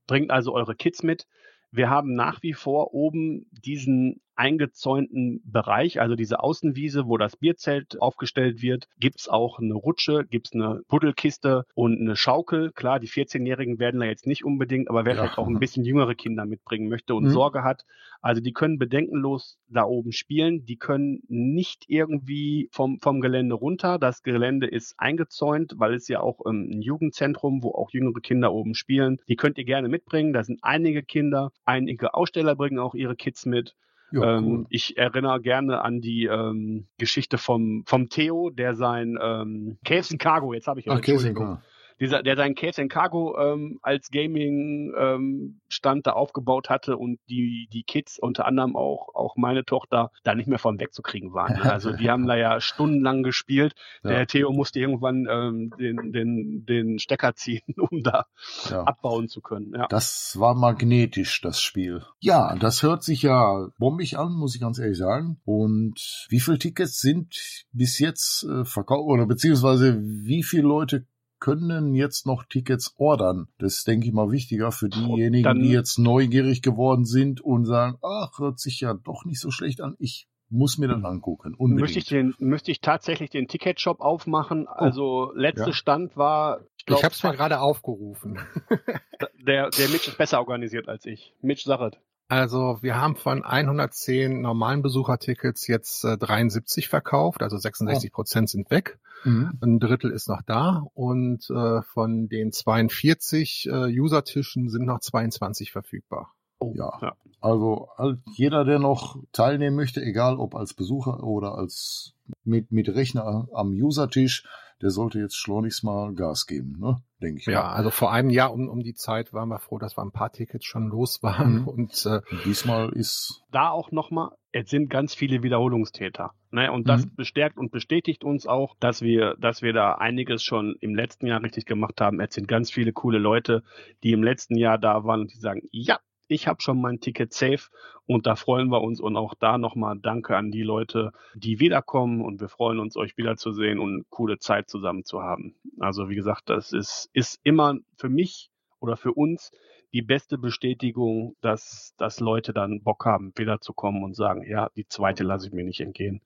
Bringt 0.06 0.30
also 0.30 0.54
eure 0.54 0.74
Kids 0.74 1.02
mit. 1.02 1.26
Wir 1.70 1.90
haben 1.90 2.14
nach 2.14 2.42
wie 2.42 2.54
vor 2.54 2.94
oben 2.94 3.46
diesen 3.50 4.22
eingezäunten 4.36 5.40
Bereich, 5.44 6.00
also 6.00 6.14
diese 6.14 6.40
Außenwiese, 6.40 7.06
wo 7.06 7.16
das 7.18 7.36
Bierzelt 7.36 8.00
aufgestellt 8.00 8.62
wird. 8.62 8.88
Gibt's 8.98 9.28
auch 9.28 9.58
eine 9.58 9.74
Rutsche, 9.74 10.24
gibt's 10.28 10.52
eine 10.52 10.82
Puddelkiste 10.88 11.64
und 11.74 12.00
eine 12.00 12.16
Schaukel. 12.16 12.72
Klar, 12.72 13.00
die 13.00 13.08
14-Jährigen 13.08 13.78
werden 13.78 14.00
da 14.00 14.06
jetzt 14.06 14.26
nicht 14.26 14.44
unbedingt, 14.44 14.88
aber 14.90 15.04
wer 15.04 15.14
Ja. 15.14 15.22
vielleicht 15.22 15.38
auch 15.38 15.46
ein 15.48 15.58
bisschen 15.58 15.84
jüngere 15.84 16.14
Kinder 16.14 16.44
mitbringen 16.46 16.88
möchte 16.88 17.14
und 17.14 17.24
Mhm. 17.24 17.30
Sorge 17.30 17.62
hat, 17.64 17.84
also 18.20 18.40
die 18.40 18.52
können 18.52 18.78
bedenkenlos 18.78 19.58
da 19.68 19.84
oben 19.84 20.12
spielen. 20.12 20.64
Die 20.64 20.76
können 20.76 21.22
nicht 21.28 21.84
irgendwie 21.88 22.68
vom, 22.70 23.00
vom 23.00 23.20
Gelände 23.20 23.54
runter. 23.54 23.98
Das 23.98 24.22
Gelände 24.22 24.66
ist 24.66 24.94
eingezäunt, 24.98 25.74
weil 25.76 25.94
es 25.94 26.08
ja 26.08 26.20
auch 26.20 26.40
ähm, 26.46 26.68
ein 26.70 26.82
Jugendzentrum, 26.82 27.62
wo 27.62 27.70
auch 27.72 27.90
jüngere 27.90 28.20
Kinder 28.20 28.52
oben 28.52 28.74
spielen. 28.74 29.18
Die 29.28 29.36
könnt 29.36 29.58
ihr 29.58 29.64
gerne 29.64 29.88
mitbringen. 29.88 30.32
Da 30.32 30.44
sind 30.44 30.60
einige 30.62 31.02
Kinder. 31.02 31.50
Einige 31.64 32.14
Aussteller 32.14 32.54
bringen 32.54 32.78
auch 32.78 32.94
ihre 32.94 33.16
Kids 33.16 33.44
mit. 33.46 33.74
Ja, 34.12 34.38
ähm, 34.38 34.44
cool. 34.44 34.66
Ich 34.68 34.96
erinnere 34.96 35.40
gerne 35.40 35.82
an 35.82 36.00
die 36.00 36.26
ähm, 36.26 36.86
Geschichte 36.98 37.38
vom, 37.38 37.84
vom 37.86 38.08
Theo, 38.08 38.50
der 38.50 38.74
sein 38.74 39.18
ähm, 39.20 39.78
Caves 39.84 40.12
and 40.12 40.20
Cargo, 40.20 40.52
jetzt 40.52 40.66
habe 40.66 40.80
ich 40.80 40.86
ja, 40.86 40.92
Ach, 40.92 40.96
Entschuldigung. 40.98 41.58
Dieser, 42.00 42.22
der 42.22 42.36
seinen 42.36 42.54
Caves 42.54 42.78
and 42.78 42.90
Cargo 42.90 43.36
ähm, 43.38 43.78
als 43.82 44.10
Gaming 44.10 44.92
ähm, 44.96 45.60
Stand 45.68 46.06
da 46.06 46.12
aufgebaut 46.12 46.68
hatte 46.70 46.96
und 46.96 47.18
die 47.28 47.68
die 47.72 47.82
Kids 47.82 48.18
unter 48.18 48.46
anderem 48.46 48.76
auch 48.76 49.14
auch 49.14 49.36
meine 49.36 49.64
Tochter 49.64 50.10
da 50.24 50.34
nicht 50.34 50.48
mehr 50.48 50.58
von 50.58 50.78
wegzukriegen 50.80 51.32
waren. 51.32 51.54
ne? 51.54 51.72
Also 51.72 51.92
die 51.92 52.10
haben 52.10 52.26
da 52.26 52.36
ja 52.36 52.60
stundenlang 52.60 53.22
gespielt. 53.22 53.74
Ja. 54.02 54.10
Der 54.10 54.26
Theo 54.26 54.52
musste 54.52 54.80
irgendwann 54.80 55.26
ähm, 55.30 55.72
den 55.78 56.12
den 56.12 56.64
den 56.66 56.98
Stecker 56.98 57.34
ziehen, 57.34 57.62
um 57.90 58.02
da 58.02 58.26
Ja. 58.70 58.82
abbauen 58.84 59.28
zu 59.28 59.40
können. 59.40 59.72
Ja. 59.74 59.86
Das 59.88 60.36
war 60.38 60.54
magnetisch, 60.54 61.40
das 61.40 61.60
Spiel. 61.60 62.02
Ja, 62.20 62.54
das 62.56 62.82
hört 62.82 63.02
sich 63.02 63.22
ja 63.22 63.68
bombig 63.78 64.18
an, 64.18 64.32
muss 64.32 64.54
ich 64.54 64.60
ganz 64.60 64.78
ehrlich 64.78 64.98
sagen. 64.98 65.40
Und 65.44 66.26
wie 66.28 66.40
viele 66.40 66.58
Tickets 66.58 67.00
sind 67.00 67.64
bis 67.72 67.98
jetzt 67.98 68.44
äh, 68.44 68.64
verkauft 68.64 69.02
oder 69.06 69.26
beziehungsweise 69.26 69.98
wie 70.02 70.42
viele 70.42 70.62
Leute 70.64 71.06
können 71.42 71.94
jetzt 71.96 72.24
noch 72.24 72.44
Tickets 72.44 72.94
ordern? 72.98 73.48
Das 73.58 73.78
ist, 73.78 73.88
denke 73.88 74.06
ich 74.06 74.12
mal, 74.12 74.30
wichtiger 74.30 74.70
für 74.70 74.88
diejenigen, 74.88 75.42
dann- 75.42 75.58
die 75.60 75.70
jetzt 75.70 75.98
neugierig 75.98 76.62
geworden 76.62 77.04
sind 77.04 77.40
und 77.40 77.64
sagen, 77.66 77.98
ach, 78.00 78.38
hört 78.38 78.60
sich 78.60 78.80
ja 78.80 78.94
doch 78.94 79.24
nicht 79.24 79.40
so 79.40 79.50
schlecht 79.50 79.80
an. 79.80 79.96
Ich 79.98 80.28
muss 80.48 80.78
mir 80.78 80.86
das 80.86 81.02
angucken. 81.02 81.54
Unbedingt. 81.54 81.80
Müsste 81.80 81.98
ich 81.98 82.04
den 82.06 82.34
müsste 82.38 82.70
ich 82.70 82.80
tatsächlich 82.80 83.30
den 83.30 83.48
Ticketshop 83.48 84.00
aufmachen. 84.00 84.68
Also 84.68 85.32
letzter 85.34 85.64
Oh. 85.64 85.68
Ja. 85.68 85.72
Stand 85.72 86.16
war 86.16 86.60
ich 86.76 86.84
Ich 86.86 87.02
habe 87.04 87.14
es 87.14 87.22
mir 87.22 87.32
gerade 87.32 87.58
aufgerufen. 87.60 88.38
der 89.46 89.70
der 89.70 89.88
Mitch 89.88 90.10
ist 90.10 90.18
besser 90.18 90.38
organisiert 90.40 90.88
als 90.88 91.06
ich. 91.06 91.34
Mitch 91.40 91.64
Sachet. 91.64 91.98
Also 92.28 92.78
wir 92.80 92.98
haben 93.00 93.16
von 93.16 93.44
110 93.44 94.40
normalen 94.40 94.82
Besuchertickets 94.82 95.66
jetzt 95.66 96.04
äh, 96.04 96.16
73 96.16 96.88
verkauft, 96.88 97.42
also 97.42 97.58
66 97.58 98.10
Prozent 98.12 98.48
sind 98.48 98.70
weg. 98.70 98.98
Mhm. 99.24 99.58
Ein 99.60 99.80
Drittel 99.80 100.10
ist 100.10 100.28
noch 100.28 100.42
da 100.42 100.84
und 100.94 101.48
äh, 101.50 101.82
von 101.82 102.28
den 102.28 102.52
42 102.52 103.68
äh, 103.70 104.00
Usertischen 104.00 104.68
sind 104.68 104.86
noch 104.86 105.00
22 105.00 105.72
verfügbar. 105.72 106.32
Ja. 106.74 106.92
Ja. 107.00 107.12
Also 107.40 107.88
jeder, 108.34 108.64
der 108.64 108.78
noch 108.78 109.16
teilnehmen 109.32 109.74
möchte, 109.76 110.00
egal 110.00 110.36
ob 110.36 110.54
als 110.54 110.74
Besucher 110.74 111.24
oder 111.24 111.56
als 111.56 112.14
mit, 112.44 112.70
mit 112.70 112.88
Rechner 112.88 113.48
am 113.52 113.70
Usertisch, 113.72 114.44
der 114.80 114.90
sollte 114.90 115.18
jetzt 115.20 115.36
schleunigst 115.36 115.84
mal 115.84 116.12
Gas 116.14 116.46
geben, 116.46 116.76
ne? 116.80 117.02
Denke 117.20 117.38
ich. 117.40 117.46
Ja, 117.46 117.62
mal. 117.62 117.72
also 117.74 117.90
vor 117.90 118.12
einem 118.12 118.30
Jahr 118.30 118.52
um, 118.52 118.68
um 118.68 118.80
die 118.82 118.94
Zeit 118.94 119.32
waren 119.32 119.48
wir 119.48 119.60
froh, 119.60 119.78
dass 119.78 119.96
wir 119.96 120.02
ein 120.02 120.10
paar 120.12 120.32
Tickets 120.32 120.64
schon 120.64 120.88
los 120.88 121.22
waren 121.22 121.60
Mhm. 121.62 121.68
und 121.68 122.06
äh, 122.06 122.20
diesmal 122.44 122.90
ist 122.90 123.42
da 123.52 123.70
auch 123.70 123.92
nochmal, 123.92 124.30
es 124.52 124.70
sind 124.70 124.88
ganz 124.90 125.14
viele 125.14 125.42
Wiederholungstäter. 125.44 126.32
Ne? 126.50 126.70
Und 126.72 126.88
das 126.88 127.06
Mhm. 127.06 127.14
bestärkt 127.16 127.58
und 127.58 127.70
bestätigt 127.70 128.24
uns 128.24 128.46
auch, 128.46 128.74
dass 128.80 129.02
wir, 129.02 129.36
dass 129.40 129.62
wir 129.62 129.72
da 129.72 129.94
einiges 129.94 130.42
schon 130.42 130.74
im 130.80 130.94
letzten 130.94 131.26
Jahr 131.26 131.42
richtig 131.42 131.64
gemacht 131.66 132.00
haben. 132.00 132.20
Es 132.20 132.34
sind 132.34 132.48
ganz 132.48 132.70
viele 132.70 132.92
coole 132.92 133.18
Leute, 133.18 133.62
die 134.02 134.12
im 134.12 134.22
letzten 134.22 134.56
Jahr 134.56 134.78
da 134.78 135.04
waren 135.04 135.20
und 135.22 135.32
die 135.32 135.38
sagen, 135.38 135.62
ja, 135.70 135.98
ich 136.28 136.48
habe 136.48 136.62
schon 136.62 136.80
mein 136.80 137.00
Ticket 137.00 137.32
safe 137.32 137.68
und 138.06 138.26
da 138.26 138.36
freuen 138.36 138.68
wir 138.68 138.82
uns 138.82 139.00
und 139.00 139.16
auch 139.16 139.34
da 139.34 139.58
nochmal 139.58 139.98
Danke 139.98 140.36
an 140.36 140.50
die 140.50 140.62
Leute, 140.62 141.12
die 141.34 141.60
wiederkommen 141.60 142.22
und 142.22 142.40
wir 142.40 142.48
freuen 142.48 142.78
uns, 142.78 142.96
euch 142.96 143.16
wiederzusehen 143.16 143.78
und 143.78 143.92
eine 143.92 144.04
coole 144.10 144.38
Zeit 144.38 144.68
zusammen 144.68 145.04
zu 145.04 145.22
haben. 145.22 145.54
Also 145.78 146.08
wie 146.08 146.16
gesagt, 146.16 146.48
das 146.50 146.72
ist, 146.72 147.10
ist 147.12 147.40
immer 147.42 147.76
für 147.96 148.08
mich 148.08 148.50
oder 148.80 148.96
für 148.96 149.12
uns 149.12 149.52
die 149.92 150.02
beste 150.02 150.38
Bestätigung, 150.38 151.36
dass, 151.40 151.94
dass 151.98 152.20
Leute 152.20 152.52
dann 152.52 152.82
Bock 152.82 153.04
haben, 153.04 153.32
wiederzukommen 153.36 154.02
und 154.02 154.14
sagen, 154.14 154.42
ja, 154.48 154.70
die 154.76 154.86
zweite 154.86 155.22
lasse 155.22 155.48
ich 155.48 155.52
mir 155.52 155.64
nicht 155.64 155.80
entgehen. 155.80 156.22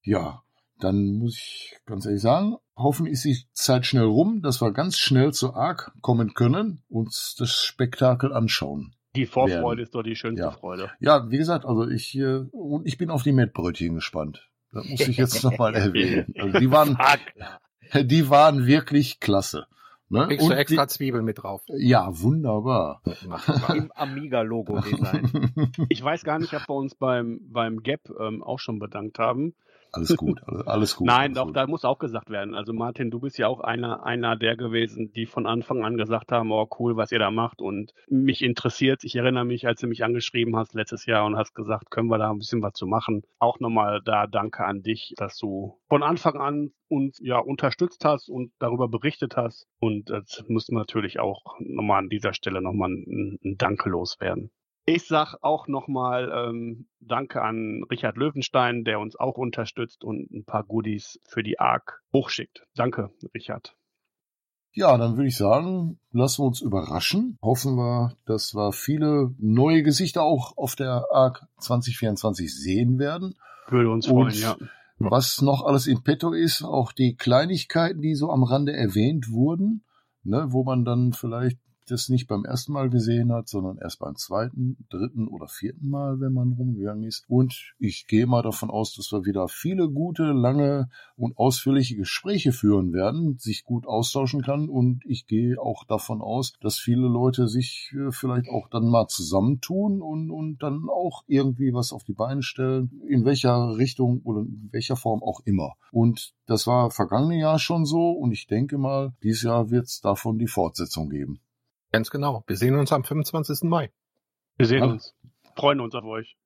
Ja, 0.04 0.42
dann 0.80 1.14
muss 1.14 1.36
ich 1.38 1.78
ganz 1.86 2.06
ehrlich 2.06 2.22
sagen, 2.22 2.56
hoffen 2.78 3.08
ist 3.08 3.26
die 3.26 3.38
Zeit 3.52 3.86
schnell 3.86 4.06
rum, 4.06 4.42
dass 4.42 4.62
wir 4.62 4.72
ganz 4.72 4.98
schnell 4.98 5.34
zu 5.34 5.54
ARC 5.54 5.92
kommen 6.02 6.34
können, 6.34 6.82
uns 6.88 7.36
das 7.38 7.62
Spektakel 7.64 8.32
anschauen. 8.32 8.94
Die 9.18 9.26
Vorfreude 9.26 9.62
werden. 9.62 9.80
ist 9.80 9.96
doch 9.96 10.04
die 10.04 10.16
schönste 10.16 10.44
Ja. 10.46 10.52
Freude. 10.52 10.92
Ja, 11.00 11.30
wie 11.30 11.38
gesagt, 11.38 11.66
also 11.66 11.88
ich 11.88 12.18
äh, 12.18 12.46
und 12.52 12.86
ich 12.88 12.98
bin 12.98 13.10
auf 13.10 13.24
die 13.24 13.32
Mettbrötchen 13.34 13.96
gespannt. 13.96 14.50
Das 14.72 14.88
muss 14.88 15.00
ich 15.08 15.18
jetzt 15.18 15.44
nochmal 15.44 15.76
erwähnen. 15.76 16.34
Also 16.40 16.60
die 16.60 16.72
waren, 16.72 16.98
die 17.96 18.30
waren 18.30 18.66
wirklich 18.66 19.20
klasse. 19.20 19.66
Ne? 20.10 20.26
Kriegst 20.28 20.48
du 20.48 20.54
extra 20.54 20.88
Zwiebeln 20.88 21.26
mit 21.26 21.44
drauf. 21.44 21.64
die, 21.68 21.88
ja, 21.90 22.08
wunderbar. 22.22 23.02
Im 23.76 23.92
Amiga-Logo-Design. 23.94 25.52
Ich 25.90 26.02
weiß 26.04 26.24
gar 26.24 26.40
nicht, 26.40 26.54
ob 26.54 26.68
wir 26.70 26.76
uns 26.76 26.96
beim, 26.96 27.42
beim 27.52 27.84
Gap 27.84 28.10
ähm, 28.20 28.42
auch 28.44 28.60
schon 28.60 28.80
bedankt 28.80 29.20
haben. 29.20 29.54
Alles 29.92 30.16
gut, 30.16 30.42
alles 30.66 30.96
gut. 30.96 31.08
Nein, 31.08 31.20
alles 31.20 31.36
doch, 31.36 31.46
gut. 31.46 31.56
da 31.56 31.68
muss 31.68 31.86
auch 31.86 32.00
gesagt 32.00 32.30
werden. 32.30 32.56
Also 32.56 32.74
Martin, 32.74 33.10
du 33.10 33.20
bist 33.20 33.38
ja 33.38 33.48
auch 33.48 33.62
einer, 33.62 34.06
einer 34.06 34.36
der 34.36 34.56
gewesen, 34.56 35.12
die 35.14 35.26
von 35.26 35.48
Anfang 35.48 35.84
an 35.84 35.98
gesagt 35.98 36.32
haben, 36.32 36.52
oh 36.52 36.68
cool, 36.80 36.98
was 36.98 37.12
ihr 37.12 37.20
da 37.20 37.32
macht 37.32 37.62
und 37.62 37.94
mich 38.10 38.42
interessiert. 38.42 39.04
Ich 39.04 39.16
erinnere 39.16 39.46
mich, 39.46 39.68
als 39.68 39.82
du 39.82 39.88
mich 39.88 40.04
angeschrieben 40.04 40.56
hast 40.56 40.74
letztes 40.74 41.06
Jahr 41.06 41.26
und 41.26 41.38
hast 41.38 41.54
gesagt, 41.54 41.90
können 41.90 42.10
wir 42.10 42.18
da 42.18 42.30
ein 42.30 42.38
bisschen 42.38 42.62
was 42.62 42.74
zu 42.74 42.86
machen. 42.86 43.24
Auch 43.40 43.60
nochmal 43.60 44.02
da 44.04 44.28
danke 44.28 44.66
an 44.66 44.82
dich, 44.82 45.14
dass 45.18 45.38
du 45.38 45.80
von 45.88 46.04
Anfang 46.04 46.36
an 46.38 46.72
uns 46.90 47.20
ja 47.22 47.40
unterstützt 47.40 48.06
hast 48.06 48.30
und 48.30 48.52
darüber 48.60 48.88
berichtet 48.88 49.36
hast. 49.36 49.68
Und 49.80 50.10
das 50.10 50.44
muss 50.48 50.70
natürlich 50.70 51.20
auch 51.20 51.44
nochmal 51.60 52.00
an 52.00 52.10
dieser 52.10 52.34
Stelle 52.34 52.62
nochmal 52.62 52.90
ein, 52.90 53.40
ein 53.44 53.58
Danke 53.58 53.90
loswerden. 53.90 54.52
Ich 54.90 55.06
sag 55.06 55.36
auch 55.42 55.68
nochmal 55.68 56.32
ähm, 56.34 56.88
Danke 57.02 57.42
an 57.42 57.84
Richard 57.92 58.16
Löwenstein, 58.16 58.86
der 58.86 59.02
uns 59.02 59.18
auch 59.18 59.36
unterstützt 59.36 60.06
und 60.06 60.32
ein 60.32 60.46
paar 60.46 60.64
Goodies 60.64 61.20
für 61.26 61.44
die 61.44 61.60
ARC 61.60 62.02
hochschickt. 62.14 62.66
Danke, 62.74 63.12
Richard. 63.34 63.76
Ja, 64.72 64.98
dann 64.98 65.18
würde 65.18 65.28
ich 65.28 65.36
sagen, 65.36 66.00
lassen 66.14 66.44
wir 66.44 66.48
uns 66.48 66.62
überraschen. 66.62 67.38
Hoffen 67.42 67.76
wir, 67.76 68.16
dass 68.26 68.56
wir 68.56 68.72
viele 68.72 69.36
neue 69.40 69.84
Gesichter 69.84 70.24
auch 70.24 70.56
auf 70.56 70.78
der 70.78 71.08
ARC 71.12 71.46
2024 71.60 72.56
sehen 72.56 72.98
werden. 72.98 73.36
Würde 73.68 73.92
uns 73.92 74.08
freuen, 74.08 74.28
Und 74.28 74.40
ja. 74.40 74.56
Was 75.00 75.42
noch 75.42 75.66
alles 75.66 75.88
in 75.88 76.02
petto 76.02 76.32
ist, 76.32 76.64
auch 76.64 76.94
die 76.94 77.18
Kleinigkeiten, 77.18 78.02
die 78.02 78.16
so 78.16 78.32
am 78.32 78.44
Rande 78.44 78.72
erwähnt 78.72 79.32
wurden, 79.32 79.84
ne, 80.24 80.46
wo 80.48 80.64
man 80.64 80.86
dann 80.86 81.12
vielleicht 81.12 81.60
das 81.92 82.10
nicht 82.10 82.28
beim 82.28 82.46
ersten 82.46 82.74
Mal 82.74 82.90
gesehen 82.90 83.32
hat, 83.32 83.48
sondern 83.48 83.78
erst 83.78 84.00
beim 84.00 84.16
zweiten, 84.16 84.78
dritten 84.90 85.28
oder 85.28 85.48
vierten 85.48 85.90
Mal, 85.90 86.20
wenn 86.20 86.34
man 86.34 86.54
rumgegangen 86.54 87.04
ist. 87.04 87.24
Und 87.28 87.74
ich 87.80 88.08
gehe 88.08 88.28
mal 88.28 88.42
davon 88.42 88.70
aus, 88.70 88.94
dass 88.96 89.12
wir 89.12 89.26
wieder 89.26 89.48
viele 89.48 89.90
gute, 89.90 90.32
lange 90.32 90.90
und 91.16 91.38
ausführliche 91.38 91.96
Gespräche 91.96 92.52
führen 92.52 92.94
werden, 92.94 93.38
sich 93.40 93.64
gut 93.64 93.88
austauschen 93.88 94.42
kann. 94.42 94.70
Und 94.70 95.04
ich 95.06 95.28
gehe 95.28 95.60
auch 95.62 95.84
davon 95.86 96.22
aus, 96.22 96.54
dass 96.62 96.78
viele 96.78 97.08
Leute 97.08 97.48
sich 97.48 97.94
äh, 97.96 98.12
vielleicht 98.12 98.50
auch 98.50 98.70
dann 98.70 98.88
mal 98.90 99.08
zusammentun 99.08 100.02
und, 100.02 100.32
und 100.32 100.62
dann 100.64 100.88
auch 100.90 101.24
irgendwie 101.28 101.74
was 101.74 101.94
auf 101.94 102.04
die 102.04 102.14
Beine 102.14 102.44
stellen, 102.44 103.02
in 103.08 103.26
welcher 103.26 103.78
Richtung 103.78 104.22
oder 104.24 104.42
in 104.42 104.70
welcher 104.72 104.96
Form 104.96 105.24
auch 105.24 105.42
immer. 105.46 105.76
Und 105.92 106.34
das 106.46 106.68
war 106.68 106.92
vergangene 106.92 107.40
Jahr 107.40 107.60
schon 107.60 107.86
so 107.86 108.12
und 108.12 108.32
ich 108.32 108.48
denke 108.48 108.78
mal, 108.78 109.14
dieses 109.24 109.44
Jahr 109.44 109.70
wird 109.70 109.86
es 109.86 110.02
davon 110.02 110.38
die 110.38 110.48
Fortsetzung 110.48 111.10
geben. 111.10 111.40
Ganz 111.98 112.12
genau. 112.12 112.44
Wir 112.46 112.56
sehen 112.58 112.76
uns 112.76 112.94
am 112.94 113.04
25. 113.04 113.64
Mai. 113.68 113.92
Wir 114.58 114.68
sehen 114.68 114.84
Ja. 114.84 114.92
uns. 114.92 115.16
Freuen 115.56 115.80
uns 115.80 115.96
auf 115.96 116.04
euch. 116.04 116.38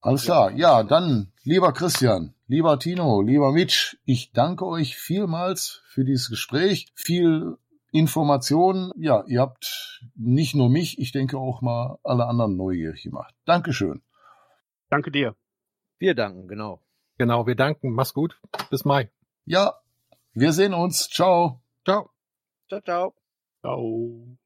Alles 0.00 0.24
klar. 0.24 0.52
Ja, 0.52 0.84
dann, 0.84 1.32
lieber 1.42 1.74
Christian, 1.74 2.34
lieber 2.46 2.78
Tino, 2.78 3.20
lieber 3.20 3.52
Mitch, 3.52 3.98
ich 4.06 4.32
danke 4.32 4.64
euch 4.64 4.96
vielmals 4.96 5.82
für 5.88 6.06
dieses 6.06 6.30
Gespräch. 6.30 6.86
Viel 6.94 7.58
Informationen. 7.92 8.90
Ja, 8.96 9.22
ihr 9.26 9.42
habt 9.42 10.00
nicht 10.14 10.54
nur 10.54 10.70
mich, 10.70 10.98
ich 10.98 11.12
denke 11.12 11.36
auch 11.36 11.60
mal 11.60 11.98
alle 12.02 12.24
anderen 12.24 12.56
neugierig 12.56 13.02
gemacht. 13.02 13.34
Dankeschön. 13.44 14.00
Danke 14.88 15.10
dir. 15.10 15.36
Wir 15.98 16.14
danken, 16.14 16.48
genau. 16.48 16.80
Genau, 17.18 17.46
wir 17.46 17.54
danken. 17.54 17.92
Mach's 17.92 18.14
gut. 18.14 18.40
Bis 18.70 18.86
Mai. 18.86 19.10
Ja, 19.44 19.74
wir 20.32 20.54
sehen 20.54 20.72
uns. 20.72 21.10
Ciao. 21.10 21.60
Ciao. 21.84 22.08
Ciao, 22.70 22.80
ciao. 22.80 23.14
Ciao. 23.60 24.38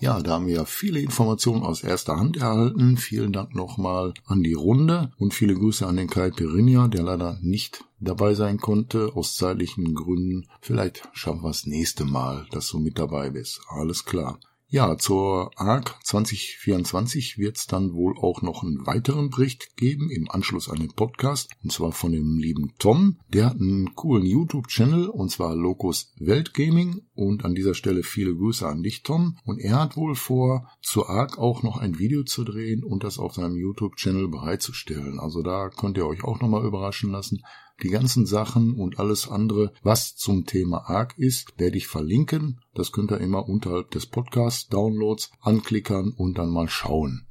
Ja, 0.00 0.20
da 0.20 0.32
haben 0.32 0.46
wir 0.46 0.64
viele 0.64 1.00
Informationen 1.00 1.64
aus 1.64 1.82
erster 1.82 2.16
Hand 2.16 2.36
erhalten. 2.36 2.96
Vielen 2.96 3.32
Dank 3.32 3.54
nochmal 3.54 4.14
an 4.26 4.42
die 4.42 4.54
Runde 4.54 5.10
und 5.18 5.34
viele 5.34 5.54
Grüße 5.54 5.86
an 5.86 5.96
den 5.96 6.08
Kai 6.08 6.30
Perinia, 6.30 6.86
der 6.88 7.02
leider 7.02 7.38
nicht 7.42 7.84
dabei 7.98 8.34
sein 8.34 8.58
konnte, 8.58 9.10
aus 9.14 9.36
zeitlichen 9.36 9.94
Gründen. 9.94 10.46
Vielleicht 10.60 11.08
schaffen 11.12 11.42
wir 11.42 11.50
es 11.50 11.66
nächste 11.66 12.04
Mal, 12.04 12.46
dass 12.52 12.68
du 12.68 12.78
mit 12.78 12.98
dabei 12.98 13.30
bist. 13.30 13.60
Alles 13.68 14.04
klar. 14.04 14.38
Ja, 14.70 14.98
zur 14.98 15.50
ARC 15.58 15.96
2024 16.04 17.38
wird 17.38 17.56
es 17.56 17.66
dann 17.66 17.94
wohl 17.94 18.18
auch 18.18 18.42
noch 18.42 18.62
einen 18.62 18.86
weiteren 18.86 19.30
Bericht 19.30 19.74
geben 19.78 20.10
im 20.10 20.30
Anschluss 20.30 20.68
an 20.68 20.80
den 20.80 20.92
Podcast. 20.92 21.48
Und 21.64 21.72
zwar 21.72 21.92
von 21.92 22.12
dem 22.12 22.36
lieben 22.36 22.74
Tom. 22.78 23.18
Der 23.28 23.46
hat 23.46 23.54
einen 23.54 23.94
coolen 23.94 24.26
YouTube-Channel 24.26 25.08
und 25.08 25.30
zwar 25.30 25.56
Locus 25.56 26.12
Weltgaming. 26.18 27.00
Und 27.14 27.46
an 27.46 27.54
dieser 27.54 27.72
Stelle 27.72 28.02
viele 28.02 28.36
Grüße 28.36 28.68
an 28.68 28.82
dich, 28.82 29.02
Tom. 29.02 29.38
Und 29.46 29.58
er 29.58 29.80
hat 29.80 29.96
wohl 29.96 30.14
vor, 30.14 30.70
zur 30.82 31.08
ARC 31.08 31.38
auch 31.38 31.62
noch 31.62 31.78
ein 31.78 31.98
Video 31.98 32.24
zu 32.24 32.44
drehen 32.44 32.84
und 32.84 33.04
das 33.04 33.18
auf 33.18 33.32
seinem 33.32 33.56
YouTube-Channel 33.56 34.28
bereitzustellen. 34.28 35.18
Also 35.18 35.40
da 35.40 35.70
könnt 35.70 35.96
ihr 35.96 36.06
euch 36.06 36.24
auch 36.24 36.42
nochmal 36.42 36.66
überraschen 36.66 37.10
lassen. 37.10 37.40
Die 37.82 37.90
ganzen 37.90 38.26
Sachen 38.26 38.74
und 38.74 38.98
alles 38.98 39.28
andere, 39.28 39.72
was 39.82 40.16
zum 40.16 40.46
Thema 40.46 40.88
ARC 40.88 41.16
ist, 41.16 41.54
werde 41.58 41.76
ich 41.76 41.86
verlinken. 41.86 42.60
Das 42.74 42.90
könnt 42.90 43.12
ihr 43.12 43.18
immer 43.18 43.48
unterhalb 43.48 43.92
des 43.92 44.06
Podcast-Downloads 44.06 45.30
anklickern 45.40 46.12
und 46.16 46.38
dann 46.38 46.50
mal 46.50 46.68
schauen. 46.68 47.26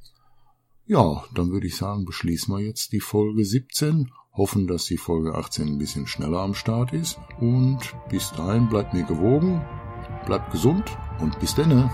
Ja, 0.86 1.24
dann 1.34 1.50
würde 1.50 1.66
ich 1.66 1.76
sagen, 1.76 2.06
beschließen 2.06 2.54
wir 2.54 2.64
jetzt 2.64 2.92
die 2.92 3.00
Folge 3.00 3.44
17. 3.44 4.10
Hoffen, 4.32 4.66
dass 4.66 4.86
die 4.86 4.96
Folge 4.96 5.34
18 5.34 5.68
ein 5.68 5.78
bisschen 5.78 6.06
schneller 6.06 6.38
am 6.38 6.54
Start 6.54 6.94
ist. 6.94 7.18
Und 7.40 7.80
bis 8.08 8.30
dahin 8.30 8.70
bleibt 8.70 8.94
mir 8.94 9.04
gewogen, 9.04 9.60
bleibt 10.24 10.50
gesund 10.50 10.96
und 11.20 11.38
bis 11.40 11.54
denne. 11.54 11.90